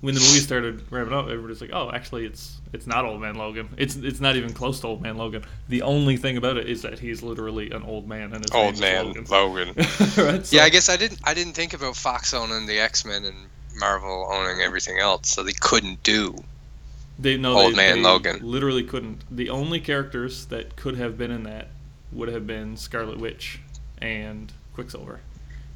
when 0.01 0.15
the 0.15 0.21
movie 0.21 0.41
started 0.41 0.83
ramping 0.91 1.15
up, 1.15 1.27
everybody's 1.27 1.61
like, 1.61 1.71
oh, 1.73 1.91
actually 1.93 2.27
it's 2.27 2.59
it's 2.73 2.87
not 2.87 3.05
old 3.05 3.21
man 3.21 3.37
Logan. 3.37 3.69
It's 3.77 3.97
it's 3.97 4.21
not 4.21 4.37
even 4.37 4.53
close 4.53 4.81
to 4.81 4.87
old 4.89 5.03
man 5.03 5.17
Logan. 5.17 5.45
The 5.69 5.83
only 5.83 6.17
thing 6.17 6.37
about 6.37 6.57
it 6.57 6.69
is 6.69 6.83
that 6.83 6.99
he's 6.99 7.23
literally 7.23 7.71
an 7.71 7.83
old 7.83 8.09
man 8.09 8.33
and 8.33 8.45
his 8.45 8.51
Old 8.53 8.81
man 8.81 9.07
Logan. 9.07 9.27
Logan. 9.31 9.69
right? 9.77 10.47
So- 10.47 10.57
yeah, 10.57 10.65
I 10.65 10.69
guess 10.69 10.89
I 10.89 10.97
didn't. 10.97 11.21
I 11.25 11.35
didn't 11.35 11.53
think 11.55 11.75
about 11.75 11.97
Fox 11.97 12.35
owning 12.35 12.67
the 12.67 12.79
X 12.79 13.05
Men 13.05 13.25
and 13.25 13.37
Marvel 13.77 14.29
owning 14.31 14.61
everything 14.61 14.99
else, 14.99 15.29
so 15.29 15.43
they 15.43 15.53
couldn't 15.53 16.03
do 16.03 16.37
They 17.19 17.37
no 17.37 17.59
Old 17.59 17.73
they, 17.73 17.77
Man 17.77 17.97
they 17.97 18.03
Logan. 18.03 18.39
Literally 18.43 18.85
couldn't. 18.85 19.23
The 19.35 19.51
only 19.51 19.81
characters 19.81 20.47
that 20.47 20.77
could 20.77 20.97
have 20.97 21.17
been 21.19 21.31
in 21.31 21.45
that 21.45 21.69
would 22.15 22.29
have 22.29 22.47
been 22.47 22.77
Scarlet 22.77 23.19
Witch 23.19 23.61
and 24.01 24.53
Quicksilver. 24.75 25.21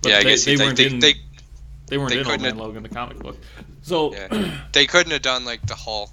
But 0.03 0.11
yeah, 0.11 0.19
I 0.19 0.23
they, 0.25 0.31
guess 0.31 0.45
they 0.45 0.57
weren't 0.57 0.77
they, 0.77 0.87
in. 0.87 1.01
they, 1.01 1.15
They 1.87 1.99
weren't 1.99 2.13
in 2.13 2.27
Old 2.27 2.41
Man 2.41 2.57
Logan, 2.57 2.83
the 2.83 2.89
comic 2.89 3.19
book. 3.19 3.37
So 3.83 4.13
yeah. 4.15 4.61
they 4.73 4.87
couldn't 4.87 5.13
have 5.13 5.23
done 5.23 5.45
like 5.45 5.67
the 5.67 5.75
Hulk 5.75 6.11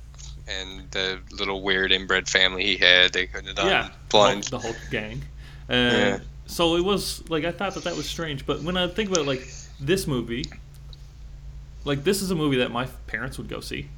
and 0.48 0.90
the 0.92 1.20
little 1.32 1.62
weird 1.62 1.92
inbred 1.92 2.28
family 2.28 2.64
he 2.64 2.78
had. 2.78 3.14
They 3.14 3.28
couldn't 3.28 3.48
have 3.48 3.56
done 3.56 3.68
yeah, 3.68 3.90
blind. 4.10 4.46
the 4.46 4.60
Hulk, 4.60 4.76
the 4.76 4.78
Hulk 4.80 4.92
gang. 4.92 5.22
Uh, 5.70 5.74
Yeah. 5.74 6.20
So 6.48 6.76
it 6.76 6.84
was 6.84 7.28
like 7.30 7.44
I 7.44 7.52
thought 7.52 7.74
that 7.74 7.86
that 7.86 7.96
was 7.96 8.08
strange, 8.08 8.46
but 8.46 8.62
when 8.62 8.78
I 8.78 8.88
think 8.88 9.10
about 9.10 9.26
like 9.26 9.48
this 9.80 10.06
movie, 10.06 10.46
like 11.86 12.04
this 12.04 12.22
is 12.22 12.30
a 12.30 12.36
movie 12.36 12.58
that 12.58 12.72
my 12.72 12.86
parents 13.08 13.40
would 13.40 13.50
go 13.50 13.62
see 13.62 13.90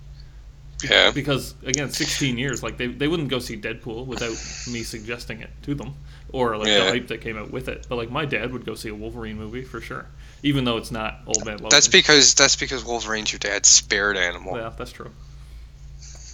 Yeah, 0.82 1.12
because 1.12 1.56
again, 1.66 1.90
16 1.90 2.38
years, 2.38 2.64
like 2.64 2.78
they, 2.78 2.88
they 2.88 3.10
wouldn't 3.10 3.28
go 3.30 3.40
see 3.40 3.58
Deadpool 3.58 4.06
without 4.06 4.38
me 4.72 4.84
suggesting 4.84 5.42
it 5.42 5.50
to 5.64 5.76
them 5.76 5.96
or 6.34 6.58
like 6.58 6.68
Yeah. 6.68 6.86
the 6.86 6.92
hype 6.92 7.08
that 7.08 7.22
came 7.22 7.38
out 7.38 7.52
with 7.52 7.68
it. 7.68 7.86
But 7.90 7.96
like 7.98 8.10
my 8.12 8.26
dad 8.26 8.52
would 8.54 8.66
go 8.66 8.76
see 8.76 8.90
a 8.90 8.96
Wolverine 8.96 9.38
movie 9.38 9.64
for 9.64 9.80
sure, 9.82 10.06
even 10.44 10.66
though 10.66 10.78
it's 10.78 10.92
not 10.92 11.20
Old 11.26 11.46
Man 11.46 11.56
Logan. 11.58 11.70
that's 11.70 11.88
because 11.88 12.34
that's 12.36 12.56
because 12.56 12.84
Wolverine's 12.84 13.32
your 13.32 13.40
dad's 13.40 13.70
spirit 13.70 14.18
animal. 14.18 14.58
Yeah, 14.58 14.72
that's 14.78 14.92
true. 14.92 15.12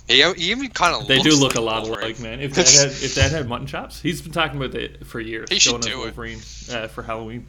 He, 0.08 0.22
he 0.34 0.52
even 0.52 0.70
kind 0.70 0.96
of 0.96 1.08
They 1.08 1.20
do 1.20 1.30
look 1.36 1.52
like 1.52 1.56
a 1.56 1.62
lot 1.62 1.84
Wolverine. 1.84 2.06
alike, 2.08 2.20
man. 2.20 2.40
If 2.42 2.54
dad 2.56 2.68
had 2.68 2.88
if 2.90 3.16
dad 3.16 3.32
had 3.32 3.48
mutton 3.48 3.68
chops, 3.68 4.02
he's 4.02 4.22
been 4.22 4.34
talking 4.34 4.58
about 4.62 4.76
it 4.76 5.06
for 5.08 5.20
years. 5.20 5.50
He 5.50 5.60
should 5.60 5.80
do 5.82 5.92
it. 5.92 5.98
Wolverine 5.98 6.40
uh, 6.72 6.88
for 6.88 7.04
Halloween. 7.04 7.46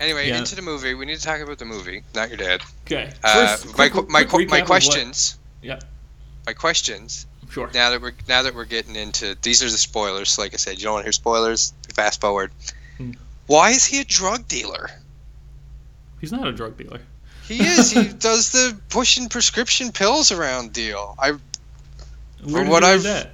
Anyway, 0.00 0.28
Yeah. 0.28 0.38
into 0.38 0.54
the 0.56 0.62
movie. 0.62 0.94
We 0.94 1.06
need 1.06 1.16
to 1.16 1.22
talk 1.22 1.40
about 1.40 1.58
the 1.58 1.64
movie, 1.64 2.02
not 2.14 2.28
your 2.28 2.36
dad. 2.36 2.62
Okay. 2.86 3.12
Uh, 3.22 3.46
First, 3.56 3.78
my 3.78 3.88
quick- 3.88 4.08
my 4.08 4.24
quick 4.24 4.48
qu- 4.48 4.50
my 4.52 4.58
recap 4.60 4.62
of 4.62 4.62
what- 4.62 4.66
questions. 4.66 5.38
Yeah. 5.62 5.80
My 6.46 6.52
questions. 6.52 7.26
Sure. 7.54 7.70
Now 7.72 7.90
that 7.90 8.02
we're 8.02 8.12
now 8.28 8.42
that 8.42 8.52
we're 8.52 8.64
getting 8.64 8.96
into 8.96 9.36
these 9.42 9.62
are 9.62 9.70
the 9.70 9.78
spoilers. 9.78 10.38
Like 10.38 10.54
I 10.54 10.56
said, 10.56 10.76
you 10.78 10.82
don't 10.82 10.94
want 10.94 11.02
to 11.04 11.06
hear 11.06 11.12
spoilers. 11.12 11.72
Fast 11.94 12.20
forward. 12.20 12.50
Hmm. 12.98 13.12
Why 13.46 13.70
is 13.70 13.84
he 13.84 14.00
a 14.00 14.04
drug 14.04 14.48
dealer? 14.48 14.90
He's 16.20 16.32
not 16.32 16.48
a 16.48 16.52
drug 16.52 16.76
dealer. 16.76 17.00
He 17.46 17.58
is. 17.60 17.92
he 17.92 18.08
does 18.18 18.50
the 18.50 18.76
pushing 18.88 19.28
prescription 19.28 19.92
pills 19.92 20.32
around 20.32 20.72
deal. 20.72 21.14
I 21.16 21.34
Where 22.42 22.64
what 22.68 22.82
I've- 22.82 23.04
that? 23.04 23.30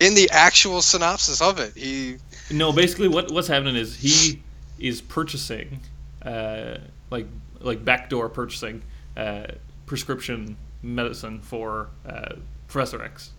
in 0.00 0.14
the 0.14 0.28
actual 0.32 0.82
synopsis 0.82 1.40
of 1.40 1.58
it, 1.60 1.76
he 1.76 2.16
No, 2.50 2.72
basically 2.72 3.06
what 3.08 3.30
what's 3.30 3.48
happening 3.48 3.76
is 3.76 3.94
he 3.96 4.42
is 4.80 5.00
purchasing, 5.00 5.78
uh, 6.22 6.78
like 7.10 7.26
like 7.60 7.84
backdoor 7.84 8.28
purchasing, 8.30 8.82
uh, 9.16 9.46
prescription 9.86 10.56
medicine 10.82 11.40
for 11.40 11.88
uh, 12.04 12.34
Professor 12.72 13.02
X. 13.02 13.30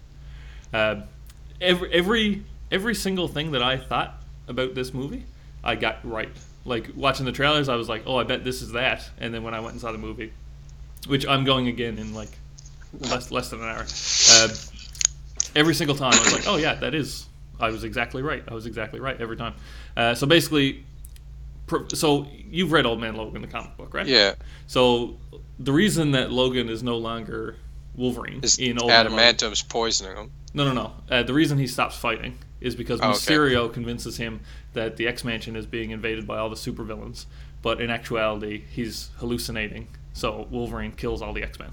Uh, 0.73 1.01
every 1.59 1.91
every 1.91 2.43
every 2.71 2.95
single 2.95 3.27
thing 3.27 3.51
that 3.51 3.63
I 3.63 3.77
thought 3.77 4.21
about 4.47 4.75
this 4.75 4.93
movie, 4.93 5.25
I 5.63 5.75
got 5.75 5.97
right. 6.03 6.29
Like 6.65 6.91
watching 6.95 7.25
the 7.25 7.31
trailers, 7.31 7.67
I 7.67 7.75
was 7.75 7.89
like, 7.89 8.03
"Oh, 8.05 8.17
I 8.17 8.23
bet 8.23 8.43
this 8.43 8.61
is 8.61 8.71
that," 8.71 9.09
and 9.19 9.33
then 9.33 9.43
when 9.43 9.53
I 9.53 9.59
went 9.59 9.73
and 9.73 9.81
saw 9.81 9.91
the 9.91 9.97
movie, 9.97 10.31
which 11.07 11.25
I'm 11.27 11.43
going 11.43 11.67
again 11.67 11.97
in 11.97 12.13
like 12.13 12.29
less 12.99 13.31
less 13.31 13.49
than 13.49 13.61
an 13.61 13.67
hour, 13.69 13.85
uh, 14.31 14.47
every 15.55 15.73
single 15.73 15.95
time 15.95 16.13
I 16.13 16.23
was 16.23 16.33
like, 16.33 16.47
"Oh 16.47 16.57
yeah, 16.57 16.75
that 16.75 16.93
is." 16.93 17.27
I 17.59 17.69
was 17.69 17.83
exactly 17.83 18.21
right. 18.21 18.43
I 18.47 18.53
was 18.53 18.65
exactly 18.65 18.99
right 18.99 19.19
every 19.21 19.37
time. 19.37 19.53
Uh, 19.95 20.15
so 20.15 20.25
basically, 20.25 20.83
so 21.93 22.27
you've 22.49 22.71
read 22.71 22.85
Old 22.85 22.99
Man 22.99 23.15
Logan, 23.15 23.41
the 23.41 23.47
comic 23.47 23.77
book, 23.77 23.93
right? 23.93 24.07
yeah 24.07 24.33
So 24.67 25.17
the 25.59 25.71
reason 25.71 26.11
that 26.11 26.31
Logan 26.31 26.67
is 26.67 26.81
no 26.81 26.97
longer 26.97 27.57
Wolverine 27.95 28.39
is 28.43 28.57
in 28.57 28.79
Old 28.79 28.89
Man 28.89 29.11
Logan, 29.11 29.53
poisoning 29.69 30.17
him. 30.17 30.31
no, 30.53 30.65
no, 30.65 30.73
no. 30.73 30.93
Uh, 31.09 31.23
the 31.23 31.33
reason 31.33 31.57
he 31.57 31.67
stops 31.67 31.95
fighting 31.95 32.37
is 32.61 32.75
because 32.75 32.99
Oh, 33.01 33.09
okay. 33.09 33.17
Mysterio 33.17 33.71
convinces 33.71 34.17
him 34.17 34.39
that 34.73 34.97
the 34.97 35.07
X 35.07 35.23
Mansion 35.23 35.55
is 35.55 35.65
being 35.65 35.91
invaded 35.91 36.25
by 36.25 36.37
all 36.39 36.49
the 36.49 36.55
supervillains, 36.55 37.25
but 37.61 37.79
in 37.81 37.89
actuality, 37.89 38.63
he's 38.71 39.09
hallucinating. 39.17 39.87
So 40.13 40.47
Wolverine 40.49 40.91
kills 40.93 41.21
all 41.21 41.33
the 41.33 41.43
X 41.43 41.59
Men. 41.59 41.69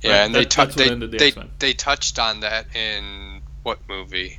Yeah, 0.00 0.10
Right, 0.10 0.16
and 0.26 0.34
they 0.34 0.40
that- 0.40 0.50
tou- 0.50 0.62
that's 0.62 0.76
what 0.76 0.84
they 0.86 0.90
ended 0.92 1.10
the 1.10 1.18
they, 1.18 1.32
they 1.58 1.72
touched 1.74 2.18
on 2.18 2.40
that 2.40 2.66
in 2.74 3.42
what 3.62 3.78
movie? 3.88 4.38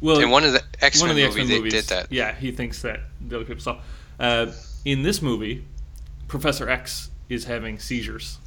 Well, 0.00 0.18
in 0.20 0.30
one 0.30 0.44
of 0.44 0.52
the 0.52 0.62
X 0.80 1.00
one 1.00 1.08
Men 1.08 1.16
of 1.16 1.16
the 1.16 1.22
movies, 1.22 1.36
X 1.36 1.36
Men 1.36 1.48
they 1.48 1.58
movies. 1.58 1.72
did 1.72 1.84
that. 1.86 2.12
Yeah, 2.12 2.34
he 2.34 2.52
thinks 2.52 2.82
that 2.82 3.00
the 3.26 3.36
other 3.36 3.44
people 3.44 3.62
saw. 3.62 3.78
Uh, 4.20 4.52
in 4.84 5.02
this 5.02 5.22
movie, 5.22 5.64
Professor 6.28 6.68
X 6.68 7.10
is 7.28 7.44
having 7.44 7.78
seizures, 7.78 8.38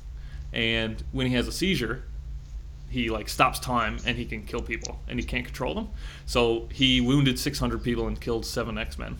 and 0.53 1.03
when 1.11 1.27
he 1.27 1.33
has 1.33 1.47
a 1.47 1.51
seizure, 1.51 2.03
he 2.89 3.09
like 3.09 3.29
stops 3.29 3.59
time 3.59 3.97
and 4.05 4.17
he 4.17 4.25
can 4.25 4.43
kill 4.43 4.61
people, 4.61 4.99
and 5.07 5.19
he 5.19 5.25
can't 5.25 5.45
control 5.45 5.75
them. 5.75 5.89
So 6.25 6.67
he 6.71 7.01
wounded 7.01 7.37
600 7.39 7.83
people 7.83 8.07
and 8.07 8.19
killed 8.19 8.45
seven 8.45 8.77
X 8.77 8.97
Men, 8.97 9.17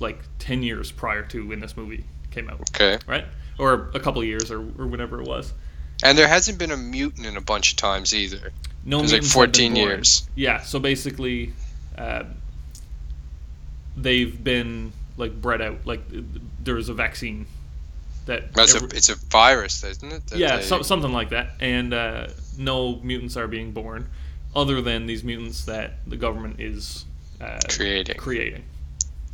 like 0.00 0.18
10 0.38 0.62
years 0.62 0.90
prior 0.90 1.22
to 1.26 1.46
when 1.48 1.60
this 1.60 1.76
movie 1.76 2.04
came 2.30 2.48
out, 2.50 2.60
Okay, 2.74 2.98
right? 3.06 3.24
Or 3.58 3.90
a 3.94 4.00
couple 4.00 4.20
of 4.22 4.26
years, 4.26 4.50
or, 4.50 4.58
or 4.78 4.86
whenever 4.86 5.20
it 5.20 5.26
was. 5.28 5.52
and 6.02 6.16
there 6.16 6.28
hasn't 6.28 6.58
been 6.58 6.70
a 6.70 6.76
mutant 6.76 7.26
in 7.26 7.36
a 7.36 7.40
bunch 7.40 7.72
of 7.72 7.76
times 7.76 8.14
either. 8.14 8.52
No, 8.84 8.98
It 8.98 9.02
was 9.02 9.12
like 9.12 9.20
mutants 9.22 9.34
have 9.34 9.52
been 9.52 9.72
14 9.72 9.76
years. 9.76 10.28
Yeah, 10.34 10.60
so 10.62 10.78
basically, 10.80 11.52
uh, 11.98 12.24
they've 13.96 14.42
been 14.42 14.92
like 15.16 15.40
bred 15.40 15.60
out. 15.60 15.86
Like 15.86 16.00
there 16.64 16.74
was 16.74 16.88
a 16.88 16.94
vaccine 16.94 17.46
that. 18.26 18.52
That's 18.52 18.74
every- 18.74 18.88
a 18.88 18.96
it's 18.96 19.08
a 19.08 19.16
virus, 19.28 19.82
isn't 19.84 20.12
it? 20.12 20.26
that 20.28 20.38
yeah, 20.38 20.56
they- 20.56 20.62
so, 20.62 20.82
something 20.82 21.12
like 21.12 21.30
that, 21.30 21.50
and 21.60 21.92
uh, 21.94 22.28
no 22.58 22.96
mutants 23.02 23.36
are 23.36 23.48
being 23.48 23.72
born, 23.72 24.08
other 24.54 24.80
than 24.82 25.06
these 25.06 25.24
mutants 25.24 25.64
that 25.66 25.94
the 26.06 26.16
government 26.16 26.60
is 26.60 27.04
uh, 27.40 27.58
creating. 27.68 28.16
creating. 28.16 28.64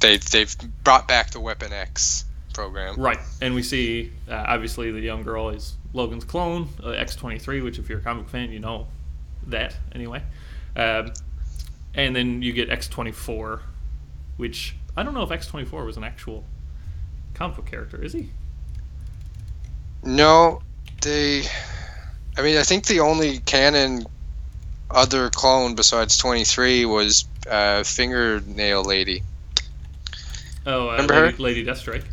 They 0.01 0.18
they've 0.18 0.55
brought 0.84 1.09
back 1.09 1.30
the 1.30 1.41
Weapon 1.41 1.72
X 1.72 2.24
program. 2.55 2.97
Right, 2.97 3.18
and 3.41 3.55
we 3.55 3.62
see 3.62 4.12
uh, 4.28 4.45
obviously 4.47 4.91
the 4.91 5.01
young 5.01 5.22
girl 5.22 5.49
is 5.51 5.74
Logan's 5.93 6.24
clone, 6.24 6.68
uh, 6.82 6.89
X23, 6.89 7.62
which 7.64 7.78
if 7.78 7.89
you're 7.89 7.99
a 7.99 8.03
comic 8.03 8.28
fan, 8.28 8.51
you 8.53 8.59
know 8.61 8.89
that 9.47 9.76
anyway. 9.93 10.22
Um, 10.74 11.12
and 11.95 12.14
then 12.14 12.43
you 12.43 12.53
get 12.53 12.68
X24, 12.68 13.61
which 14.37 14.76
I 14.97 15.03
don't 15.03 15.14
know 15.14 15.22
if 15.22 15.30
X24 15.30 15.87
was 15.87 15.97
an 15.97 16.05
actual 16.05 16.45
comic 17.32 17.57
book 17.57 17.66
character. 17.66 18.03
Is 18.03 18.12
he? 18.12 18.30
No, 20.05 20.62
they. 21.03 21.44
I 22.38 22.42
mean, 22.42 22.59
I 22.59 22.62
think 22.62 22.86
the 22.86 23.01
only 23.01 23.38
canon 23.38 24.07
other 24.90 25.30
clone 25.30 25.74
besides 25.74 26.16
23 26.18 26.84
was 26.84 27.24
uh, 27.51 27.82
Fingernail 27.82 28.84
Lady, 28.84 29.22
Oh, 30.66 30.88
uh, 30.88 30.92
Remember 30.92 31.14
Lady, 31.14 31.36
her? 31.36 31.42
Lady 31.42 31.64
Deathstrike. 31.64 32.05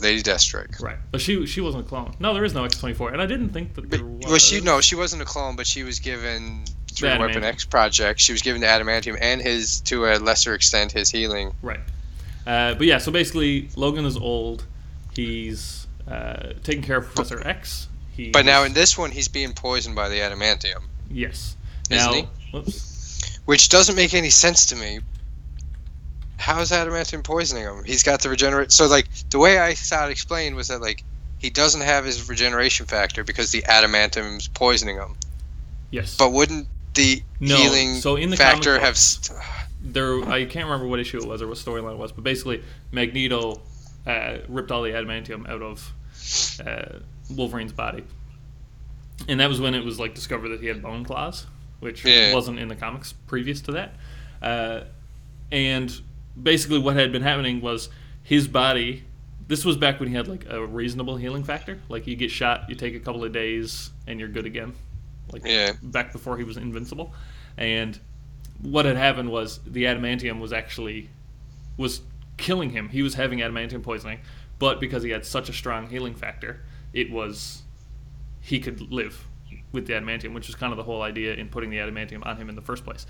Lady 0.00 0.22
Deathstrike. 0.22 0.80
Right, 0.82 0.96
but 1.10 1.20
she 1.20 1.46
she 1.46 1.60
wasn't 1.60 1.86
a 1.86 1.88
clone. 1.88 2.14
No, 2.18 2.34
there 2.34 2.44
is 2.44 2.54
no 2.54 2.62
X24, 2.64 3.12
and 3.12 3.22
I 3.22 3.26
didn't 3.26 3.50
think 3.50 3.74
that 3.74 3.90
there 3.90 4.00
But, 4.00 4.08
was. 4.08 4.26
well, 4.26 4.38
she 4.38 4.60
no, 4.60 4.80
she 4.80 4.94
wasn't 4.94 5.22
a 5.22 5.24
clone, 5.24 5.56
but 5.56 5.66
she 5.66 5.82
was 5.84 6.00
given 6.00 6.64
through 6.92 7.10
the 7.10 7.18
Weapon 7.18 7.44
X 7.44 7.64
project. 7.64 8.20
She 8.20 8.32
was 8.32 8.42
given 8.42 8.60
the 8.60 8.66
adamantium 8.66 9.18
and 9.20 9.40
his, 9.40 9.80
to 9.82 10.06
a 10.06 10.16
lesser 10.18 10.54
extent, 10.54 10.92
his 10.92 11.10
healing. 11.10 11.52
Right. 11.62 11.80
Uh, 12.46 12.74
but 12.74 12.86
yeah, 12.86 12.98
so 12.98 13.10
basically, 13.12 13.68
Logan 13.76 14.04
is 14.06 14.16
old. 14.16 14.64
He's 15.14 15.85
uh, 16.08 16.52
taking 16.62 16.82
care 16.82 16.98
of 16.98 17.06
Professor 17.06 17.46
X. 17.46 17.88
He 18.12 18.30
But 18.30 18.46
now 18.46 18.62
in 18.64 18.72
this 18.72 18.96
one, 18.96 19.10
he's 19.10 19.28
being 19.28 19.52
poisoned 19.52 19.94
by 19.94 20.08
the 20.08 20.16
adamantium, 20.20 20.82
yes. 21.10 21.56
Isn't 21.90 22.04
Now, 22.06 22.12
he? 22.12 22.28
whoops. 22.52 23.38
which 23.44 23.68
doesn't 23.68 23.94
make 23.96 24.14
any 24.14 24.30
sense 24.30 24.66
to 24.66 24.76
me. 24.76 25.00
How 26.38 26.60
is 26.60 26.70
adamantium 26.70 27.24
poisoning 27.24 27.64
him? 27.64 27.82
He's 27.84 28.02
got 28.02 28.20
the 28.22 28.28
regenerate. 28.28 28.72
So 28.72 28.86
like 28.86 29.06
the 29.30 29.38
way 29.38 29.58
I 29.58 29.74
saw 29.74 30.06
it 30.06 30.10
explained 30.10 30.56
was 30.56 30.68
that 30.68 30.80
like 30.80 31.02
he 31.38 31.50
doesn't 31.50 31.80
have 31.82 32.04
his 32.04 32.28
regeneration 32.28 32.86
factor 32.86 33.22
because 33.24 33.52
the 33.52 33.62
adamantium's 33.62 34.48
poisoning 34.48 34.96
him. 34.96 35.16
Yes. 35.90 36.16
But 36.16 36.32
wouldn't 36.32 36.66
the 36.94 37.22
No, 37.40 37.56
healing 37.56 37.94
so 37.96 38.16
in 38.16 38.30
the 38.30 38.36
comic 38.36 38.54
factor 38.54 38.78
have? 38.78 38.96
St- 38.96 39.38
there 39.82 40.22
I 40.28 40.44
can't 40.46 40.64
remember 40.66 40.86
what 40.88 40.98
issue 41.00 41.18
it 41.18 41.26
was 41.26 41.42
or 41.42 41.46
what 41.48 41.58
storyline 41.58 41.92
it 41.92 41.98
was, 41.98 42.12
but 42.12 42.24
basically 42.24 42.62
Magneto 42.92 43.60
uh, 44.06 44.38
ripped 44.48 44.70
all 44.70 44.82
the 44.82 44.90
adamantium 44.90 45.48
out 45.48 45.62
of 45.62 45.92
uh, 46.64 46.98
Wolverine's 47.30 47.72
body, 47.72 48.04
and 49.28 49.40
that 49.40 49.48
was 49.48 49.60
when 49.60 49.74
it 49.74 49.84
was 49.84 49.98
like 49.98 50.14
discovered 50.14 50.48
that 50.50 50.60
he 50.60 50.66
had 50.66 50.82
bone 50.82 51.04
claws, 51.04 51.46
which 51.80 52.04
Yeah. 52.04 52.32
wasn't 52.32 52.58
in 52.58 52.68
the 52.68 52.76
comics 52.76 53.12
previous 53.12 53.60
to 53.62 53.72
that. 53.72 53.94
Uh, 54.42 54.80
and 55.50 55.92
basically, 56.40 56.78
what 56.78 56.96
had 56.96 57.12
been 57.12 57.22
happening 57.22 57.60
was 57.60 57.88
his 58.22 58.46
body. 58.48 59.04
This 59.48 59.64
was 59.64 59.76
back 59.76 60.00
when 60.00 60.08
he 60.08 60.14
had 60.14 60.26
like 60.28 60.44
a 60.48 60.64
reasonable 60.66 61.16
healing 61.16 61.44
factor. 61.44 61.78
Like 61.88 62.06
you 62.06 62.16
get 62.16 62.30
shot, 62.30 62.68
you 62.68 62.74
take 62.74 62.94
a 62.94 63.00
couple 63.00 63.24
of 63.24 63.32
days, 63.32 63.90
and 64.06 64.18
you're 64.18 64.28
good 64.28 64.46
again. 64.46 64.74
Like 65.32 65.42
Yeah. 65.44 65.72
back 65.82 66.12
before 66.12 66.36
he 66.36 66.44
was 66.44 66.56
invincible, 66.56 67.14
and 67.56 67.98
what 68.62 68.84
had 68.86 68.96
happened 68.96 69.30
was 69.30 69.58
the 69.66 69.84
adamantium 69.84 70.40
was 70.40 70.52
actually 70.52 71.08
was 71.76 72.00
killing 72.36 72.70
him. 72.70 72.88
He 72.90 73.02
was 73.02 73.14
having 73.14 73.38
adamantium 73.40 73.82
poisoning, 73.82 74.20
but 74.58 74.80
because 74.80 75.02
he 75.02 75.10
had 75.10 75.24
such 75.24 75.48
a 75.48 75.52
strong 75.52 75.88
healing 75.88 76.14
factor, 76.14 76.60
it 76.92 77.10
was 77.10 77.62
he 78.40 78.60
could 78.60 78.92
live. 78.92 79.26
with 79.72 79.86
the 79.86 79.92
adamantium, 79.92 80.32
which 80.32 80.48
is 80.48 80.54
kind 80.54 80.72
of 80.72 80.76
the 80.76 80.82
whole 80.82 81.02
idea 81.02 81.34
in 81.34 81.48
putting 81.48 81.70
the 81.70 81.76
adamantium 81.76 82.24
on 82.26 82.36
him 82.36 82.48
in 82.48 82.54
the 82.56 82.62
first 82.62 82.84
place. 82.84 83.04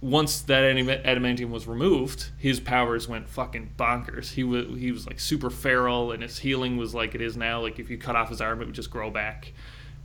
Once 0.00 0.40
that 0.42 0.62
adamantium 0.76 1.48
was 1.50 1.66
removed, 1.66 2.30
his 2.36 2.60
powers 2.60 3.08
went 3.08 3.26
fucking 3.28 3.70
bonkers. 3.78 4.32
He 4.32 4.44
was 4.44 4.66
he 4.78 4.92
was 4.92 5.06
like 5.06 5.18
super 5.18 5.48
feral, 5.50 6.12
and 6.12 6.22
his 6.22 6.38
healing 6.38 6.76
was 6.76 6.94
like 6.94 7.14
it 7.14 7.20
is 7.22 7.36
now. 7.36 7.60
Like 7.62 7.78
if 7.78 7.88
you 7.88 7.96
cut 7.96 8.16
off 8.16 8.28
his 8.28 8.40
arm, 8.40 8.60
it 8.60 8.66
would 8.66 8.74
just 8.74 8.90
grow 8.90 9.10
back, 9.10 9.52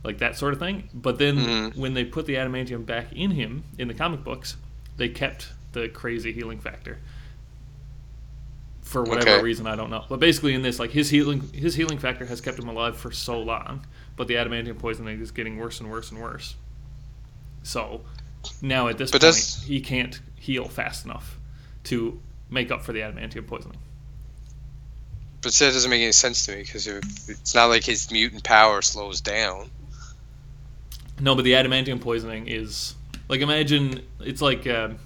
like 0.04 0.18
that 0.18 0.36
sort 0.36 0.52
of 0.54 0.58
thing. 0.58 0.88
But 0.94 1.18
then 1.18 1.36
Mhm. 1.36 1.76
when 1.76 1.92
they 1.94 2.04
put 2.04 2.24
the 2.26 2.34
adamantium 2.36 2.86
back 2.86 3.12
in 3.12 3.32
him 3.32 3.64
in 3.78 3.88
the 3.88 3.94
comic 3.94 4.24
books, 4.24 4.56
they 4.96 5.08
kept 5.10 5.52
the 5.72 5.88
crazy 5.88 6.32
healing 6.32 6.60
factor 6.60 6.98
for 8.90 9.04
whatever 9.04 9.30
Okay. 9.36 9.42
reason 9.42 9.68
I 9.68 9.76
don't 9.76 9.88
know. 9.90 10.04
But 10.08 10.18
basically, 10.18 10.52
in 10.54 10.62
this, 10.62 10.80
like 10.80 10.90
his 10.90 11.10
healing 11.10 11.48
his 11.54 11.76
healing 11.76 11.98
factor 11.98 12.26
has 12.26 12.40
kept 12.40 12.58
him 12.58 12.68
alive 12.68 12.96
for 12.96 13.12
so 13.12 13.38
long, 13.40 13.86
but 14.16 14.26
the 14.26 14.34
adamantium 14.34 14.78
poisoning 14.78 15.20
is 15.20 15.30
getting 15.30 15.58
worse 15.58 15.78
and 15.80 15.88
worse 15.90 16.10
and 16.10 16.20
worse. 16.20 16.56
So 17.62 18.00
now 18.60 18.88
at 18.88 18.98
this 18.98 19.10
But 19.12 19.20
point, 19.20 19.34
that's- 19.34 19.62
he 19.64 19.80
can't 19.80 20.20
heal 20.34 20.64
fast 20.68 21.04
enough 21.04 21.38
to 21.84 22.20
make 22.50 22.72
up 22.72 22.82
for 22.82 22.92
the 22.92 22.98
adamantium 23.00 23.46
poisoning. 23.46 23.78
But 25.42 25.52
that 25.52 25.72
doesn't 25.72 25.88
make 25.90 26.02
any 26.02 26.10
sense 26.12 26.44
to 26.46 26.52
me 26.56 26.62
because 26.62 26.86
it's 26.88 27.54
not 27.54 27.66
like 27.66 27.84
his 27.84 28.10
mutant 28.10 28.42
power 28.42 28.82
slows 28.82 29.20
down. 29.20 29.70
No, 31.20 31.34
but 31.36 31.44
the 31.44 31.52
adamantium 31.52 32.00
poisoning 32.00 32.48
is 32.48 32.94
like 33.28 33.40
imagine 33.40 34.02
it's 34.18 34.42
like 34.42 34.66
um 34.66 34.98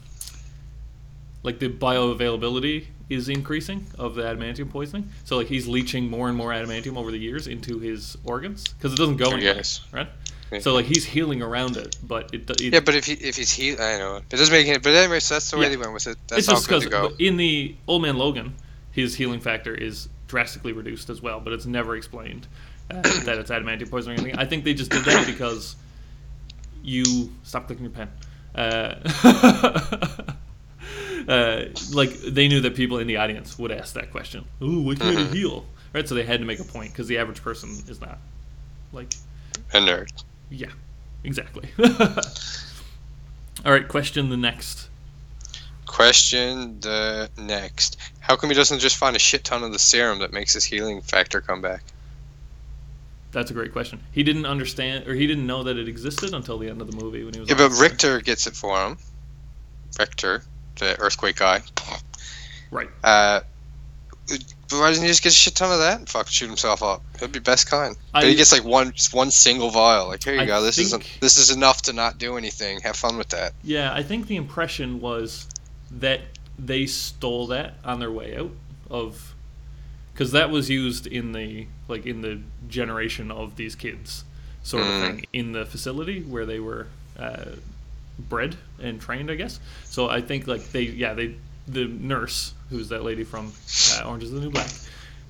like 1.42 1.58
the 1.58 1.68
bioavailability 1.68 2.86
is 3.10 3.28
increasing 3.28 3.86
of 3.98 4.14
the 4.14 4.22
adamantium 4.22 4.70
poisoning. 4.70 5.08
So 5.24 5.36
like 5.36 5.46
he's 5.48 5.66
leaching 5.66 6.08
more 6.08 6.28
and 6.28 6.36
more 6.36 6.50
adamantium 6.50 6.96
over 6.96 7.10
the 7.10 7.18
years 7.18 7.46
into 7.46 7.78
his 7.78 8.16
organs 8.24 8.64
because 8.68 8.92
it 8.92 8.96
doesn't 8.96 9.16
go 9.18 9.30
anywhere, 9.32 9.54
guess. 9.54 9.80
right? 9.92 10.08
Yeah. 10.52 10.58
So 10.60 10.72
like 10.74 10.86
he's 10.86 11.04
healing 11.04 11.42
around 11.42 11.76
it, 11.76 11.96
but 12.02 12.32
it, 12.34 12.48
it 12.50 12.72
Yeah, 12.72 12.80
but 12.80 12.94
if 12.94 13.06
he 13.06 13.12
if 13.14 13.36
he's 13.36 13.52
he, 13.52 13.72
I 13.78 13.98
know 13.98 14.16
it 14.16 14.28
doesn't 14.28 14.52
make 14.52 14.66
it. 14.68 14.82
But 14.82 14.94
anyway, 14.94 15.20
so 15.20 15.34
that's 15.34 15.50
the 15.50 15.56
way 15.58 15.64
Yeah. 15.64 15.68
they 15.70 15.76
went 15.76 15.92
with 15.92 16.06
it. 16.06 16.16
That's 16.28 16.40
it's 16.40 16.48
all 16.48 16.54
just 16.56 16.68
good 16.68 16.82
to 16.82 16.88
because 16.88 17.08
go. 17.10 17.16
in 17.18 17.36
the 17.36 17.74
Old 17.86 18.02
Man 18.02 18.16
Logan, 18.16 18.54
his 18.92 19.14
healing 19.16 19.40
factor 19.40 19.74
is 19.74 20.08
drastically 20.28 20.72
reduced 20.72 21.10
as 21.10 21.20
well, 21.20 21.40
but 21.40 21.52
it's 21.52 21.66
never 21.66 21.96
explained 21.96 22.46
uh, 22.90 23.00
that 23.24 23.38
it's 23.38 23.50
adamantium 23.50 23.90
poisoning 23.90 24.18
or 24.18 24.22
anything. 24.22 24.38
I 24.40 24.44
think 24.46 24.64
they 24.64 24.74
just 24.74 24.90
did 24.90 25.04
that 25.04 25.26
because 25.26 25.76
you 26.82 27.32
stop 27.42 27.66
clicking 27.66 27.84
your 27.84 27.92
pen. 27.92 28.10
Uh, 28.54 28.94
uh, 31.28 31.64
like 31.92 32.10
they 32.20 32.48
knew 32.48 32.60
that 32.60 32.74
people 32.74 32.98
in 32.98 33.06
the 33.06 33.16
audience 33.16 33.58
would 33.58 33.70
ask 33.72 33.94
that 33.94 34.10
question. 34.10 34.44
Ooh, 34.62 34.94
can't 34.96 35.16
Mhm. 35.16 35.32
he 35.32 35.38
heal? 35.40 35.66
Right, 35.92 36.08
so 36.08 36.14
they 36.14 36.24
had 36.24 36.40
to 36.40 36.46
make 36.46 36.58
a 36.60 36.64
point 36.64 36.92
because 36.92 37.06
the 37.06 37.18
average 37.18 37.40
person 37.42 37.70
is 37.88 38.00
not 38.00 38.18
like 38.92 39.14
A 39.72 39.78
nerd. 39.78 40.08
yeah, 40.50 40.70
exactly. 41.22 41.68
All 43.64 43.72
right, 43.72 43.86
question 43.86 44.28
the 44.28 44.36
next. 44.36 44.88
Question 45.86 46.80
the 46.80 47.30
next. 47.38 47.96
How 48.20 48.34
come 48.36 48.50
he 48.50 48.56
doesn't 48.56 48.80
just 48.80 48.96
find 48.96 49.14
a 49.14 49.18
shit 49.20 49.44
ton 49.44 49.62
of 49.62 49.72
the 49.72 49.78
serum 49.78 50.18
that 50.18 50.32
makes 50.32 50.52
his 50.54 50.64
healing 50.64 51.00
factor 51.00 51.40
come 51.40 51.60
back? 51.62 51.82
That's 53.30 53.50
a 53.50 53.54
great 53.54 53.72
question. 53.72 54.00
He 54.12 54.22
didn't 54.22 54.46
understand, 54.46 55.06
or 55.06 55.14
he 55.14 55.26
didn't 55.26 55.46
know 55.46 55.62
that 55.64 55.76
it 55.76 55.88
existed 55.88 56.34
until 56.34 56.58
the 56.58 56.68
end 56.68 56.80
of 56.80 56.90
the 56.90 56.96
movie 56.96 57.24
when 57.24 57.34
he 57.34 57.40
was. 57.40 57.48
Yeah, 57.48 57.56
but 57.56 57.70
Richter 57.70 58.20
gets 58.20 58.46
it 58.46 58.54
for 58.56 58.80
him. 58.84 58.96
Richter, 59.98 60.42
the 60.76 60.98
earthquake 61.00 61.36
guy. 61.36 61.62
Right. 62.70 62.88
Uh, 63.02 63.40
why 64.70 64.88
doesn't 64.88 65.02
he 65.04 65.08
just 65.08 65.22
get 65.22 65.32
a 65.32 65.34
shit 65.36 65.54
ton 65.54 65.70
of 65.70 65.78
that 65.78 65.98
and 65.98 66.08
fucking 66.08 66.30
shoot 66.30 66.46
himself 66.48 66.82
up? 66.82 67.02
That'd 67.14 67.32
be 67.32 67.38
best 67.38 67.70
kind. 67.70 67.94
But 68.12 68.24
I- 68.24 68.28
he 68.28 68.34
gets 68.34 68.52
like 68.52 68.64
one 68.64 68.92
one 69.12 69.30
single 69.30 69.70
vial. 69.70 70.08
Like 70.08 70.24
here 70.24 70.34
you 70.34 70.40
I 70.40 70.46
go. 70.46 70.62
This 70.62 70.76
think- 70.76 70.86
isn't 70.86 71.20
this 71.20 71.36
is 71.36 71.50
enough 71.50 71.82
to 71.82 71.92
not 71.92 72.18
do 72.18 72.36
anything. 72.36 72.80
Have 72.80 72.96
fun 72.96 73.16
with 73.16 73.28
that. 73.28 73.52
Yeah, 73.62 73.92
I 73.92 74.02
think 74.02 74.26
the 74.26 74.36
impression 74.36 75.00
was 75.00 75.46
that 75.90 76.22
they 76.58 76.86
stole 76.86 77.46
that 77.48 77.74
on 77.84 78.00
their 78.00 78.10
way 78.10 78.36
out 78.36 78.50
of, 78.90 79.34
because 80.12 80.32
that 80.32 80.50
was 80.50 80.70
used 80.70 81.06
in 81.06 81.32
the 81.32 81.66
like 81.86 82.06
in 82.06 82.22
the 82.22 82.40
generation 82.68 83.30
of 83.30 83.56
these 83.56 83.74
kids, 83.76 84.24
sort 84.62 84.82
of 84.84 84.88
Mm. 84.88 85.00
thing, 85.02 85.26
in 85.32 85.52
the 85.52 85.66
facility 85.66 86.22
where 86.22 86.46
they 86.46 86.58
were 86.58 86.88
uh, 87.18 87.44
bred 88.18 88.56
and 88.80 89.00
trained, 89.00 89.30
I 89.30 89.34
guess. 89.34 89.60
So 89.84 90.08
I 90.08 90.20
think 90.20 90.46
like 90.46 90.70
they, 90.70 90.82
yeah, 90.82 91.14
they, 91.14 91.36
the 91.66 91.86
nurse 91.86 92.54
who's 92.70 92.88
that 92.90 93.02
lady 93.02 93.24
from 93.24 93.52
uh, 93.96 94.08
Orange 94.08 94.24
Is 94.24 94.32
the 94.32 94.40
New 94.40 94.50
Black, 94.50 94.70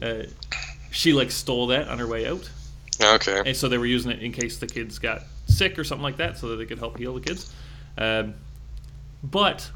uh, 0.03 0.25
she 0.91 1.13
like 1.13 1.31
stole 1.31 1.69
that 1.69 1.89
on 1.89 1.99
her 1.99 2.07
way 2.07 2.27
out. 2.27 2.51
Okay. 3.01 3.43
And 3.47 3.57
so 3.57 3.69
they 3.69 3.79
were 3.79 3.87
using 3.87 4.11
it 4.11 4.23
in 4.23 4.33
case 4.33 4.59
the 4.59 4.67
kids 4.67 4.99
got 4.99 5.23
sick 5.47 5.79
or 5.79 5.85
something 5.85 6.03
like 6.03 6.17
that, 6.19 6.39
so 6.39 6.49
that 6.49 6.57
they 6.57 6.67
could 6.67 6.79
help 6.79 6.99
heal 6.99 7.15
the 7.15 7.21
kids. 7.21 7.53
Um, 7.99 8.35
but 9.23 9.71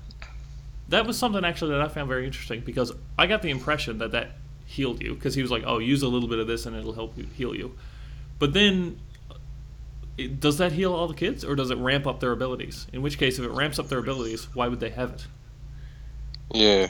that 0.88 1.06
was 1.06 1.18
something 1.18 1.44
actually 1.44 1.72
that 1.72 1.80
I 1.80 1.88
found 1.88 2.08
very 2.08 2.26
interesting 2.26 2.60
because 2.60 2.92
I 3.18 3.26
got 3.26 3.42
the 3.42 3.50
impression 3.50 3.98
that 3.98 4.12
that 4.12 4.30
healed 4.66 5.02
you 5.02 5.14
because 5.14 5.34
he 5.34 5.42
was 5.42 5.50
like, 5.50 5.64
"Oh, 5.66 5.78
use 5.78 6.02
a 6.02 6.08
little 6.08 6.28
bit 6.28 6.38
of 6.38 6.46
this 6.46 6.66
and 6.66 6.76
it'll 6.76 6.92
help 6.92 7.16
you 7.16 7.26
heal 7.36 7.54
you." 7.54 7.74
But 8.38 8.52
then, 8.52 8.98
it, 10.18 10.40
does 10.40 10.58
that 10.58 10.72
heal 10.72 10.92
all 10.92 11.08
the 11.08 11.14
kids 11.14 11.44
or 11.44 11.54
does 11.54 11.70
it 11.70 11.78
ramp 11.78 12.06
up 12.06 12.20
their 12.20 12.32
abilities? 12.32 12.86
In 12.92 13.00
which 13.02 13.16
case, 13.18 13.38
if 13.38 13.44
it 13.44 13.50
ramps 13.50 13.78
up 13.78 13.88
their 13.88 13.98
abilities, 14.00 14.48
why 14.54 14.68
would 14.68 14.80
they 14.80 14.90
have 14.90 15.10
it? 15.12 15.26
Yeah. 16.52 16.88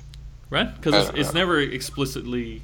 Right? 0.51 0.74
Because 0.74 1.09
it's, 1.11 1.18
it's 1.18 1.35
never 1.35 1.61
explicitly 1.61 2.62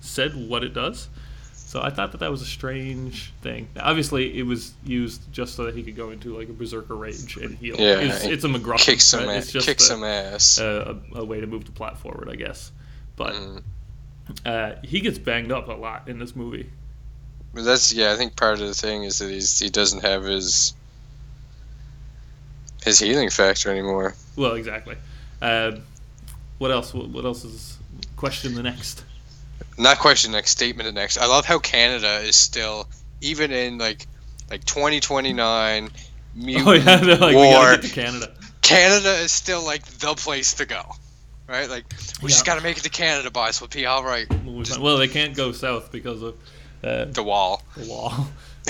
said 0.00 0.48
what 0.48 0.64
it 0.64 0.74
does. 0.74 1.08
So 1.52 1.80
I 1.82 1.90
thought 1.90 2.12
that 2.12 2.18
that 2.18 2.30
was 2.30 2.40
a 2.42 2.46
strange 2.46 3.32
thing. 3.42 3.68
Obviously, 3.80 4.38
it 4.38 4.42
was 4.44 4.74
used 4.84 5.32
just 5.32 5.56
so 5.56 5.64
that 5.64 5.74
he 5.74 5.82
could 5.82 5.96
go 5.96 6.10
into 6.10 6.36
like 6.36 6.48
a 6.48 6.52
berserker 6.52 6.94
rage 6.94 7.36
and 7.36 7.56
heal. 7.58 7.74
Yeah, 7.78 7.98
it's, 7.98 8.24
it's 8.24 8.44
a 8.44 8.48
MacGuffin. 8.48 8.78
Kick 8.78 9.00
some 9.00 9.26
right? 9.26 9.36
ass. 9.36 9.44
It's 9.44 9.52
just 9.52 9.66
Kick 9.66 9.78
a, 9.78 9.82
some 9.82 10.04
ass. 10.04 10.58
a, 10.58 11.00
a, 11.14 11.20
a 11.20 11.24
way 11.24 11.40
to 11.40 11.46
move 11.46 11.64
the 11.64 11.72
plot 11.72 11.98
forward, 11.98 12.28
I 12.30 12.36
guess. 12.36 12.70
But 13.16 13.34
Mm. 13.34 13.62
uh, 14.46 14.74
he 14.82 15.00
gets 15.00 15.18
banged 15.18 15.52
up 15.52 15.68
a 15.68 15.72
lot 15.72 16.08
in 16.08 16.18
this 16.18 16.34
movie. 16.36 16.70
But 17.54 17.64
that's 17.64 17.92
yeah. 17.92 18.12
I 18.12 18.16
think 18.16 18.36
part 18.36 18.60
of 18.60 18.66
the 18.66 18.74
thing 18.74 19.04
is 19.04 19.18
that 19.18 19.30
he's 19.30 19.58
he 19.58 19.70
doesn't 19.70 20.02
have 20.02 20.24
his 20.24 20.74
his 22.84 22.98
healing 22.98 23.30
factor 23.30 23.70
anymore. 23.70 24.14
Well, 24.36 24.54
exactly. 24.54 24.96
Uh, 25.40 25.72
what 26.58 26.70
else? 26.70 26.92
What, 26.92 27.08
what 27.08 27.24
else 27.24 27.44
is 27.44 27.78
question 28.16 28.54
the 28.54 28.62
next? 28.62 29.04
Not 29.78 29.98
question 29.98 30.32
next 30.32 30.50
statement. 30.50 30.86
The 30.86 30.92
next. 30.92 31.18
I 31.18 31.26
love 31.26 31.44
how 31.44 31.58
Canada 31.58 32.18
is 32.18 32.36
still 32.36 32.88
even 33.20 33.52
in 33.52 33.78
like 33.78 34.06
like 34.50 34.64
2029 34.64 35.90
mutant 36.34 36.68
Oh 36.68 36.72
yeah, 36.72 36.96
they're 36.96 37.16
like 37.16 37.30
we 37.30 37.36
war. 37.36 37.52
gotta 37.52 37.82
get 37.82 37.88
to 37.88 37.94
Canada. 37.94 38.34
Canada 38.62 39.14
is 39.16 39.32
still 39.32 39.64
like 39.64 39.84
the 39.84 40.14
place 40.14 40.54
to 40.54 40.66
go, 40.66 40.82
right? 41.48 41.68
Like 41.68 41.84
we 42.22 42.30
just 42.30 42.46
got 42.46 42.56
to 42.56 42.62
make 42.62 42.78
it 42.78 42.82
to 42.84 42.90
Canada, 42.90 43.30
boys. 43.30 43.60
We'll 43.60 43.68
be 43.68 43.86
all 43.86 44.02
right. 44.04 44.26
Well, 44.80 44.96
they 44.96 45.08
can't 45.08 45.36
go 45.36 45.52
south 45.52 45.92
because 45.92 46.22
of 46.22 46.34
uh, 46.84 47.04
The 47.06 47.22
wall, 47.22 47.62
the 47.76 47.88
wall. 47.88 48.12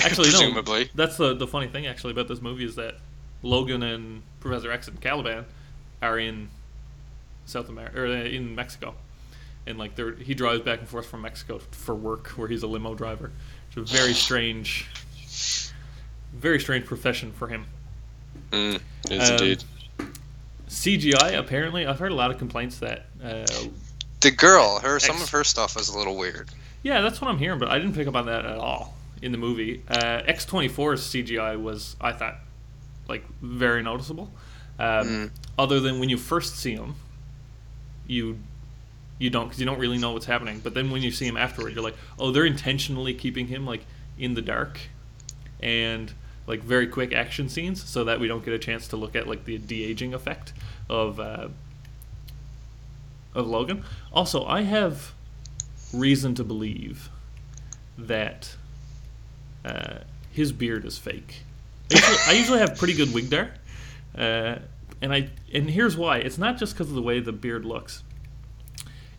Actually, 0.03 0.29
no. 0.31 0.39
presumably. 0.39 0.89
That's 0.95 1.17
the 1.17 1.33
the 1.35 1.47
funny 1.47 1.67
thing 1.67 1.87
actually 1.87 2.11
about 2.11 2.27
this 2.27 2.41
movie 2.41 2.65
is 2.65 2.75
that 2.75 2.95
Logan 3.43 3.83
and 3.83 4.23
Professor 4.39 4.71
X 4.71 4.87
and 4.87 4.99
Caliban 4.99 5.45
are 6.01 6.17
in 6.19 6.49
South 7.45 7.69
America 7.69 8.01
or 8.01 8.07
uh, 8.07 8.09
in 8.11 8.55
Mexico, 8.55 8.95
and 9.67 9.77
like 9.77 9.95
they're 9.95 10.15
he 10.15 10.33
drives 10.33 10.61
back 10.61 10.79
and 10.79 10.87
forth 10.87 11.05
from 11.05 11.21
Mexico 11.21 11.59
for 11.71 11.95
work, 11.95 12.27
where 12.29 12.47
he's 12.47 12.63
a 12.63 12.67
limo 12.67 12.93
driver. 12.95 13.31
It's 13.69 13.77
a 13.77 13.81
very 13.95 14.13
strange, 14.25 14.87
very 16.33 16.59
strange 16.59 16.85
profession 16.85 17.31
for 17.31 17.47
him. 17.47 17.65
Mm, 18.51 18.81
is 19.09 19.29
Um, 19.29 19.35
indeed. 19.37 19.63
CGI 20.67 21.37
apparently, 21.37 21.85
I've 21.85 21.99
heard 21.99 22.11
a 22.11 22.15
lot 22.15 22.31
of 22.31 22.37
complaints 22.37 22.79
that. 22.79 23.05
Uh, 23.23 23.45
The 24.21 24.31
girl, 24.31 24.79
her 24.79 24.99
some 24.99 25.21
of 25.21 25.29
her 25.29 25.43
stuff 25.43 25.77
is 25.77 25.89
a 25.89 25.97
little 25.97 26.17
weird. 26.17 26.49
Yeah, 26.85 27.01
that's 27.01 27.19
what 27.19 27.31
I'm 27.31 27.39
hearing, 27.39 27.57
but 27.57 27.67
I 27.67 27.79
didn't 27.79 27.95
pick 27.95 28.07
up 28.07 28.15
on 28.15 28.27
that 28.27 28.45
at 28.45 28.57
all 28.59 28.93
in 29.19 29.31
the 29.31 29.39
movie. 29.39 29.81
Uh, 29.87 30.21
X24's 30.27 31.01
CGI 31.01 31.59
was, 31.59 31.95
I 31.99 32.11
thought, 32.11 32.35
like 33.09 33.25
very 33.41 33.81
noticeable. 33.81 34.31
Um, 34.77 35.07
Mm. 35.07 35.29
Other 35.57 35.79
than 35.79 35.99
when 35.99 36.09
you 36.09 36.17
first 36.17 36.57
see 36.57 36.75
him, 36.75 36.93
you 38.05 38.37
you 39.17 39.31
don't 39.31 39.45
because 39.45 39.59
you 39.59 39.65
don't 39.65 39.79
really 39.79 39.97
know 39.97 40.11
what's 40.11 40.27
happening. 40.27 40.59
But 40.59 40.75
then 40.75 40.91
when 40.91 41.01
you 41.01 41.09
see 41.09 41.25
him 41.25 41.37
afterward, 41.37 41.73
you're 41.73 41.83
like, 41.83 41.95
oh, 42.19 42.29
they're 42.31 42.45
intentionally 42.45 43.15
keeping 43.15 43.47
him 43.47 43.65
like 43.65 43.83
in 44.19 44.35
the 44.35 44.41
dark 44.43 44.79
and 45.61 46.13
like 46.45 46.61
very 46.61 46.85
quick 46.85 47.13
action 47.13 47.49
scenes 47.49 47.83
so 47.83 48.03
that 48.03 48.19
we 48.19 48.27
don't 48.27 48.45
get 48.45 48.53
a 48.53 48.59
chance 48.59 48.87
to 48.89 48.95
look 48.95 49.15
at 49.15 49.27
like 49.27 49.45
the 49.45 49.57
de 49.57 49.83
aging 49.85 50.13
effect 50.13 50.53
of 50.87 51.19
uh, 51.19 51.47
of 53.33 53.47
Logan. 53.47 53.83
Also, 54.13 54.45
I 54.45 54.61
have 54.61 55.13
reason 55.93 56.35
to 56.35 56.43
believe 56.43 57.09
that 57.97 58.55
uh, 59.63 59.99
his 60.31 60.51
beard 60.51 60.85
is 60.85 60.97
fake. 60.97 61.43
I 61.91 61.95
usually, 61.95 62.17
I 62.27 62.31
usually 62.33 62.59
have 62.59 62.77
pretty 62.77 62.93
good 62.93 63.13
wig 63.13 63.29
there, 63.29 63.53
uh, 64.17 64.59
and 65.01 65.13
I 65.13 65.29
and 65.53 65.69
here's 65.69 65.95
why. 65.97 66.17
It's 66.17 66.37
not 66.37 66.57
just 66.57 66.73
because 66.73 66.89
of 66.89 66.95
the 66.95 67.01
way 67.01 67.19
the 67.19 67.31
beard 67.31 67.65
looks. 67.65 68.03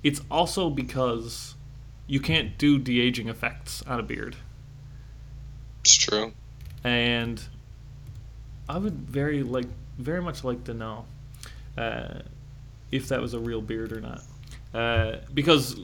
It's 0.03 0.21
also 0.31 0.71
because 0.71 1.55
you 2.07 2.21
can't 2.21 2.57
do 2.59 2.79
de 2.79 3.01
aging 3.01 3.29
effects 3.29 3.83
on 3.83 3.99
a 3.99 4.03
beard. 4.03 4.37
It's 5.85 5.95
true. 5.97 6.33
and 6.85 7.43
I 8.69 8.79
would 8.79 8.95
very 9.09 9.43
like 9.43 9.67
very 9.99 10.23
much 10.23 10.45
like 10.45 10.64
to 10.64 10.75
know 10.75 11.07
uh, 11.79 12.21
if 12.91 13.09
that 13.09 13.21
was 13.21 13.35
a 13.35 13.39
real 13.41 13.61
beard 13.62 13.93
or 13.93 14.01
not, 14.01 14.23
uh, 14.75 15.19
because 15.35 15.77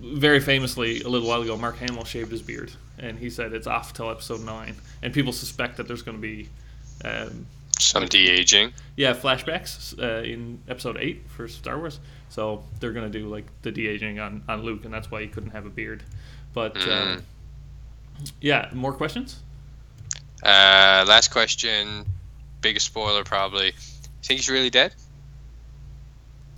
very 0.00 0.40
famously 0.40 1.00
a 1.02 1.08
little 1.08 1.28
while 1.28 1.42
ago, 1.42 1.56
Mark 1.56 1.78
Hamill 1.78 2.04
shaved 2.04 2.30
his 2.30 2.42
beard, 2.42 2.72
and 2.98 3.18
he 3.18 3.30
said 3.30 3.52
it's 3.52 3.66
off 3.66 3.92
till 3.92 4.10
episode 4.10 4.40
nine, 4.40 4.76
and 5.02 5.12
people 5.12 5.32
suspect 5.32 5.76
that 5.76 5.88
there's 5.88 6.02
going 6.02 6.16
to 6.16 6.22
be. 6.22 6.48
Um, 7.04 7.46
Some 7.78 8.06
de 8.06 8.28
aging. 8.28 8.72
yeah, 8.96 9.14
flashbacks 9.14 9.96
uh, 10.02 10.22
in 10.22 10.60
episode 10.68 10.96
eight 10.98 11.22
for 11.28 11.46
Star 11.48 11.78
Wars. 11.78 12.00
So 12.28 12.64
they're 12.80 12.92
gonna 12.92 13.08
do 13.08 13.28
like 13.28 13.46
the 13.62 13.70
de 13.70 13.86
aging 13.86 14.18
on, 14.18 14.42
on 14.48 14.62
Luke, 14.62 14.84
and 14.84 14.92
that's 14.92 15.10
why 15.10 15.22
he 15.22 15.28
couldn't 15.28 15.50
have 15.50 15.64
a 15.64 15.70
beard. 15.70 16.02
But 16.52 16.76
um, 16.88 17.22
yeah, 18.40 18.68
more 18.72 18.92
questions? 18.92 19.40
Uh, 20.42 21.04
last 21.08 21.30
question. 21.30 22.04
Biggest 22.60 22.86
spoiler, 22.86 23.24
probably. 23.24 23.72
Think 24.22 24.40
he's 24.40 24.48
really 24.50 24.70
dead? 24.70 24.94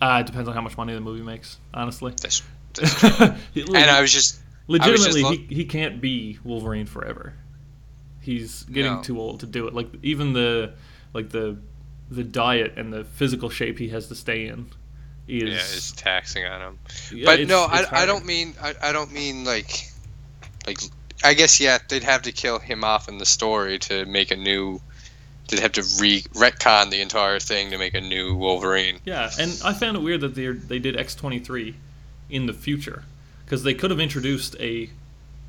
Uh, 0.01 0.19
it 0.21 0.27
depends 0.27 0.49
on 0.49 0.55
how 0.55 0.63
much 0.63 0.77
money 0.77 0.95
the 0.95 1.01
movie 1.01 1.23
makes, 1.23 1.59
honestly. 1.75 2.13
That's 2.21 2.43
and 3.55 3.91
I 3.91 4.01
was 4.01 4.13
just 4.13 4.41
legitimately 4.69 5.23
look- 5.23 5.39
he, 5.49 5.55
he 5.55 5.65
can't 5.65 6.01
be 6.01 6.39
Wolverine 6.45 6.87
forever. 6.87 7.35
He's 8.21 8.65
getting 8.65 8.97
No. 8.97 9.03
too 9.03 9.19
old 9.19 9.41
to 9.41 9.47
do 9.47 9.67
it. 9.67 9.75
Like 9.75 9.89
even 10.03 10.33
the 10.33 10.75
like 11.15 11.31
the 11.31 11.57
the 12.11 12.25
diet 12.25 12.75
and 12.77 12.93
the 12.93 13.05
physical 13.05 13.49
shape 13.51 13.79
he 13.79 13.89
has 13.89 14.09
to 14.09 14.15
stay 14.15 14.47
in 14.47 14.67
is 15.29 15.49
yeah, 15.51 15.55
it's 15.55 15.93
taxing 15.93 16.45
on 16.45 16.61
him. 16.61 16.79
yeah, 17.13 17.25
but 17.25 17.47
no, 17.47 17.61
I, 17.63 18.03
I 18.03 18.07
don't 18.07 18.27
mean 18.27 18.55
I, 18.61 18.75
I 18.83 18.93
don't 18.93 19.13
mean 19.13 19.45
like 19.45 19.71
like 20.67 20.79
I 21.25 21.35
guess 21.35 21.61
yeah 21.61 21.79
they'd 21.89 22.03
have 22.05 22.23
to 22.23 22.33
kill 22.33 22.59
him 22.59 22.85
off 22.85 23.09
in 23.09 23.19
the 23.19 23.27
story 23.27 23.79
to 23.81 24.05
make 24.07 24.31
a 24.31 24.37
new. 24.37 24.81
They'd 25.49 25.61
have 25.61 25.73
to 25.73 25.83
re 26.01 26.23
retcon 26.35 26.91
the 26.91 27.01
entire 27.01 27.41
thing 27.41 27.71
to 27.71 27.79
make 27.79 27.95
a 27.95 28.01
new 28.01 28.37
Wolverine. 28.37 29.01
Yeah, 29.05 29.31
and 29.39 29.61
I 29.65 29.73
found 29.73 29.97
it 29.97 30.01
weird 30.01 30.21
that 30.21 30.35
they 30.35 30.47
they 30.49 30.79
did 30.79 30.97
X 30.97 31.15
twenty 31.15 31.39
three 31.39 31.75
in 32.31 32.47
the 32.47 32.53
future 32.53 33.05
because 33.45 33.63
they 33.63 33.75
could 33.75 33.91
have 33.91 34.01
introduced 34.01 34.57
a 34.61 34.91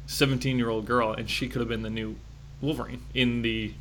seventeen 0.08 0.58
year 0.58 0.70
old 0.70 0.86
girl 0.86 1.14
and 1.14 1.30
she 1.30 1.48
could 1.48 1.60
have 1.60 1.70
been 1.70 1.82
the 1.84 1.90
new 1.90 2.16
Wolverine 2.62 3.02
in 3.14 3.42
the 3.42 3.74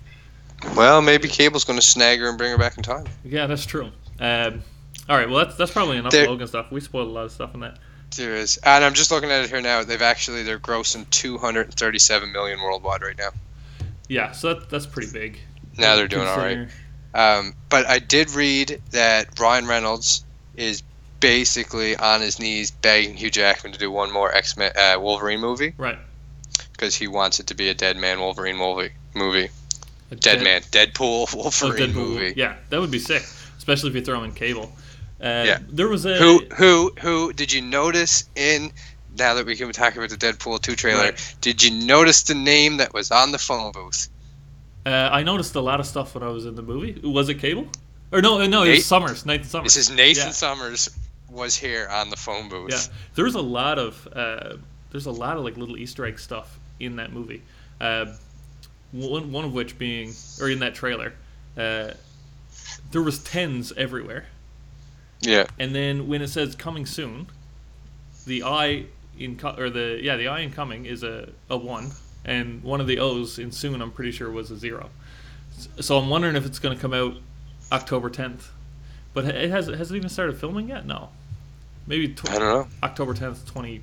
Well, 0.76 1.03
maybe 1.03 1.28
Cable's 1.28 1.64
going 1.64 1.78
to 1.78 1.84
snag 1.84 2.18
her 2.20 2.28
and 2.28 2.38
bring 2.38 2.51
her 2.53 2.59
back 2.59 2.76
in 2.76 2.82
time. 2.82 3.07
yeah 3.24 3.46
that's 3.46 3.66
true. 3.66 3.90
Um, 4.18 4.62
all 5.09 5.16
right, 5.16 5.28
well 5.28 5.44
that's 5.44 5.57
that's 5.57 5.72
probably 5.72 5.96
enough 5.96 6.12
There- 6.12 6.26
Logan 6.28 6.46
stuff. 6.46 6.70
We 6.70 6.80
spoiled 6.80 7.09
a 7.09 7.11
lot 7.11 7.24
of 7.24 7.32
stuff 7.32 7.55
in 7.55 7.61
that. 7.61 7.78
There 8.16 8.34
is, 8.34 8.57
and 8.64 8.84
I'm 8.84 8.94
just 8.94 9.12
looking 9.12 9.30
at 9.30 9.44
it 9.44 9.51
here 9.51 9.61
now. 9.61 9.84
They've 9.84 10.03
actually 10.03 10.42
they're 10.42 10.59
grossing 10.59 11.09
237 11.11 12.32
million 12.32 12.61
worldwide 12.61 13.03
right 13.03 13.16
now. 13.16 13.30
Yeah, 14.09 14.32
so 14.32 14.55
that, 14.55 14.68
that's 14.68 14.86
pretty 14.86 15.12
big. 15.12 15.38
Now 15.78 15.94
they're 15.94 16.09
doing 16.09 16.26
all 16.26 16.36
right. 16.36 16.68
Um, 17.14 17.55
but 17.68 17.86
I 17.86 18.01
did 18.01 18.30
read 18.32 18.80
that 18.90 19.38
Ryan 19.38 19.66
Reynolds 19.68 20.24
is 20.57 20.82
basically 21.20 21.96
on 21.96 22.20
his 22.20 22.38
knees 22.38 22.70
begging 22.70 23.14
Hugh 23.14 23.30
Jackman 23.30 23.72
to 23.72 23.78
do 23.78 23.90
one 23.90 24.10
more 24.10 24.34
X 24.34 24.56
Men 24.56 24.72
uh, 24.76 24.96
Wolverine 24.98 25.40
movie 25.40 25.74
Right. 25.76 25.98
because 26.72 26.94
he 26.94 27.06
wants 27.08 27.40
it 27.40 27.46
to 27.48 27.54
be 27.54 27.68
a 27.68 27.74
Dead 27.74 27.96
Man 27.96 28.18
Wolverine 28.20 28.56
movie. 28.56 28.90
Movie. 29.14 29.48
A 30.10 30.16
Dead 30.16 30.36
Dead- 30.36 30.42
Man, 30.44 30.60
Deadpool 30.62 31.28
Oh, 31.34 31.36
Wolverine 31.36 31.90
Deadpool. 31.90 31.94
movie. 31.94 32.34
Yeah, 32.36 32.56
that 32.70 32.80
would 32.80 32.90
be 32.90 32.98
sick, 32.98 33.22
especially 33.58 33.90
if 33.90 33.96
you 33.96 34.02
throw 34.04 34.22
in 34.24 34.32
Cable. 34.32 34.72
Uh, 35.22 35.44
Yeah. 35.46 35.58
There 35.68 35.88
was 35.88 36.04
a 36.06 36.16
Who 36.16 36.40
who 36.56 36.92
who 37.00 37.32
did 37.32 37.52
you 37.52 37.62
notice 37.62 38.24
in? 38.34 38.72
Now 39.18 39.34
that 39.34 39.44
we 39.44 39.56
can 39.56 39.70
talk 39.72 39.96
about 39.96 40.08
the 40.08 40.16
Deadpool 40.16 40.62
2 40.62 40.76
trailer, 40.76 41.02
Right. 41.02 41.34
did 41.40 41.62
you 41.64 41.72
notice 41.84 42.22
the 42.22 42.34
name 42.34 42.76
that 42.76 42.94
was 42.94 43.10
on 43.10 43.32
the 43.32 43.38
phone 43.38 43.72
booth? 43.72 44.08
Uh, 44.86 44.90
I 45.12 45.24
noticed 45.24 45.56
a 45.56 45.60
lot 45.60 45.80
of 45.80 45.86
stuff 45.86 46.14
when 46.14 46.22
I 46.22 46.28
was 46.28 46.46
in 46.46 46.54
the 46.54 46.62
movie. 46.62 46.98
Was 47.06 47.28
it 47.28 47.34
Cable? 47.34 47.66
Or 48.12 48.22
no, 48.22 48.38
no, 48.46 48.62
it 48.62 48.68
Nate- 48.68 48.76
was 48.78 48.86
Summers, 48.86 49.26
Nathan 49.26 49.46
Summers. 49.46 49.74
This 49.74 49.88
is 49.88 49.94
Nathan 49.94 50.26
Yeah. 50.28 50.32
Summers 50.32 50.88
was 51.31 51.57
here 51.57 51.89
on 51.91 52.11
the 52.11 52.16
phone 52.16 52.49
booth. 52.49 52.70
Yeah, 52.70 52.95
there's 53.14 53.35
a 53.35 53.41
lot 53.41 53.78
of 53.78 54.09
uh, 54.12 54.57
there's 54.91 55.07
a 55.07 55.11
lot 55.12 55.37
of 55.37 55.45
like 55.45 55.57
little 55.57 55.76
Easter 55.76 56.05
egg 56.05 56.18
stuff 56.18 56.59
in 56.78 56.97
that 56.97 57.12
movie. 57.12 57.43
Uh, 57.81 58.07
one 58.93 59.31
one 59.33 59.45
of 59.45 59.53
which 59.53 59.78
being, 59.78 60.12
or 60.41 60.49
in 60.51 60.59
that 60.61 60.74
trailer, 60.74 61.12
uh, 61.57 61.93
there 62.91 63.03
was 63.03 63.18
tens 63.22 63.72
everywhere, 63.76 64.26
Yeah. 65.20 65.47
and 65.59 65.74
then 65.74 66.09
when 66.09 66.22
it 66.22 66.28
says 66.28 66.55
coming 66.57 66.87
soon, 66.87 67.28
the 68.26 68.43
I 68.43 68.87
in 69.18 69.37
co- 69.37 69.55
or 69.57 69.70
the 69.70 69.99
yeah 70.03 70.16
the 70.16 70.28
I 70.28 70.41
in 70.41 70.51
coming 70.51 70.87
is 70.87 71.03
a 71.03 71.28
a 71.49 71.57
one, 71.57 71.93
and 72.24 72.62
one 72.64 72.81
of 72.81 72.87
the 72.89 72.99
O's 72.99 73.39
in 73.39 73.53
soon 73.53 73.81
I'm 73.81 73.93
pretty 73.93 74.11
sure 74.12 74.31
was 74.31 74.51
a 74.51 74.57
zero. 74.57 74.91
So 75.81 75.99
I'm 75.99 76.09
wondering 76.09 76.37
if 76.37 76.47
it's 76.47 76.59
going 76.59 76.74
to 76.74 76.81
come 76.81 76.95
out 76.95 77.14
October 77.70 78.09
10th, 78.09 78.47
but 79.12 79.26
it 79.26 79.51
has 79.51 79.66
has 79.68 79.93
it 79.93 79.97
even 79.97 80.09
started 80.09 80.37
filming 80.39 80.68
yet? 80.68 80.85
No, 80.87 81.11
maybe 81.91 82.09
tw- 82.14 82.30
I 82.30 82.38
don't 82.38 82.55
know. 82.55 82.68
October 82.82 83.12
10th, 83.14 83.45
twenty 83.47 83.82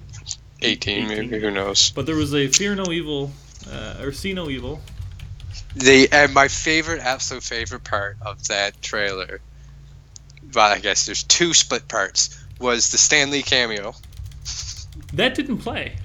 eighteen, 0.62 1.08
maybe. 1.08 1.40
Who 1.40 1.52
knows? 1.52 1.92
But 1.92 2.06
there 2.08 2.16
was 2.16 2.34
a 2.34 2.48
Fear 2.48 2.74
No 2.76 2.92
Evil, 2.92 3.32
uh, 3.72 3.98
or 4.02 4.12
See 4.12 4.34
No 4.34 4.50
Evil. 4.50 4.80
The 5.76 6.08
and 6.12 6.34
my 6.34 6.48
favorite, 6.48 7.02
absolute 7.02 7.44
favorite 7.44 7.84
part 7.84 8.18
of 8.24 8.48
that 8.48 8.82
trailer. 8.82 9.42
Well, 10.56 10.72
I 10.72 10.80
guess 10.80 11.06
there's 11.06 11.24
two 11.24 11.54
split 11.54 11.88
parts. 11.88 12.44
Was 12.60 12.90
the 12.92 12.98
Stan 12.98 13.30
Lee 13.30 13.44
cameo? 13.44 13.94
That 15.14 15.36
didn't 15.36 15.60
play. 15.60 15.96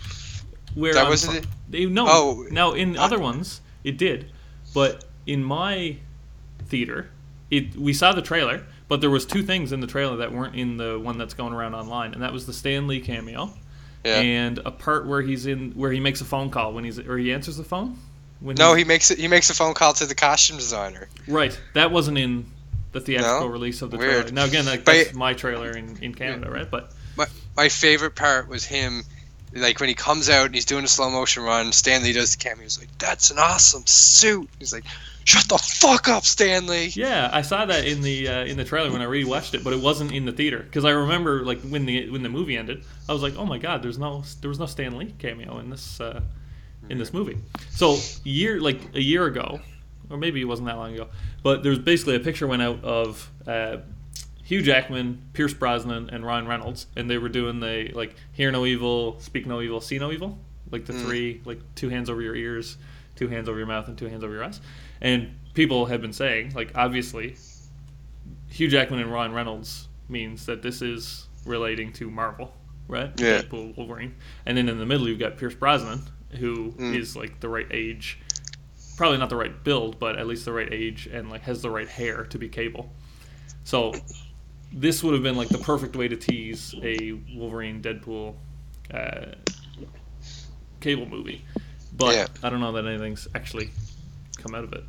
Where 0.74 0.92
That 0.94 1.04
I'm 1.04 1.10
wasn't 1.10 1.36
it? 1.38 1.46
They, 1.70 1.86
no. 1.86 2.04
Oh, 2.08 2.46
now 2.50 2.72
in 2.72 2.98
I- 2.98 3.04
other 3.04 3.18
ones 3.18 3.60
it 3.84 3.96
did, 3.96 4.30
but 4.74 5.04
in 5.26 5.42
my 5.44 5.96
theater, 6.66 7.08
it 7.50 7.74
we 7.76 7.92
saw 7.94 8.12
the 8.12 8.22
trailer, 8.22 8.64
but 8.92 9.00
there 9.00 9.08
was 9.08 9.24
two 9.24 9.42
things 9.42 9.72
in 9.72 9.80
the 9.80 9.86
trailer 9.86 10.18
that 10.18 10.30
weren't 10.34 10.54
in 10.54 10.76
the 10.76 10.98
one 10.98 11.16
that's 11.16 11.32
going 11.32 11.54
around 11.54 11.74
online, 11.74 12.12
and 12.12 12.22
that 12.22 12.30
was 12.30 12.44
the 12.44 12.52
Stan 12.52 12.86
Lee 12.86 13.00
cameo, 13.00 13.50
Yeah. 14.04 14.16
and 14.20 14.58
a 14.66 14.70
part 14.70 15.06
where 15.06 15.22
he's 15.22 15.46
in 15.46 15.70
where 15.70 15.90
he 15.90 15.98
makes 15.98 16.20
a 16.20 16.26
phone 16.26 16.50
call 16.50 16.74
when 16.74 16.84
he's 16.84 16.98
or 16.98 17.16
he 17.16 17.32
answers 17.32 17.56
the 17.56 17.64
phone. 17.64 17.96
When 18.40 18.56
no, 18.56 18.74
he 18.74 18.84
makes 18.84 19.10
it. 19.10 19.16
He 19.18 19.28
makes 19.28 19.48
a 19.48 19.54
phone 19.54 19.72
call 19.72 19.94
to 19.94 20.04
the 20.04 20.14
costume 20.14 20.58
designer. 20.58 21.08
Right. 21.26 21.58
That 21.72 21.90
wasn't 21.90 22.18
in 22.18 22.44
the 22.92 23.00
theatrical 23.00 23.40
No? 23.40 23.46
release 23.46 23.80
of 23.80 23.90
the 23.90 23.96
Weird. 23.96 24.26
trailer. 24.26 24.32
Now 24.32 24.44
again, 24.44 24.66
like, 24.66 24.84
But- 24.84 25.14
my 25.14 25.32
trailer 25.32 25.70
in, 25.70 25.96
in 26.02 26.14
Canada, 26.14 26.50
right? 26.50 26.70
But 26.70 26.92
My 27.16 27.28
my 27.56 27.70
favorite 27.70 28.14
part 28.14 28.46
was 28.46 28.62
him, 28.66 29.04
like 29.54 29.80
when 29.80 29.88
he 29.88 29.94
comes 29.94 30.28
out 30.28 30.44
and 30.44 30.54
he's 30.54 30.66
doing 30.66 30.84
a 30.84 30.88
slow 30.88 31.08
motion 31.08 31.44
run. 31.44 31.72
Stan 31.72 32.02
Lee 32.02 32.12
does 32.12 32.36
the 32.36 32.44
cameo. 32.44 32.62
He's 32.64 32.78
like, 32.78 32.88
"That's 32.98 33.30
an 33.30 33.38
awesome 33.38 33.86
suit." 33.86 34.50
He's 34.58 34.74
like, 34.74 34.84
"Shut 35.24 35.48
the 35.48 35.58
fuck 35.58 36.08
up, 36.08 36.24
Stan 36.24 36.66
Lee." 36.66 36.92
yeah, 36.94 37.30
I 37.32 37.42
saw 37.42 37.64
that 37.66 37.86
in 37.86 38.02
the 38.02 38.28
uh, 38.28 38.44
in 38.44 38.56
the 38.56 38.64
trailer 38.64 38.90
when 38.90 39.02
I 39.02 39.06
rewatched 39.06 39.54
it, 39.54 39.64
but 39.64 39.72
it 39.72 39.80
wasn't 39.80 40.12
in 40.12 40.24
the 40.24 40.32
theater 40.32 40.58
because 40.58 40.84
I 40.84 40.90
remember 40.90 41.44
like 41.44 41.60
when 41.62 41.86
the 41.86 42.10
when 42.10 42.22
the 42.22 42.28
movie 42.28 42.56
ended, 42.56 42.84
I 43.08 43.12
was 43.12 43.22
like, 43.22 43.36
oh 43.36 43.46
my 43.46 43.58
god, 43.58 43.82
there's 43.82 43.98
no 43.98 44.24
there 44.40 44.48
was 44.48 44.58
no 44.58 44.66
Stan 44.66 44.96
Lee 44.96 45.14
cameo 45.18 45.58
in 45.58 45.70
this 45.70 46.00
uh, 46.00 46.20
in 46.88 46.98
this 46.98 47.12
movie. 47.12 47.38
So 47.70 47.98
year 48.24 48.60
like 48.60 48.80
a 48.94 49.02
year 49.02 49.26
ago, 49.26 49.60
or 50.10 50.16
maybe 50.16 50.40
it 50.40 50.44
wasn't 50.44 50.68
that 50.68 50.76
long 50.76 50.94
ago, 50.94 51.08
but 51.42 51.62
there's 51.62 51.78
basically 51.78 52.16
a 52.16 52.20
picture 52.20 52.46
went 52.46 52.62
out 52.62 52.82
of. 52.84 53.30
Uh, 53.46 53.78
Hugh 54.44 54.60
Jackman, 54.60 55.22
Pierce 55.32 55.54
Brosnan, 55.54 56.10
and 56.10 56.26
Ryan 56.26 56.46
Reynolds, 56.46 56.86
and 56.96 57.08
they 57.08 57.16
were 57.16 57.28
doing 57.28 57.60
the 57.60 57.90
like 57.94 58.14
"Hear 58.32 58.50
no 58.50 58.66
evil, 58.66 59.18
speak 59.20 59.46
no 59.46 59.62
evil, 59.62 59.80
see 59.80 59.98
no 59.98 60.10
evil," 60.12 60.38
like 60.70 60.84
the 60.84 60.92
three, 60.92 61.40
like 61.44 61.60
two 61.74 61.88
hands 61.88 62.10
over 62.10 62.20
your 62.20 62.34
ears, 62.34 62.76
two 63.16 63.28
hands 63.28 63.48
over 63.48 63.56
your 63.56 63.66
mouth, 63.66 63.88
and 63.88 63.96
two 63.96 64.08
hands 64.08 64.24
over 64.24 64.34
your 64.34 64.44
eyes. 64.44 64.60
And 65.02 65.34
people 65.52 65.84
have 65.86 66.00
been 66.00 66.12
saying, 66.14 66.52
like, 66.54 66.72
obviously, 66.74 67.36
Hugh 68.48 68.68
Jackman 68.68 69.00
and 69.00 69.12
Ryan 69.12 69.32
Reynolds 69.32 69.88
means 70.08 70.46
that 70.46 70.62
this 70.62 70.80
is 70.80 71.26
relating 71.44 71.92
to 71.94 72.08
Marvel, 72.10 72.54
right? 72.88 73.10
Yeah. 73.20 73.42
Deadpool, 73.42 73.76
Wolverine, 73.76 74.14
and 74.46 74.56
then 74.56 74.68
in 74.68 74.78
the 74.78 74.86
middle 74.86 75.08
you've 75.08 75.18
got 75.18 75.36
Pierce 75.36 75.54
Brosnan, 75.54 76.02
who 76.38 76.72
is 76.78 77.14
Mm. 77.14 77.16
like 77.16 77.40
the 77.40 77.48
right 77.48 77.66
age, 77.72 78.18
probably 78.96 79.18
not 79.18 79.28
the 79.28 79.36
right 79.36 79.64
build, 79.64 79.98
but 79.98 80.16
at 80.18 80.26
least 80.26 80.44
the 80.44 80.52
right 80.52 80.72
age, 80.72 81.06
and 81.12 81.28
like 81.30 81.42
has 81.42 81.62
the 81.62 81.70
right 81.70 81.88
hair 81.88 82.24
to 82.26 82.38
be 82.38 82.48
Cable. 82.48 82.92
So 83.64 83.92
this 84.72 85.02
would 85.02 85.14
have 85.14 85.22
been 85.22 85.36
like 85.36 85.48
the 85.48 85.58
perfect 85.58 85.96
way 85.96 86.06
to 86.08 86.16
tease 86.16 86.74
a 86.82 87.12
Wolverine 87.34 87.82
Deadpool 87.82 88.34
uh, 88.94 89.32
cable 90.80 91.06
movie. 91.06 91.44
But 91.96 92.14
Yeah. 92.14 92.26
I 92.42 92.50
don't 92.50 92.60
know 92.60 92.72
that 92.72 92.86
anything's 92.86 93.26
actually 93.34 93.70
come 94.38 94.54
out 94.54 94.64
of 94.64 94.72
it. 94.72 94.84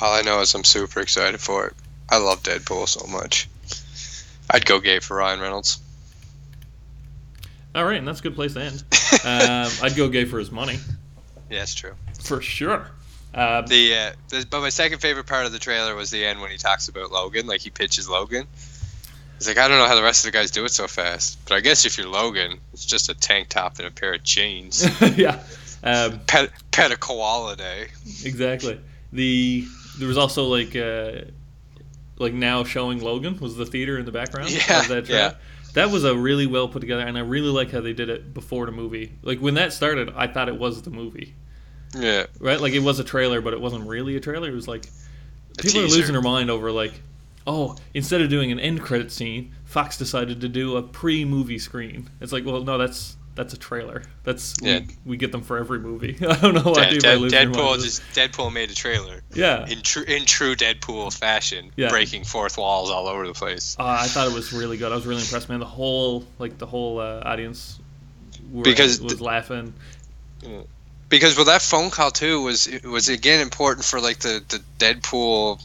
All 0.00 0.12
I 0.14 0.22
know 0.22 0.40
is 0.40 0.54
I'm 0.54 0.64
super 0.64 1.00
excited 1.00 1.40
for 1.40 1.66
it. 1.66 1.74
I 2.08 2.18
love 2.18 2.42
Deadpool 2.42 2.88
so 2.88 3.06
much. 3.06 3.48
I'd 4.50 4.64
go 4.64 4.80
gay 4.80 4.98
for 5.00 5.16
Ryan 5.18 5.40
Reynolds. 5.40 5.78
All 7.74 7.84
right, 7.84 7.98
and 7.98 8.08
that's 8.08 8.20
a 8.20 8.22
good 8.22 8.34
place 8.34 8.54
to 8.54 8.62
end. 8.62 8.82
um, 9.24 9.70
I'd 9.82 9.94
go 9.96 10.08
gay 10.08 10.24
for 10.24 10.38
his 10.38 10.50
money 10.50 10.78
Yeah, 11.50 11.62
it's 11.62 11.74
true. 11.74 11.92
for 12.22 12.40
sure. 12.40 12.88
Um, 13.34 13.66
The, 13.66 13.94
uh, 13.94 14.12
the 14.30 14.46
but 14.50 14.60
my 14.60 14.70
second 14.70 15.00
favorite 15.00 15.26
part 15.26 15.44
of 15.46 15.52
the 15.52 15.58
trailer 15.58 15.94
was 15.94 16.10
the 16.10 16.24
end 16.24 16.40
when 16.40 16.50
he 16.50 16.56
talks 16.56 16.88
about 16.88 17.12
Logan, 17.12 17.46
like 17.46 17.60
he 17.60 17.70
pitches 17.70 18.08
Logan. 18.08 18.46
He's 19.38 19.46
like, 19.46 19.58
I 19.58 19.68
don't 19.68 19.78
know 19.78 19.86
how 19.86 19.94
the 19.94 20.02
rest 20.02 20.24
of 20.26 20.32
the 20.32 20.36
guys 20.38 20.50
do 20.50 20.64
it 20.64 20.70
so 20.70 20.88
fast, 20.88 21.38
but 21.46 21.54
I 21.54 21.60
guess 21.60 21.84
if 21.84 21.96
you're 21.98 22.08
Logan, 22.08 22.58
it's 22.72 22.84
just 22.86 23.08
a 23.10 23.14
tank 23.14 23.50
top 23.50 23.78
and 23.78 23.86
a 23.86 23.90
pair 23.90 24.14
of 24.14 24.24
jeans. 24.24 24.84
yeah, 25.16 25.40
Um, 25.84 26.20
Pet, 26.26 26.50
pet 26.72 26.90
a 26.90 26.96
koala 26.96 27.54
day. 27.54 27.88
exactly. 28.24 28.80
The 29.12 29.66
there 29.98 30.08
was 30.08 30.18
also 30.18 30.44
like 30.44 30.76
uh, 30.76 31.22
like 32.18 32.32
now 32.34 32.64
showing 32.64 33.00
Logan 33.00 33.38
was 33.38 33.56
the 33.56 33.66
theater 33.66 33.98
in 33.98 34.04
the 34.04 34.12
background. 34.12 34.50
Yeah, 34.50 34.82
that 34.88 35.08
yeah. 35.08 35.34
That 35.74 35.90
was 35.90 36.02
a 36.04 36.16
really 36.16 36.46
well 36.46 36.66
put 36.68 36.80
together, 36.80 37.02
and 37.02 37.16
I 37.16 37.20
really 37.20 37.50
like 37.50 37.70
how 37.70 37.80
they 37.80 37.92
did 37.92 38.08
it 38.08 38.32
before 38.34 38.66
the 38.66 38.72
movie. 38.72 39.12
Like 39.22 39.38
when 39.38 39.54
that 39.54 39.72
started, 39.72 40.12
I 40.16 40.26
thought 40.26 40.48
it 40.48 40.56
was 40.58 40.82
the 40.82 40.90
movie, 40.90 41.34
Yeah. 41.94 42.24
right? 42.40 42.60
Like 42.60 42.72
it 42.72 42.80
was 42.82 42.98
a 42.98 43.04
trailer, 43.04 43.40
but 43.40 43.52
it 43.52 43.60
wasn't 43.60 43.86
really 43.86 44.16
a 44.16 44.20
trailer. 44.20 44.48
It 44.48 44.54
was 44.54 44.66
like 44.66 44.86
A 45.58 45.62
people 45.62 45.80
are 45.80 45.84
losing 45.84 46.12
their 46.14 46.22
mind 46.22 46.50
over 46.50 46.72
like, 46.72 46.94
oh, 47.46 47.76
instead 47.94 48.22
of 48.22 48.30
doing 48.30 48.50
an 48.50 48.58
end 48.58 48.80
credit 48.80 49.12
scene, 49.12 49.54
Fox 49.66 49.96
decided 49.98 50.40
to 50.40 50.48
do 50.48 50.76
a 50.76 50.82
pre-movie 50.82 51.58
screen. 51.58 52.08
It's 52.20 52.32
like, 52.32 52.44
well, 52.46 52.64
no, 52.64 52.78
that's 52.78 53.16
that's 53.38 53.54
a 53.54 53.56
trailer. 53.56 54.02
That's 54.24 54.56
Yeah. 54.60 54.80
we, 54.80 54.96
we 55.12 55.16
get 55.16 55.30
them 55.30 55.42
for 55.42 55.58
every 55.58 55.78
movie. 55.78 56.16
I 56.28 56.34
don't 56.40 56.54
know 56.54 56.72
why 56.72 56.90
people 56.90 57.28
Dead, 57.28 57.52
Deadpool 57.52 57.80
just 57.80 58.02
Deadpool 58.12 58.52
made 58.52 58.68
a 58.68 58.74
trailer 58.74 59.22
yeah. 59.32 59.64
in 59.68 59.80
true 59.82 60.02
in 60.02 60.24
true 60.24 60.56
Deadpool 60.56 61.16
fashion, 61.16 61.70
Yeah. 61.76 61.88
breaking 61.88 62.24
fourth 62.24 62.58
walls 62.58 62.90
all 62.90 63.06
over 63.06 63.26
the 63.28 63.34
place. 63.34 63.76
Uh, 63.78 63.84
I 64.00 64.08
thought 64.08 64.26
it 64.26 64.34
was 64.34 64.52
really 64.52 64.76
good. 64.76 64.90
I 64.90 64.96
was 64.96 65.06
really 65.06 65.22
impressed, 65.22 65.48
man. 65.48 65.60
The 65.60 65.66
whole 65.66 66.26
like 66.40 66.58
the 66.58 66.66
whole 66.66 66.98
uh, 66.98 67.22
audience 67.24 67.78
were, 68.50 68.64
Because 68.64 69.00
was 69.00 69.12
th- 69.12 69.22
laughing. 69.22 69.72
Because 71.08 71.36
well, 71.36 71.44
that 71.46 71.62
phone 71.62 71.90
call 71.90 72.10
too 72.10 72.42
was 72.42 72.68
was 72.82 73.08
again 73.08 73.40
important 73.40 73.84
for 73.84 74.00
like 74.00 74.18
the 74.18 74.42
the 74.48 74.60
Deadpool 74.80 75.64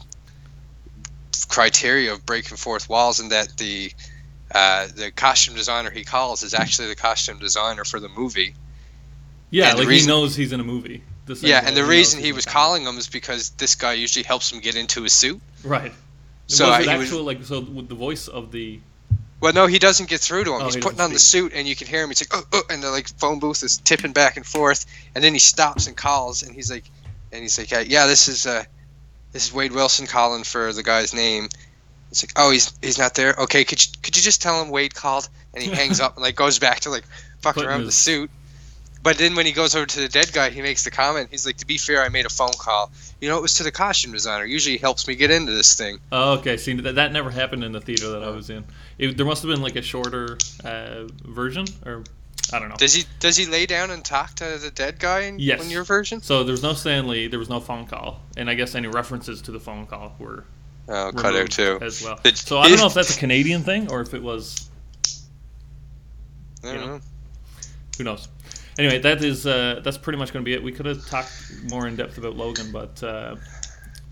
criteria 1.48 2.12
of 2.12 2.24
breaking 2.24 2.56
fourth 2.56 2.88
walls, 2.88 3.18
and 3.18 3.32
that 3.32 3.56
the 3.56 3.92
uh, 4.52 4.86
the 4.94 5.10
costume 5.10 5.54
designer 5.54 5.90
he 5.90 6.04
calls 6.04 6.42
is 6.42 6.54
actually 6.54 6.88
the 6.88 6.96
costume 6.96 7.38
designer 7.38 7.84
for 7.84 8.00
the 8.00 8.08
movie. 8.08 8.54
Yeah, 9.50 9.70
And 9.70 9.78
like 9.78 9.88
reason- 9.88 10.08
he 10.08 10.14
knows 10.14 10.34
he's 10.36 10.52
in 10.52 10.60
a 10.60 10.64
movie. 10.64 11.02
Yeah, 11.40 11.62
and 11.64 11.74
the 11.76 11.84
reason 11.84 12.20
he 12.20 12.32
was 12.32 12.44
calling 12.44 12.84
him 12.84 12.98
is 12.98 13.08
because 13.08 13.50
this 13.50 13.76
guy 13.76 13.94
usually 13.94 14.24
helps 14.24 14.52
him 14.52 14.60
get 14.60 14.76
into 14.76 15.02
his 15.02 15.12
suit. 15.14 15.40
right. 15.62 15.92
So 16.46 16.66
was 16.68 16.86
I- 16.86 16.92
it 16.92 16.92
he 16.92 16.98
was- 16.98 17.12
like 17.12 17.42
so 17.44 17.60
with 17.60 17.88
the 17.88 17.94
voice 17.94 18.28
of 18.28 18.52
the 18.52 18.78
Well, 19.40 19.54
no, 19.54 19.66
he 19.66 19.78
doesn't 19.78 20.08
get 20.10 20.20
through 20.20 20.44
to 20.44 20.54
him. 20.54 20.60
Oh, 20.60 20.64
He's 20.66 20.74
he 20.74 20.80
putting 20.82 21.00
on 21.00 21.12
the 21.12 21.18
suit, 21.18 21.52
and 21.54 21.66
you 21.66 21.74
can 21.74 21.86
hear 21.86 22.02
him. 22.02 22.10
He's 22.10 22.20
like, 22.30 22.38
oh, 22.38 22.46
oh, 22.52 22.62
and 22.68 22.82
the 22.82 22.90
like 22.90 23.08
phone 23.18 23.38
booth 23.38 23.62
is 23.62 23.78
tipping 23.78 24.12
back 24.12 24.36
and 24.36 24.44
forth, 24.44 24.84
and 25.14 25.24
then 25.24 25.32
he 25.32 25.38
stops 25.38 25.86
and 25.86 25.96
calls, 25.96 26.42
and 26.42 26.54
he's 26.54 26.70
like, 26.70 26.84
and 27.32 27.40
he's 27.42 27.58
like, 27.58 27.72
uh, 27.72 27.84
yeah, 27.86 28.06
this 28.06 28.28
is 28.28 28.44
uh, 28.46 28.64
this 29.32 29.46
is 29.46 29.52
Wade 29.54 29.72
Wilson 29.72 30.06
calling 30.06 30.44
for 30.44 30.72
the 30.74 30.82
guy's 30.82 31.14
name. 31.14 31.48
It's 32.14 32.22
like, 32.22 32.32
oh, 32.36 32.52
he's 32.52 32.72
he's 32.80 32.96
not 32.96 33.16
there. 33.16 33.34
Okay, 33.36 33.64
could 33.64 33.84
you 33.84 33.92
could 34.00 34.16
you 34.16 34.22
just 34.22 34.40
tell 34.40 34.62
him 34.62 34.68
Wade 34.70 34.94
called? 34.94 35.28
And 35.52 35.60
he 35.60 35.68
hangs 35.68 35.98
up 35.98 36.14
and 36.14 36.22
like 36.22 36.36
goes 36.36 36.60
back 36.60 36.80
to 36.80 36.90
like 36.90 37.02
fucking 37.40 37.64
around 37.64 37.78
with 37.78 37.88
the 37.88 37.92
suit. 37.92 38.30
But 39.02 39.18
then 39.18 39.34
when 39.34 39.46
he 39.46 39.50
goes 39.52 39.74
over 39.74 39.84
to 39.84 40.00
the 40.00 40.08
dead 40.08 40.32
guy, 40.32 40.50
he 40.50 40.62
makes 40.62 40.84
the 40.84 40.92
comment. 40.92 41.30
He's 41.32 41.44
like, 41.44 41.56
to 41.56 41.66
be 41.66 41.76
fair, 41.76 42.04
I 42.04 42.08
made 42.10 42.24
a 42.24 42.30
phone 42.30 42.52
call. 42.56 42.92
You 43.20 43.28
know, 43.28 43.36
it 43.36 43.42
was 43.42 43.54
to 43.54 43.64
the 43.64 43.72
costume 43.72 44.12
designer. 44.12 44.44
Usually, 44.44 44.76
he 44.76 44.78
helps 44.78 45.08
me 45.08 45.16
get 45.16 45.32
into 45.32 45.50
this 45.50 45.74
thing. 45.74 45.98
Oh, 46.12 46.38
okay. 46.38 46.56
See, 46.56 46.72
that, 46.74 46.94
that 46.94 47.10
never 47.12 47.30
happened 47.30 47.64
in 47.64 47.72
the 47.72 47.80
theater 47.80 48.10
that 48.10 48.22
I 48.22 48.30
was 48.30 48.48
in. 48.48 48.64
It, 48.96 49.16
there 49.16 49.26
must 49.26 49.42
have 49.42 49.50
been 49.50 49.60
like 49.60 49.74
a 49.74 49.82
shorter 49.82 50.38
uh, 50.64 51.08
version, 51.24 51.66
or 51.84 52.04
I 52.52 52.60
don't 52.60 52.68
know. 52.68 52.76
Does 52.76 52.94
he 52.94 53.04
does 53.18 53.36
he 53.36 53.46
lay 53.46 53.66
down 53.66 53.90
and 53.90 54.04
talk 54.04 54.36
to 54.36 54.56
the 54.58 54.70
dead 54.70 55.00
guy 55.00 55.22
in, 55.22 55.40
Yes. 55.40 55.62
in 55.64 55.68
your 55.68 55.82
version? 55.82 56.22
So 56.22 56.44
there 56.44 56.52
was 56.52 56.62
no 56.62 56.74
Stan 56.74 57.08
Lee, 57.08 57.26
there 57.26 57.40
was 57.40 57.50
no 57.50 57.58
phone 57.58 57.86
call, 57.86 58.20
and 58.36 58.48
I 58.48 58.54
guess 58.54 58.76
any 58.76 58.86
references 58.88 59.42
to 59.42 59.50
the 59.50 59.60
phone 59.60 59.86
call 59.86 60.14
were 60.20 60.44
Oh, 60.88 61.12
cut 61.16 61.34
out 61.34 61.50
too. 61.50 61.78
as 61.80 62.02
well. 62.02 62.18
Did- 62.22 62.36
So 62.36 62.58
I 62.58 62.68
don't 62.68 62.78
know 62.78 62.86
if 62.86 62.94
that's 62.94 63.16
a 63.16 63.18
Canadian 63.18 63.62
thing 63.62 63.90
or 63.90 64.00
if 64.00 64.12
it 64.14 64.22
was 64.22 64.68
I 66.62 66.66
don't 66.66 66.74
you 66.74 66.80
know. 66.80 66.86
know. 66.96 67.00
who 67.98 68.04
knows. 68.04 68.28
Anyway, 68.78 68.98
that 68.98 69.22
is 69.22 69.46
uh, 69.46 69.80
that's 69.84 69.98
pretty 69.98 70.18
much 70.18 70.32
going 70.32 70.44
to 70.44 70.48
be 70.48 70.54
it. 70.54 70.62
We 70.62 70.72
could 70.72 70.86
have 70.86 71.06
talked 71.06 71.32
more 71.70 71.86
in 71.86 71.96
depth 71.96 72.18
about 72.18 72.36
Logan, 72.36 72.72
but 72.72 73.00
uh, 73.02 73.36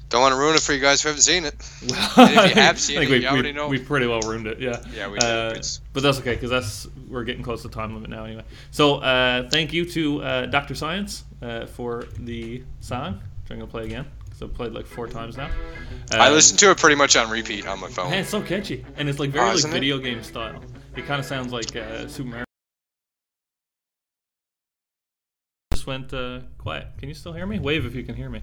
Don't 0.09 0.21
want 0.21 0.33
to 0.35 0.39
ruin 0.39 0.55
it 0.55 0.63
for 0.63 0.73
you 0.73 0.79
guys 0.81 1.03
who 1.03 1.09
haven't 1.09 1.23
seen 1.23 1.45
it. 1.45 1.55
well, 1.91 2.29
if 2.29 2.55
you 2.55 2.63
have 2.63 2.79
seen 2.79 2.99
I 2.99 3.01
think 3.01 3.11
it, 3.11 3.15
we, 3.15 3.21
you 3.23 3.29
already 3.29 3.49
we, 3.49 3.53
know. 3.55 3.67
we 3.69 3.79
pretty 3.79 4.07
well 4.07 4.21
ruined 4.21 4.47
it. 4.47 4.61
Yeah. 4.61 4.81
Yeah, 4.95 5.09
we 5.09 5.19
did. 5.19 5.25
Uh, 5.59 5.61
but 5.93 6.03
that's 6.05 6.21
okay 6.21 6.35
because 6.35 6.51
that's 6.51 6.87
we're 7.09 7.25
getting 7.25 7.43
close 7.43 7.63
to 7.63 7.69
time 7.69 7.93
limit 7.95 8.11
now 8.11 8.25
anyway. 8.25 8.45
So 8.71 8.97
uh, 8.97 9.49
thank 9.51 9.73
you 9.73 9.85
to 9.87 10.23
uh, 10.23 10.47
Doctor 10.47 10.75
Science 10.77 11.25
uh, 11.43 11.67
for 11.67 12.05
the 12.19 12.63
song, 12.81 13.15
which 13.15 13.51
I'm 13.51 13.59
gonna 13.59 13.67
play 13.71 13.85
again 13.85 14.07
because 14.43 14.51
I've 14.51 14.57
played 14.57 14.73
like 14.73 14.87
four 14.87 15.07
times 15.07 15.37
now. 15.37 15.51
I 16.13 16.29
Um, 16.29 16.35
listened 16.35 16.59
to 16.61 16.71
it 16.71 16.79
pretty 16.79 16.97
much 16.97 17.17
on 17.17 17.31
repeat 17.31 17.67
on 17.67 17.81
my 17.81 17.89
phone. 17.89 18.11
Man, 18.11 18.21
it's 18.21 18.31
so 18.31 18.43
catchy, 18.43 18.85
and 18.97 19.09
it's 19.09 19.19
like 19.19 19.31
very 19.31 19.45
Oh, 19.45 19.49
like 19.49 19.57
isn't 19.59 19.71
it? 19.71 19.75
video 19.75 19.99
game 19.99 20.23
style. 20.23 20.63
It 20.97 21.07
kind 21.07 21.21
of 21.21 21.27
sounds 21.27 21.53
like 21.53 21.75
uh, 21.77 22.07
Super 22.09 22.29
Mario. 22.29 22.45
Just 25.73 25.87
went 25.87 26.13
uh, 26.13 26.41
quiet. 26.59 26.89
Can 26.99 27.09
you 27.09 27.15
still 27.15 27.33
hear 27.33 27.47
me? 27.47 27.59
Wave 27.59 27.87
if 27.87 27.95
you 27.95 28.03
can 28.03 28.15
hear 28.15 28.29
me. 28.31 28.43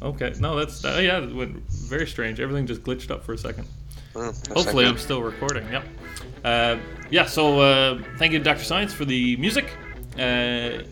Okay, 0.00 0.32
no, 0.38 0.56
that's 0.56 0.84
uh, 0.84 1.00
yeah, 1.02 1.18
it 1.18 1.34
went 1.34 1.56
very 1.70 2.06
strange. 2.06 2.40
Everything 2.40 2.66
just 2.66 2.82
glitched 2.82 3.10
up 3.10 3.24
for 3.24 3.32
a 3.32 3.38
second. 3.38 3.66
Mm, 4.14 4.54
Hopefully, 4.54 4.84
good. 4.84 4.92
I'm 4.92 4.98
still 4.98 5.22
recording. 5.22 5.66
Yep. 5.72 5.84
Uh, 6.44 6.76
yeah. 7.10 7.26
So 7.26 7.60
uh, 7.60 8.02
thank 8.16 8.32
you, 8.32 8.38
Doctor 8.38 8.64
Science, 8.64 8.92
for 8.92 9.04
the 9.04 9.36
music. 9.38 9.70
Uh, 10.14 10.82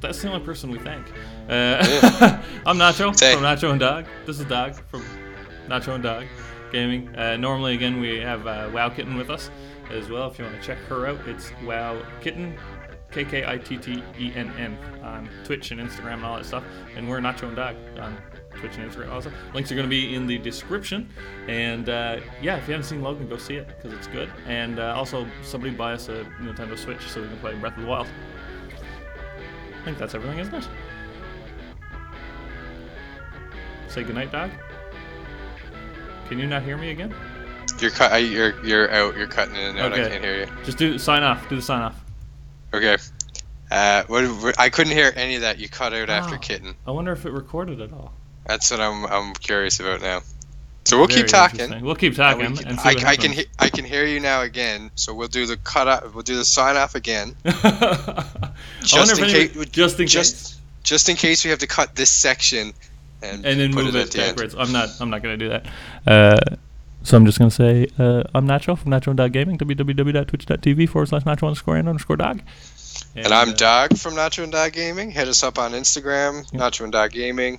that's 0.00 0.20
the 0.22 0.28
only 0.30 0.44
person 0.44 0.70
we 0.70 0.78
thank. 0.78 1.06
Uh, 1.50 2.40
I'm 2.64 2.78
Nacho 2.78 3.16
Say- 3.16 3.34
from 3.34 3.42
Nacho 3.42 3.70
and 3.72 3.80
Dog. 3.80 4.06
This 4.24 4.38
is 4.38 4.46
Dog 4.46 4.76
from 4.88 5.02
Nacho 5.66 5.94
and 5.96 6.02
Dog 6.02 6.26
Gaming. 6.70 7.08
Uh, 7.16 7.36
normally, 7.36 7.74
again, 7.74 7.98
we 8.00 8.18
have 8.20 8.46
uh, 8.46 8.70
Wow 8.72 8.88
Kitten 8.88 9.16
with 9.16 9.30
us 9.30 9.50
as 9.90 10.08
well. 10.08 10.30
If 10.30 10.38
you 10.38 10.44
want 10.44 10.56
to 10.56 10.62
check 10.64 10.78
her 10.88 11.08
out, 11.08 11.18
it's 11.26 11.50
Wow 11.64 12.00
Kitten, 12.20 12.56
K 13.10 13.24
K 13.24 13.44
I 13.44 13.58
T 13.58 13.78
T 13.78 14.00
E 14.16 14.32
N 14.36 14.52
N 14.58 14.78
on 15.02 15.28
Twitch 15.42 15.72
and 15.72 15.80
Instagram 15.80 16.14
and 16.14 16.24
all 16.24 16.36
that 16.36 16.46
stuff. 16.46 16.62
And 16.94 17.10
we're 17.10 17.18
Nacho 17.18 17.48
and 17.48 17.56
Dog 17.56 17.74
on 17.98 18.16
Twitch 18.54 18.76
and 18.76 18.88
Instagram 18.88 19.10
also. 19.10 19.32
Links 19.52 19.72
are 19.72 19.74
going 19.74 19.86
to 19.86 19.90
be 19.90 20.14
in 20.14 20.28
the 20.28 20.38
description. 20.38 21.08
And 21.48 21.88
uh, 21.88 22.20
yeah, 22.40 22.58
if 22.58 22.68
you 22.68 22.74
haven't 22.74 22.86
seen 22.86 23.02
Logan, 23.02 23.28
go 23.28 23.36
see 23.36 23.56
it 23.56 23.66
because 23.66 23.92
it's 23.92 24.06
good. 24.06 24.30
And 24.46 24.78
uh, 24.78 24.94
also, 24.96 25.26
somebody 25.42 25.74
buy 25.74 25.94
us 25.94 26.08
a 26.08 26.22
Nintendo 26.40 26.78
Switch 26.78 27.02
so 27.08 27.20
we 27.20 27.26
can 27.26 27.38
play 27.38 27.56
Breath 27.56 27.76
of 27.76 27.82
the 27.82 27.88
Wild. 27.88 28.06
I 29.80 29.84
think 29.84 29.98
that's 29.98 30.14
everything, 30.14 30.38
isn't 30.38 30.54
it? 30.54 30.68
Say 33.90 34.04
goodnight, 34.04 34.30
dog. 34.32 34.50
Can 36.28 36.38
you 36.38 36.46
not 36.46 36.62
hear 36.62 36.76
me 36.76 36.90
again? 36.90 37.12
You're 37.80 37.90
cut. 37.90 38.12
I- 38.12 38.18
You're 38.18 38.64
you're 38.64 38.90
out. 38.92 39.16
You're 39.16 39.26
cutting 39.26 39.56
in 39.56 39.62
and 39.62 39.78
out. 39.78 39.92
I 39.92 40.08
can't 40.08 40.24
hear 40.24 40.38
you. 40.40 40.46
Just 40.64 40.78
do 40.78 40.96
sign 40.98 41.22
off. 41.22 41.48
Do 41.48 41.56
the 41.56 41.62
sign 41.62 41.82
off. 41.82 41.96
Okay. 42.72 42.96
Uh, 43.70 44.04
what, 44.06 44.24
what- 44.42 44.60
I 44.60 44.68
couldn't 44.68 44.92
hear 44.92 45.12
any 45.16 45.34
of 45.36 45.40
that. 45.42 45.58
You 45.58 45.68
cut 45.68 45.92
out 45.92 46.08
after 46.08 46.36
kitten. 46.38 46.74
I 46.86 46.92
wonder 46.92 47.12
if 47.12 47.24
it 47.26 47.32
recorded 47.32 47.80
at 47.80 47.92
all. 47.92 48.12
That's 48.46 48.70
what 48.70 48.80
I'm 48.80 49.06
I'm 49.06 49.32
curious 49.34 49.80
about 49.80 50.00
now. 50.02 50.20
So 50.84 50.96
we'll 50.98 51.08
Very 51.08 51.22
keep 51.22 51.28
talking. 51.28 51.84
We'll 51.84 51.94
keep 51.94 52.12
and 52.12 52.16
talking 52.16 52.46
and, 52.46 52.58
can- 52.58 52.78
see 52.78 53.04
I, 53.04 53.10
I 53.10 53.16
can 53.16 53.32
he- 53.32 53.46
I 53.58 53.68
can 53.68 53.84
hear 53.84 54.06
you 54.06 54.20
now 54.20 54.42
again. 54.42 54.90
So 54.94 55.12
we'll 55.14 55.28
do 55.28 55.46
the 55.46 55.56
cut 55.56 55.88
off. 55.88 56.14
We'll 56.14 56.22
do 56.22 56.36
the 56.36 56.44
sign 56.44 56.76
off 56.76 56.94
again. 56.94 57.34
Just 58.82 59.18
in 59.18 59.24
case- 59.26 59.52
just 59.66 59.98
in 60.00 60.06
case, 60.06 60.12
Just 60.12 60.60
just 60.84 61.08
in 61.08 61.16
case 61.16 61.44
we 61.44 61.50
have 61.50 61.58
to 61.58 61.66
cut 61.66 61.94
this 61.96 62.08
section 62.10 62.72
and 63.22 63.44
and 63.44 63.60
then 63.60 63.70
move 63.72 63.88
it 63.88 63.94
it, 63.94 64.02
at 64.06 64.10
the 64.10 64.22
end. 64.22 64.36
backwards. 64.36 64.54
I'm 64.58 64.72
not. 64.72 64.88
I'm 65.00 65.10
not 65.10 65.22
gonna 65.22 65.36
do 65.36 65.48
that. 65.50 65.66
Uh, 66.06 66.56
so 67.02 67.16
I'm 67.16 67.24
just 67.26 67.38
gonna 67.38 67.50
say 67.50 67.86
uh, 67.98 68.24
I'm 68.34 68.46
Nacho 68.46 68.76
from 68.78 68.90
Nacho 68.92 69.08
and 69.08 69.16
Dog 69.16 69.32
Gaming. 69.32 69.56
www.twitch.tv 69.58 70.88
forward 70.88 71.06
slash 71.08 71.22
Nacho 71.24 71.46
underscore 71.46 71.76
and 71.76 71.88
underscore 71.88 72.16
Dog. 72.16 72.42
And 73.16 73.28
I'm 73.28 73.50
uh, 73.50 73.54
Dog 73.54 73.96
from 73.96 74.14
Nacho 74.14 74.42
and 74.42 74.52
Dog 74.52 74.72
Gaming. 74.72 75.10
Hit 75.10 75.28
us 75.28 75.42
up 75.42 75.58
on 75.58 75.72
Instagram, 75.72 76.50
Yep. 76.52 76.60
Nacho 76.60 76.84
and 76.84 76.92
Dog 76.92 77.10
Gaming. 77.12 77.58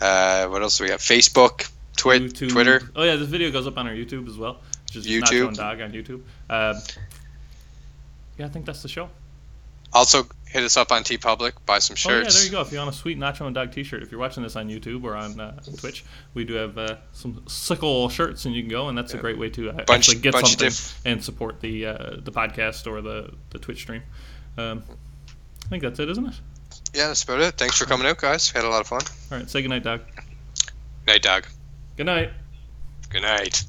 Uh, 0.00 0.46
what 0.48 0.62
else 0.62 0.76
do 0.78 0.84
we 0.84 0.90
got? 0.90 0.98
Facebook, 1.00 1.70
YouTube. 1.96 2.50
Twitter. 2.50 2.82
Oh 2.94 3.02
yeah, 3.04 3.16
this 3.16 3.28
video 3.28 3.50
goes 3.50 3.66
up 3.66 3.78
on 3.78 3.86
our 3.86 3.94
YouTube 3.94 4.28
as 4.28 4.36
well. 4.36 4.58
Which 4.86 4.96
is 4.96 5.06
Nacho 5.06 5.48
and 5.48 5.56
Dog 5.56 5.80
on 5.80 5.92
YouTube. 5.92 6.22
Uh, 6.50 6.74
yeah, 8.38 8.46
I 8.46 8.48
think 8.48 8.66
that's 8.66 8.82
the 8.82 8.88
show. 8.88 9.08
Also, 9.92 10.26
hit 10.54 10.62
us 10.62 10.76
up 10.76 10.92
on 10.92 11.02
TeePublic. 11.02 11.52
Buy 11.66 11.80
some 11.80 11.96
shirts. 11.96 12.14
Oh 12.14 12.18
yeah, 12.30 12.32
there 12.32 12.44
you 12.44 12.50
go. 12.52 12.60
If 12.60 12.70
you 12.72 12.78
want 12.78 12.88
a 12.88 12.96
sweet 12.96 13.18
Nacho 13.18 13.44
and 13.44 13.54
Dog 13.54 13.72
T-shirt, 13.72 14.04
if 14.04 14.12
you're 14.12 14.20
watching 14.20 14.44
this 14.44 14.54
on 14.54 14.68
YouTube 14.68 15.02
or 15.02 15.16
on 15.16 15.38
uh, 15.40 15.60
Twitch, 15.78 16.04
we 16.32 16.44
do 16.44 16.54
have 16.54 16.78
uh, 16.78 16.96
some 17.12 17.42
sickle 17.48 18.08
shirts, 18.08 18.44
and 18.44 18.54
you 18.54 18.62
can 18.62 18.70
go, 18.70 18.88
and 18.88 18.96
that's 18.96 19.12
a 19.14 19.18
great 19.18 19.36
way 19.36 19.50
to 19.50 19.70
uh, 19.70 19.72
Bunch- 19.72 19.90
actually 19.90 20.18
get 20.20 20.32
something 20.34 20.56
diff- 20.56 21.00
and 21.04 21.22
support 21.22 21.60
the 21.60 21.86
uh, 21.86 22.16
the 22.18 22.30
podcast 22.32 22.86
or 22.86 23.02
the 23.02 23.34
the 23.50 23.58
Twitch 23.58 23.78
stream. 23.80 24.02
Um, 24.56 24.84
I 25.66 25.68
think 25.68 25.82
that's 25.82 25.98
it, 25.98 26.08
isn't 26.08 26.24
it? 26.26 26.40
Yeah, 26.94 27.08
that's 27.08 27.24
about 27.24 27.40
it. 27.40 27.54
Thanks 27.56 27.76
for 27.76 27.84
coming 27.86 28.06
out, 28.06 28.18
guys. 28.18 28.50
Had 28.50 28.64
a 28.64 28.68
lot 28.68 28.80
of 28.80 28.86
fun. 28.86 29.02
All 29.32 29.38
right, 29.38 29.50
say 29.50 29.60
goodnight, 29.60 29.82
Dog. 29.82 30.02
Night, 31.08 31.22
Dog. 31.22 31.46
Good 31.96 32.06
night. 32.06 32.30
Good 33.10 33.22
night. 33.22 33.64